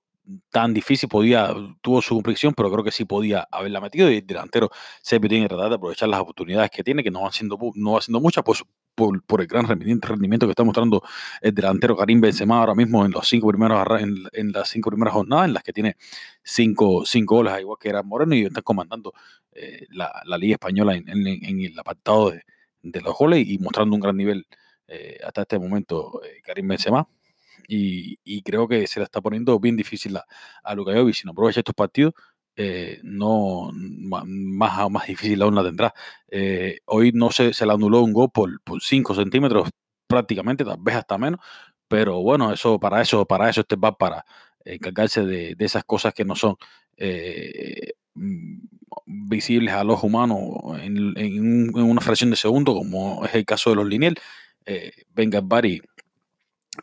tan 0.49 0.73
difícil, 0.73 1.09
podía, 1.09 1.53
tuvo 1.81 2.01
su 2.01 2.13
complexión, 2.15 2.53
pero 2.55 2.71
creo 2.71 2.83
que 2.83 2.91
sí 2.91 3.05
podía 3.05 3.47
haberla 3.51 3.81
metido 3.81 4.11
y 4.11 4.17
el 4.17 4.27
delantero 4.27 4.69
siempre 5.01 5.29
tiene 5.29 5.45
que 5.45 5.49
tratar 5.49 5.69
de 5.69 5.75
aprovechar 5.75 6.09
las 6.09 6.19
oportunidades 6.19 6.71
que 6.71 6.83
tiene, 6.83 7.03
que 7.03 7.11
no 7.11 7.23
va 7.23 7.31
siendo, 7.31 7.57
no 7.75 7.93
va 7.93 8.01
siendo 8.01 8.19
muchas, 8.21 8.43
pues 8.43 8.63
por, 8.95 9.21
por, 9.23 9.41
el 9.41 9.47
gran 9.47 9.67
rendimiento, 9.67 10.47
que 10.47 10.51
está 10.51 10.63
mostrando 10.63 11.03
el 11.41 11.53
delantero 11.53 11.95
Karim 11.95 12.21
Benzema 12.21 12.59
ahora 12.59 12.75
mismo 12.75 13.05
en 13.05 13.11
los 13.11 13.27
cinco 13.27 13.49
primeros 13.49 13.85
en, 14.01 14.15
en 14.31 14.51
las 14.51 14.69
cinco 14.69 14.89
primeras 14.89 15.13
jornadas 15.13 15.47
en 15.47 15.53
las 15.53 15.63
que 15.63 15.73
tiene 15.73 15.97
cinco, 16.43 17.05
cinco 17.05 17.35
goles, 17.35 17.59
igual 17.59 17.77
que 17.79 17.89
era 17.89 18.03
Moreno 18.03 18.35
y 18.35 18.45
está 18.45 18.61
comandando 18.61 19.13
eh, 19.51 19.85
la, 19.89 20.21
la, 20.25 20.37
Liga 20.37 20.53
Española 20.53 20.95
en, 20.95 21.07
en, 21.07 21.59
el 21.61 21.77
apartado 21.77 22.31
de, 22.31 22.43
de, 22.81 23.01
los 23.01 23.15
goles 23.17 23.47
y 23.47 23.57
mostrando 23.57 23.95
un 23.95 24.01
gran 24.01 24.17
nivel 24.17 24.47
eh, 24.87 25.17
hasta 25.25 25.41
este 25.41 25.59
momento 25.59 26.21
eh, 26.23 26.41
Karim 26.43 26.67
Benzema. 26.67 27.07
Y, 27.67 28.41
creo 28.43 28.67
que 28.67 28.85
se 28.87 28.99
la 28.99 29.05
está 29.05 29.21
poniendo 29.21 29.59
bien 29.59 29.75
difícil 29.75 30.15
a, 30.17 30.25
a 30.63 30.75
Luka 30.75 30.93
Si 31.13 31.25
no 31.25 31.31
aprovecha 31.31 31.61
estos 31.61 31.73
partidos, 31.73 32.13
eh, 32.57 32.99
no 33.03 33.71
más, 33.73 34.25
más 34.89 35.07
difícil 35.07 35.41
aún 35.41 35.55
la 35.55 35.63
tendrá. 35.63 35.93
Eh, 36.29 36.79
hoy 36.85 37.11
no 37.13 37.31
se, 37.31 37.53
se 37.53 37.65
le 37.65 37.73
anuló 37.73 38.01
un 38.01 38.13
gol 38.13 38.29
por, 38.31 38.61
por 38.61 38.81
5 38.81 39.15
centímetros 39.15 39.69
prácticamente, 40.07 40.63
tal 40.63 40.77
vez 40.79 40.95
hasta 40.95 41.17
menos, 41.17 41.39
pero 41.87 42.21
bueno, 42.21 42.53
eso 42.53 42.79
para 42.79 43.01
eso, 43.01 43.25
para 43.25 43.49
eso 43.49 43.61
este 43.61 43.75
va 43.75 43.97
para 43.97 44.25
encargarse 44.63 45.25
de, 45.25 45.55
de, 45.55 45.65
esas 45.65 45.83
cosas 45.83 46.13
que 46.13 46.25
no 46.25 46.35
son 46.35 46.55
eh, 46.97 47.93
mm, 48.15 48.59
visibles 49.05 49.73
a 49.73 49.83
los 49.83 50.03
humanos 50.03 50.39
en, 50.81 51.13
en, 51.17 51.75
una 51.75 52.01
fracción 52.01 52.29
de 52.31 52.35
segundo, 52.37 52.73
como 52.73 53.25
es 53.25 53.35
el 53.35 53.45
caso 53.45 53.69
de 53.71 53.75
los 53.77 53.87
lineal. 53.87 54.15
venga 55.13 55.41
Bari 55.41 55.81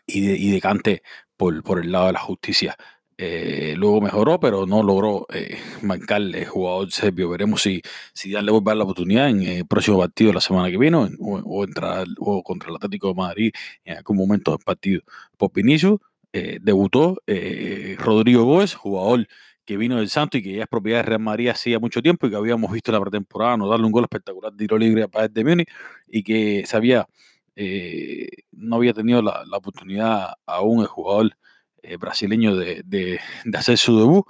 y, 0.06 0.20
de, 0.26 0.36
y 0.36 0.50
decante 0.50 1.02
por, 1.36 1.62
por 1.62 1.80
el 1.80 1.92
lado 1.92 2.06
de 2.06 2.12
la 2.14 2.20
justicia. 2.20 2.76
Eh, 3.18 3.74
luego 3.76 4.00
mejoró, 4.00 4.40
pero 4.40 4.66
no 4.66 4.82
logró 4.82 5.26
eh, 5.32 5.58
marcar 5.82 6.22
el 6.22 6.46
jugador 6.46 6.90
serbio. 6.90 7.28
Veremos 7.28 7.62
si, 7.62 7.82
si 8.12 8.32
Dan 8.32 8.46
le 8.46 8.52
vuelve 8.52 8.70
a 8.70 8.72
dar 8.72 8.76
la 8.78 8.84
oportunidad 8.84 9.28
en 9.28 9.42
el 9.42 9.66
próximo 9.66 9.98
partido 9.98 10.32
la 10.32 10.40
semana 10.40 10.70
que 10.70 10.78
viene 10.78 10.96
o, 10.96 11.08
o, 11.18 11.64
entrar, 11.64 12.06
contra 12.44 12.70
el 12.70 12.76
Atlético 12.76 13.08
de 13.08 13.14
Madrid 13.14 13.52
en 13.84 13.98
algún 13.98 14.16
momento 14.16 14.50
del 14.52 14.60
partido. 14.60 15.02
Por 15.36 15.52
Vinicius 15.52 16.00
eh, 16.32 16.58
debutó 16.62 17.22
eh, 17.26 17.96
Rodrigo 17.98 18.44
Góez, 18.44 18.74
jugador 18.74 19.26
que 19.66 19.76
vino 19.76 19.98
del 19.98 20.08
Santo 20.08 20.38
y 20.38 20.42
que 20.42 20.54
ya 20.54 20.62
es 20.62 20.68
propiedad 20.68 21.00
de 21.00 21.02
Real 21.02 21.20
Madrid 21.20 21.48
hacía 21.48 21.78
mucho 21.78 22.00
tiempo 22.00 22.26
y 22.26 22.30
que 22.30 22.36
habíamos 22.36 22.72
visto 22.72 22.90
en 22.90 22.94
la 22.94 23.00
pretemporada 23.02 23.56
no 23.58 23.68
darle 23.68 23.86
un 23.86 23.92
gol 23.92 24.04
espectacular 24.04 24.50
de 24.52 24.58
tiro 24.58 24.78
libre 24.78 25.02
a 25.04 25.08
Paez 25.08 25.32
de 25.32 25.44
Múnich 25.44 25.68
y 26.08 26.22
que 26.22 26.64
se 26.66 26.76
había 26.76 27.06
eh, 27.54 28.28
no 28.52 28.76
había 28.76 28.94
tenido 28.94 29.20
la, 29.20 29.44
la, 29.46 29.58
oportunidad 29.58 30.32
aún 30.46 30.80
el 30.80 30.86
jugador 30.86 31.36
eh, 31.82 31.96
brasileño 31.96 32.56
de, 32.56 32.82
de, 32.84 33.20
de, 33.44 33.58
hacer 33.58 33.78
su 33.78 33.98
debut 33.98 34.24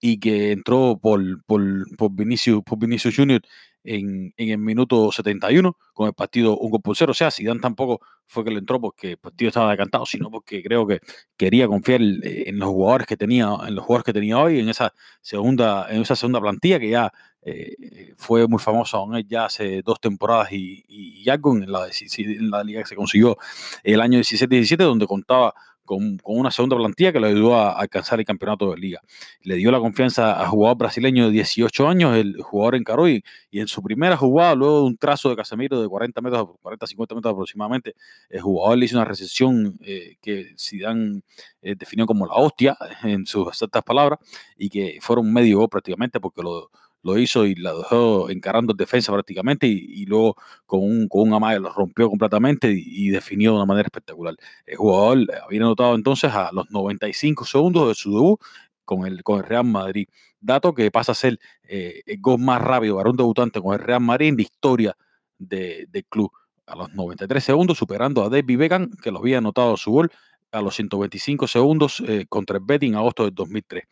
y 0.00 0.20
que 0.20 0.52
entró 0.52 0.98
por, 1.00 1.20
por, 1.44 1.62
por, 1.96 2.10
Vinicius, 2.12 2.62
por 2.62 2.78
Vinicius 2.78 3.16
Junior 3.16 3.40
en, 3.84 4.32
en, 4.36 4.48
el 4.50 4.58
minuto 4.58 5.12
71 5.12 5.76
con 5.92 6.08
el 6.08 6.14
partido 6.14 6.58
un 6.58 6.70
gol 6.70 6.80
por 6.82 6.96
cero. 6.96 7.12
O 7.12 7.14
sea, 7.14 7.30
Zidane 7.30 7.60
tampoco 7.60 8.00
fue 8.26 8.44
que 8.44 8.50
le 8.50 8.58
entró 8.58 8.80
porque 8.80 9.12
el 9.12 9.18
partido 9.18 9.48
estaba 9.48 9.70
decantado, 9.70 10.06
sino 10.06 10.30
porque 10.30 10.62
creo 10.62 10.86
que 10.86 11.00
quería 11.36 11.68
confiar 11.68 12.00
en 12.02 12.58
los 12.58 12.68
jugadores 12.68 13.06
que 13.06 13.16
tenía, 13.16 13.48
en 13.66 13.74
los 13.74 13.84
jugadores 13.84 14.04
que 14.04 14.12
tenía 14.12 14.38
hoy, 14.38 14.60
en 14.60 14.68
esa 14.68 14.92
segunda, 15.20 15.86
en 15.90 16.02
esa 16.02 16.16
segunda 16.16 16.40
plantilla 16.40 16.78
que 16.78 16.90
ya 16.90 17.12
eh, 17.42 18.14
fue 18.16 18.48
muy 18.48 18.58
famosa 18.58 18.98
ya 19.28 19.44
hace 19.46 19.82
dos 19.82 20.00
temporadas 20.00 20.50
y, 20.52 20.84
y, 20.88 21.28
algo 21.28 21.54
en 21.54 21.70
la, 21.70 21.88
la 22.40 22.64
liga 22.64 22.82
que 22.82 22.88
se 22.88 22.96
consiguió 22.96 23.36
el 23.82 24.00
año 24.00 24.18
17-17, 24.18 24.76
donde 24.78 25.06
contaba 25.06 25.54
con, 25.84 26.18
una 26.24 26.50
segunda 26.50 26.76
plantilla 26.76 27.12
que 27.12 27.20
le 27.20 27.28
ayudó 27.28 27.56
a, 27.56 27.72
alcanzar 27.72 28.18
el 28.18 28.26
campeonato 28.26 28.70
de 28.70 28.78
liga. 28.78 29.00
Le 29.42 29.56
dio 29.56 29.70
la 29.70 29.78
confianza 29.78 30.42
a 30.42 30.48
jugador 30.48 30.78
brasileño 30.78 31.26
de 31.26 31.32
18 31.32 31.88
años, 31.88 32.16
el 32.16 32.40
jugador 32.42 32.76
encaró 32.76 33.08
y, 33.08 33.22
en 33.52 33.68
su 33.68 33.82
primera 33.82 34.16
jugada, 34.16 34.54
luego 34.54 34.80
de 34.80 34.86
un 34.86 34.96
trazo 34.96 35.30
de 35.30 35.36
Casemiro 35.36 35.80
de 35.80 35.88
40 35.88 36.20
metros, 36.20 36.48
40, 36.62 36.86
50 36.86 37.14
metros 37.14 37.32
aproximadamente, 37.32 37.94
el 38.28 38.40
jugador 38.40 38.78
le 38.78 38.86
hizo 38.86 38.96
una 38.96 39.04
recepción 39.04 39.78
eh, 39.82 40.16
que 40.20 40.54
Zidane 40.58 41.22
eh, 41.62 41.74
definió 41.76 42.06
como 42.06 42.26
la 42.26 42.34
hostia, 42.34 42.76
en 43.02 43.26
sus 43.26 43.48
exactas 43.48 43.82
palabras, 43.82 44.18
y 44.56 44.68
que 44.68 44.98
fueron 45.00 45.32
medio 45.32 45.58
gol 45.58 45.68
prácticamente 45.68 46.20
porque 46.20 46.42
lo 46.42 46.70
lo 47.04 47.18
hizo 47.18 47.46
y 47.46 47.54
la 47.54 47.72
dejó 47.74 48.30
encarando 48.30 48.72
defensa 48.72 49.12
prácticamente 49.12 49.66
y, 49.66 50.06
luego 50.06 50.36
con 50.66 50.80
un, 50.80 51.06
con 51.06 51.28
un 51.28 51.34
amague 51.34 51.60
lo 51.60 51.70
rompió 51.70 52.08
completamente 52.08 52.74
y, 52.74 53.10
definió 53.10 53.52
de 53.52 53.56
una 53.58 53.66
manera 53.66 53.86
espectacular. 53.86 54.34
El 54.66 54.76
jugador 54.76 55.26
había 55.44 55.60
anotado 55.60 55.94
entonces 55.94 56.32
a 56.32 56.50
los 56.52 56.70
95 56.70 57.44
segundos 57.44 57.88
de 57.88 57.94
su 57.94 58.12
debut 58.12 58.40
con 58.84 59.06
el, 59.06 59.22
con 59.22 59.38
el 59.38 59.44
Real 59.44 59.64
Madrid, 59.64 60.08
dato 60.40 60.74
que 60.74 60.90
pasa 60.90 61.12
a 61.12 61.14
ser 61.14 61.38
eh, 61.64 62.02
el 62.06 62.20
gol 62.20 62.40
más 62.40 62.60
rápido 62.60 62.96
para 62.96 63.10
un 63.10 63.16
debutante 63.16 63.60
con 63.60 63.74
el 63.74 63.80
Real 63.80 64.00
Madrid 64.00 64.28
en 64.28 64.36
la 64.36 64.42
historia 64.42 64.96
de, 65.38 65.86
del 65.90 66.04
club. 66.06 66.30
A 66.66 66.76
los 66.76 66.94
93 66.94 67.44
segundos, 67.44 67.76
superando 67.76 68.24
a 68.24 68.30
David 68.30 68.58
Beckham, 68.58 68.90
que 69.02 69.10
lo 69.10 69.18
había 69.18 69.38
anotado 69.38 69.76
su 69.76 69.90
gol 69.90 70.10
a 70.52 70.62
los 70.62 70.74
125 70.76 71.46
segundos 71.46 72.02
eh, 72.06 72.24
contra 72.28 72.56
el 72.56 72.64
Betis 72.64 72.88
en 72.88 72.96
agosto 72.96 73.24
del 73.24 73.34
2003 73.34 73.84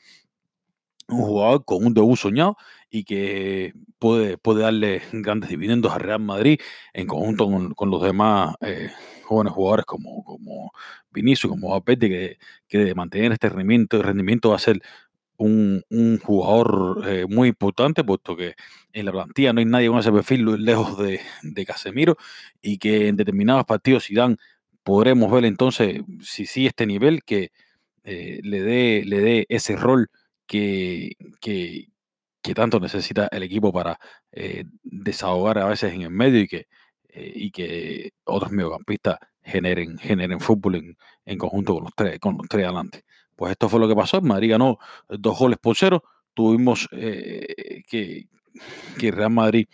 un 1.13 1.23
jugador 1.23 1.65
con 1.65 1.85
un 1.87 1.95
debut 1.95 2.17
soñado 2.17 2.57
y 2.91 3.05
que 3.05 3.73
puede, 3.99 4.39
puede 4.39 4.63
darle 4.63 5.03
grandes 5.13 5.51
dividendos 5.51 5.93
a 5.93 5.99
Real 5.99 6.21
Madrid 6.21 6.61
en 6.93 7.07
conjunto 7.07 7.47
con, 7.47 7.75
con 7.75 7.91
los 7.91 8.03
demás 8.03 8.55
eh, 8.61 8.91
jóvenes 9.25 9.53
jugadores 9.53 9.87
como, 9.87 10.25
como 10.25 10.73
Vinicius, 11.11 11.51
como 11.51 11.71
Valverde, 11.71 12.09
que, 12.09 12.39
que 12.69 12.79
de 12.79 12.95
mantener 12.95 13.33
este 13.33 13.49
rendimiento, 13.49 14.03
rendimiento 14.03 14.51
va 14.51 14.57
a 14.57 14.59
ser 14.59 14.81
un, 15.37 15.83
un 15.91 16.19
jugador 16.19 17.03
eh, 17.07 17.27
muy 17.29 17.49
importante, 17.49 18.05
puesto 18.05 18.37
que 18.37 18.55
en 18.93 19.07
la 19.07 19.13
plantilla 19.13 19.53
no 19.53 19.61
hay 19.61 19.67
nadie 19.67 19.89
con 19.89 19.99
ese 19.99 20.13
perfil 20.13 20.65
lejos 20.65 20.99
de, 20.99 21.21
de 21.43 21.67
Casemiro 21.67 22.17
y 22.61 22.79
que 22.79 23.09
en 23.09 23.17
determinados 23.17 23.65
partidos 23.65 24.05
si 24.05 24.15
dan 24.15 24.37
podremos 24.85 25.31
ver 25.33 25.45
entonces 25.45 26.03
si 26.21 26.47
sí 26.47 26.67
este 26.67 26.87
nivel 26.87 27.23
que 27.25 27.51
eh, 28.05 28.41
le 28.43 28.63
dé 28.63 29.03
le 29.07 29.21
dé 29.21 29.47
ese 29.49 29.77
rol 29.77 30.11
que, 30.53 31.17
que, 31.41 31.87
que 32.43 32.55
tanto 32.55 32.79
necesita 32.79 33.27
el 33.33 33.43
equipo 33.43 33.73
para 33.73 33.99
eh, 34.33 34.65
desahogar 34.83 35.57
a 35.59 35.65
veces 35.65 35.95
en 35.95 36.03
el 36.03 36.11
medio 36.11 36.43
y 36.43 36.47
que, 36.47 36.67
eh, 37.09 37.33
y 37.35 37.51
que 37.51 38.11
otros 38.25 38.53
mediocampistas 38.53 39.17
generen, 39.43 39.97
generen 39.97 40.41
fútbol 40.41 40.75
en, 40.75 40.99
en, 41.25 41.39
conjunto 41.39 41.73
con 41.73 41.85
los, 41.85 41.93
tres, 41.97 42.19
con 42.21 42.37
los 42.37 42.47
tres 42.51 42.67
adelante. 42.67 43.03
Pues 43.35 43.53
esto 43.53 43.71
fue 43.71 43.81
lo 43.81 43.89
que 43.89 43.97
pasó. 43.97 44.21
Madrid 44.21 44.51
ganó 44.51 44.79
dos 45.09 45.39
goles 45.39 45.59
por 45.59 45.75
cero. 45.75 46.05
Tuvimos 46.35 46.87
eh, 46.93 47.83
que, 47.89 48.27
que 48.99 49.11
Real 49.11 49.31
Madrid 49.31 49.67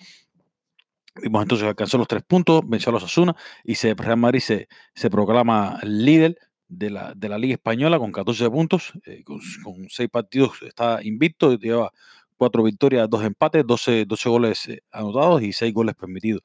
entonces 1.16 1.66
alcanzó 1.66 1.98
los 1.98 2.06
tres 2.06 2.22
puntos, 2.22 2.62
venció 2.68 2.90
a 2.90 2.92
los 2.92 3.02
Asuna 3.02 3.34
y 3.64 3.74
se, 3.74 3.94
Real 3.94 4.16
Madrid 4.16 4.38
se, 4.38 4.68
se 4.94 5.10
proclama 5.10 5.80
líder 5.82 6.38
de 6.68 6.90
la, 6.90 7.14
de 7.14 7.28
la 7.28 7.38
Liga 7.38 7.54
Española 7.54 7.98
con 7.98 8.12
14 8.12 8.50
puntos, 8.50 8.92
eh, 9.06 9.24
con, 9.24 9.40
con, 9.64 9.88
6 9.88 10.08
partidos 10.10 10.62
está 10.62 11.02
invicto, 11.02 11.54
lleva 11.56 11.92
4 12.36 12.62
victorias, 12.62 13.08
2 13.10 13.24
empates, 13.24 13.66
12, 13.66 14.04
12 14.06 14.28
goles 14.28 14.68
eh, 14.68 14.82
anotados 14.92 15.42
y 15.42 15.52
6 15.52 15.72
goles 15.74 15.94
permitidos. 15.94 16.42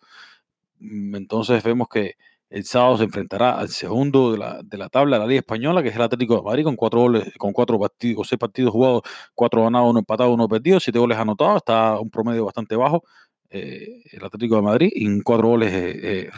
Mm, 0.79 1.15
entonces 1.15 1.63
vemos 1.63 1.87
que 1.89 2.15
el 2.49 2.65
sábado 2.65 2.97
se 2.97 3.05
enfrentará 3.05 3.57
al 3.57 3.69
segundo 3.69 4.31
de 4.31 4.37
la, 4.37 4.61
de 4.63 4.77
la 4.77 4.89
tabla 4.89 5.17
de 5.17 5.21
la 5.21 5.27
Liga 5.27 5.39
Española, 5.39 5.81
que 5.83 5.89
es 5.89 5.95
el 5.95 6.01
Atlético 6.03 6.35
de 6.37 6.43
Madrid, 6.43 6.63
con 6.63 6.75
4 6.75 6.99
goles, 6.99 7.33
con 7.37 7.51
4 7.53 7.79
partidos, 7.79 8.27
6 8.29 8.39
partidos 8.39 8.71
jugados, 8.71 9.01
4 9.35 9.63
ganados, 9.63 9.89
1 9.91 9.99
empatado, 9.99 10.33
1 10.33 10.47
perdido, 10.47 10.79
7 10.79 10.97
goles 10.99 11.17
anotados, 11.17 11.57
está 11.57 11.99
un 11.99 12.09
promedio 12.09 12.45
bastante 12.45 12.75
bajo, 12.75 13.03
eh, 13.49 14.03
el 14.11 14.23
Atlético 14.25 14.55
de 14.55 14.61
Madrid 14.63 14.91
en 14.95 15.21
cuatro 15.21 15.49
goles 15.49 15.71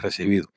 recibidos. 0.02 0.48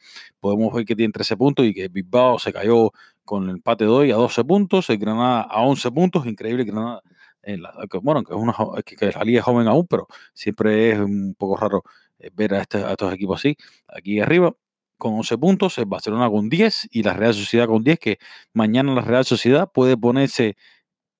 Podemos 0.41 0.73
ver 0.73 0.85
que 0.85 0.95
tiene 0.95 1.11
13 1.13 1.37
puntos 1.37 1.65
y 1.65 1.73
que 1.73 1.87
Bilbao 1.87 2.37
se 2.39 2.51
cayó 2.51 2.91
con 3.29 3.43
el 3.43 3.51
empate 3.51 3.83
de 3.83 3.91
hoy 3.91 4.09
a 4.09 4.15
12 4.15 4.43
puntos, 4.43 4.89
el 4.89 4.97
Granada 4.97 5.41
a 5.41 5.61
11 5.61 5.91
puntos, 5.91 6.25
increíble 6.25 6.63
Granada, 6.63 7.03
la, 7.43 7.71
bueno, 8.01 8.23
que, 8.23 8.33
es 8.33 8.39
una, 8.39 8.55
que, 8.83 8.95
que 8.95 9.11
la 9.11 9.23
liga 9.23 9.37
es 9.37 9.45
joven 9.45 9.67
aún, 9.67 9.85
pero 9.87 10.07
siempre 10.33 10.93
es 10.93 10.97
un 10.97 11.35
poco 11.37 11.55
raro 11.55 11.83
eh, 12.17 12.31
ver 12.33 12.55
a, 12.55 12.61
este, 12.61 12.79
a 12.79 12.89
estos 12.93 13.13
equipos 13.13 13.39
así, 13.39 13.55
aquí 13.87 14.19
arriba 14.19 14.55
con 14.97 15.13
11 15.13 15.37
puntos, 15.37 15.77
el 15.77 15.85
Barcelona 15.85 16.27
con 16.27 16.49
10 16.49 16.87
y 16.89 17.03
la 17.03 17.13
Real 17.13 17.35
Sociedad 17.35 17.67
con 17.67 17.83
10, 17.83 17.99
que 17.99 18.17
mañana 18.53 18.95
la 18.95 19.01
Real 19.01 19.25
Sociedad 19.25 19.69
puede 19.71 19.95
ponerse 19.95 20.57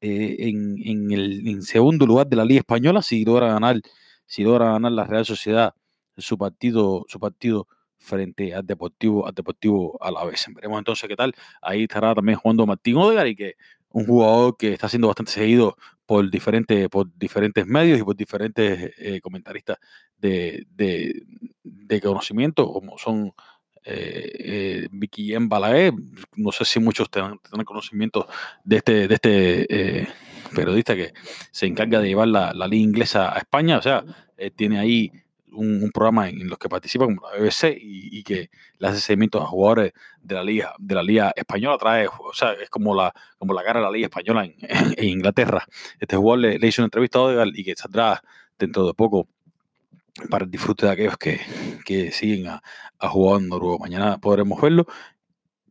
eh, 0.02 0.36
en, 0.40 0.78
en, 0.84 1.12
el 1.12 1.62
segundo 1.62 2.08
lugar 2.08 2.26
de 2.26 2.38
la 2.38 2.46
Liga 2.46 2.62
Española 2.62 3.04
si 3.04 3.24
logra 3.24 3.54
ganar 3.54 3.82
si 4.26 4.44
logra 4.44 4.72
ganar 4.72 4.94
la 4.94 5.04
Real 5.04 5.26
Sociedad 5.26 5.76
su 6.18 6.40
partido, 6.40 7.06
su 7.08 7.20
partido 7.20 7.68
frente 8.00 8.54
al 8.56 8.66
Deportivo, 8.66 9.28
al 9.28 9.34
Deportivo 9.34 9.98
a 10.02 10.12
la 10.12 10.26
vez. 10.26 10.46
Veremos 10.54 10.80
entonces 10.80 11.08
qué 11.08 11.16
tal. 11.16 11.34
Ahí 11.62 11.84
estará 11.84 12.16
también 12.16 12.38
jugando 12.38 12.66
Martín 12.66 12.98
Odegar 12.98 13.28
y 13.28 13.36
que 13.36 13.56
un 13.92 14.06
jugador 14.06 14.56
que 14.58 14.74
está 14.74 14.88
siendo 14.88 15.08
bastante 15.08 15.32
seguido 15.32 15.76
por 16.06 16.30
diferentes, 16.30 16.90
por 16.90 17.08
diferentes 17.18 17.66
medios 17.66 18.00
y 18.00 18.04
por 18.04 18.16
diferentes 18.16 18.92
eh, 18.98 19.20
comentaristas 19.22 19.78
de, 20.18 20.66
de, 20.72 22.02
conocimiento, 22.02 22.72
como 22.72 22.98
son 22.98 23.34
eh, 23.84 24.32
eh, 24.40 24.88
Vicky 24.92 25.34
M. 25.34 25.48
Balaguer. 25.48 25.94
No 26.36 26.52
sé 26.52 26.66
si 26.66 26.80
muchos 26.80 27.10
tengan, 27.10 27.40
conocimiento 27.66 28.28
de 28.64 28.78
este, 28.78 29.08
de 29.08 29.16
este 29.16 30.08
periodista 30.56 30.96
que 30.96 31.14
se 31.52 31.66
encarga 31.66 32.00
de 32.00 32.08
llevar 32.08 32.28
la, 32.28 32.54
la 32.54 32.68
liga 32.68 32.84
inglesa 32.84 33.36
a 33.36 33.40
España. 33.40 33.78
O 33.78 33.82
sea, 33.82 34.04
tiene 34.56 34.80
ahí 34.80 35.12
un, 35.52 35.90
programa 35.92 36.30
en, 36.30 36.48
los 36.48 36.58
que 36.58 36.70
participa 36.70 37.06
como 37.06 37.22
la 37.22 37.38
BBC 37.38 37.78
y, 37.80 38.24
que 38.24 38.50
le 38.78 38.88
hace 38.88 39.00
seguimiento 39.00 39.42
a 39.42 39.46
jugadores 39.46 39.94
de 40.22 40.36
la 40.36 40.44
liga 40.44 40.74
de 40.78 40.96
la 40.96 41.04
liga 41.04 41.34
española 41.36 41.78
trae 41.78 42.08
o 42.08 42.34
sea 42.34 42.54
es 42.54 42.70
como 42.70 42.96
la 42.96 43.14
como 43.38 43.54
la 43.54 43.64
cara 43.64 43.80
de 43.80 43.86
la 43.86 43.92
liga 43.92 44.08
española 44.08 44.46
en, 44.46 44.56
Inglaterra 45.04 45.66
este 46.00 46.16
jugador 46.16 46.40
le, 46.40 46.68
hizo 46.68 46.82
una 46.82 46.88
entrevista 46.88 47.20
a 47.20 47.46
y 47.54 47.64
que 47.64 47.76
saldrá 47.76 48.22
dentro 48.58 48.86
de 48.86 48.94
poco 48.94 49.28
para 50.30 50.46
el 50.46 50.52
disfrute 50.52 50.86
de 50.86 50.92
aquellos 50.92 51.18
que, 51.18 51.40
que 51.86 52.12
siguen 52.12 52.48
a, 52.48 52.62
a 53.00 53.10
jugar 53.10 53.42
en 53.42 53.50
Noruega 53.50 53.78
mañana 53.80 54.18
podremos 54.18 54.62
verlo 54.62 54.86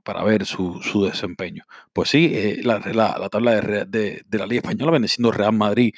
para 0.09 0.25
ver 0.25 0.47
su, 0.47 0.81
su 0.81 1.05
desempeño. 1.05 1.65
Pues 1.93 2.09
sí, 2.09 2.33
eh, 2.35 2.61
la, 2.63 2.79
la, 2.79 3.29
tabla 3.29 3.61
de, 3.61 3.85
de, 3.85 4.23
de, 4.27 4.39
la 4.39 4.47
Liga 4.47 4.61
Española 4.61 4.93
viene 4.93 5.07
Real 5.37 5.53
Madrid 5.53 5.93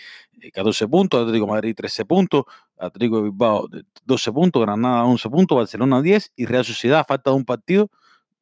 14 0.52 0.84
eh, 0.84 0.88
puntos, 0.88 1.20
Atlético 1.20 1.46
Madrid 1.46 1.74
13 1.76 2.04
puntos, 2.04 2.44
Atlético 2.78 3.16
de 3.16 3.22
Bilbao 3.24 3.68
12 4.04 4.32
puntos, 4.32 4.62
Granada 4.62 5.04
11 5.04 5.30
puntos, 5.30 5.56
Barcelona 5.56 6.02
10 6.02 6.32
y 6.36 6.46
Real 6.46 6.64
Sociedad, 6.64 7.04
falta 7.06 7.30
de 7.30 7.36
un 7.36 7.44
partido, 7.44 7.90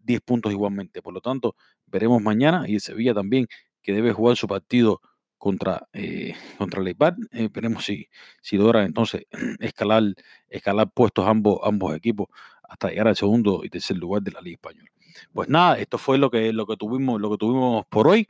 10 0.01 0.21
puntos 0.23 0.53
igualmente. 0.53 1.03
Por 1.03 1.15
lo 1.15 1.21
tanto, 1.21 1.57
veremos 1.87 2.23
mañana 2.23 2.65
y 2.69 2.75
el 2.75 2.81
Sevilla 2.81 3.15
también, 3.15 3.47
que 3.83 3.93
debe 3.93 4.13
jugar 4.13 4.37
su 4.37 4.47
partido 4.47 5.01
contra, 5.39 5.89
eh, 5.93 6.35
contra 6.59 6.83
el 6.83 6.89
eh, 6.89 7.49
veremos 7.53 7.85
si, 7.85 8.09
si 8.43 8.57
logra 8.57 8.85
entonces 8.85 9.27
escalar, 9.61 10.03
escalar 10.49 10.91
puestos 10.91 11.27
ambos, 11.27 11.61
ambos 11.63 11.97
equipos 11.97 12.29
hasta 12.69 12.91
llegar 12.91 13.09
al 13.09 13.17
segundo 13.17 13.63
y 13.65 13.71
tercer 13.71 13.97
lugar 13.97 14.23
de 14.23 14.33
la 14.33 14.41
Liga 14.41 14.57
Española. 14.57 14.91
Pues 15.33 15.49
nada, 15.49 15.79
esto 15.79 15.97
fue 15.97 16.19
lo 16.19 16.31
que, 16.31 16.53
lo 16.53 16.67
que 16.67 16.77
tuvimos, 16.77 17.21
lo 17.21 17.31
que 17.31 17.39
tuvimos 17.39 17.87
por 17.87 18.09
hoy 18.09 18.29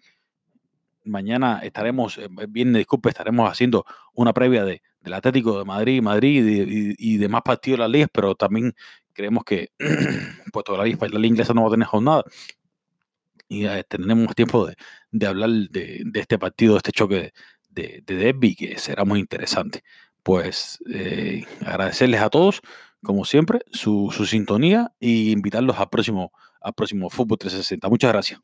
mañana 1.08 1.60
estaremos, 1.62 2.18
eh, 2.18 2.28
bien 2.48 2.72
disculpe, 2.72 3.08
estaremos 3.08 3.50
haciendo 3.50 3.84
una 4.14 4.32
previa 4.32 4.64
de, 4.64 4.82
del 5.00 5.14
Atlético 5.14 5.58
de 5.58 5.64
Madrid, 5.64 6.02
Madrid 6.02 6.94
y, 6.98 7.16
demás 7.18 7.42
partidos 7.44 7.78
de 7.78 7.82
las 7.84 7.90
ligas, 7.90 8.10
pero 8.12 8.34
también 8.34 8.74
creemos 9.12 9.44
que, 9.44 9.70
puesto 10.52 10.72
que 10.72 10.78
la 10.78 10.84
liga, 10.84 11.06
la 11.08 11.26
inglesa 11.26 11.54
no 11.54 11.62
va 11.62 11.68
a 11.68 11.72
tener 11.72 11.86
jornada, 11.86 12.24
y 13.48 13.66
eh, 13.66 13.84
tenemos 13.88 14.34
tiempo 14.34 14.66
de, 14.66 14.76
de 15.10 15.26
hablar 15.26 15.50
de, 15.50 16.02
de, 16.04 16.20
este 16.20 16.38
partido, 16.38 16.74
de 16.74 16.78
este 16.78 16.92
choque 16.92 17.32
de, 17.70 18.02
de, 18.04 18.16
derby, 18.16 18.54
que 18.54 18.78
será 18.78 19.04
muy 19.04 19.20
interesante. 19.20 19.82
Pues 20.22 20.78
eh, 20.92 21.44
agradecerles 21.64 22.20
a 22.20 22.28
todos, 22.28 22.60
como 23.02 23.24
siempre, 23.24 23.60
su, 23.72 24.10
su 24.14 24.26
sintonía 24.26 24.92
y 25.00 25.30
invitarlos 25.30 25.78
al 25.78 25.88
próximo, 25.88 26.32
al 26.60 26.74
próximo 26.74 27.08
Fútbol 27.08 27.38
360. 27.38 27.88
Muchas 27.88 28.12
gracias. 28.12 28.40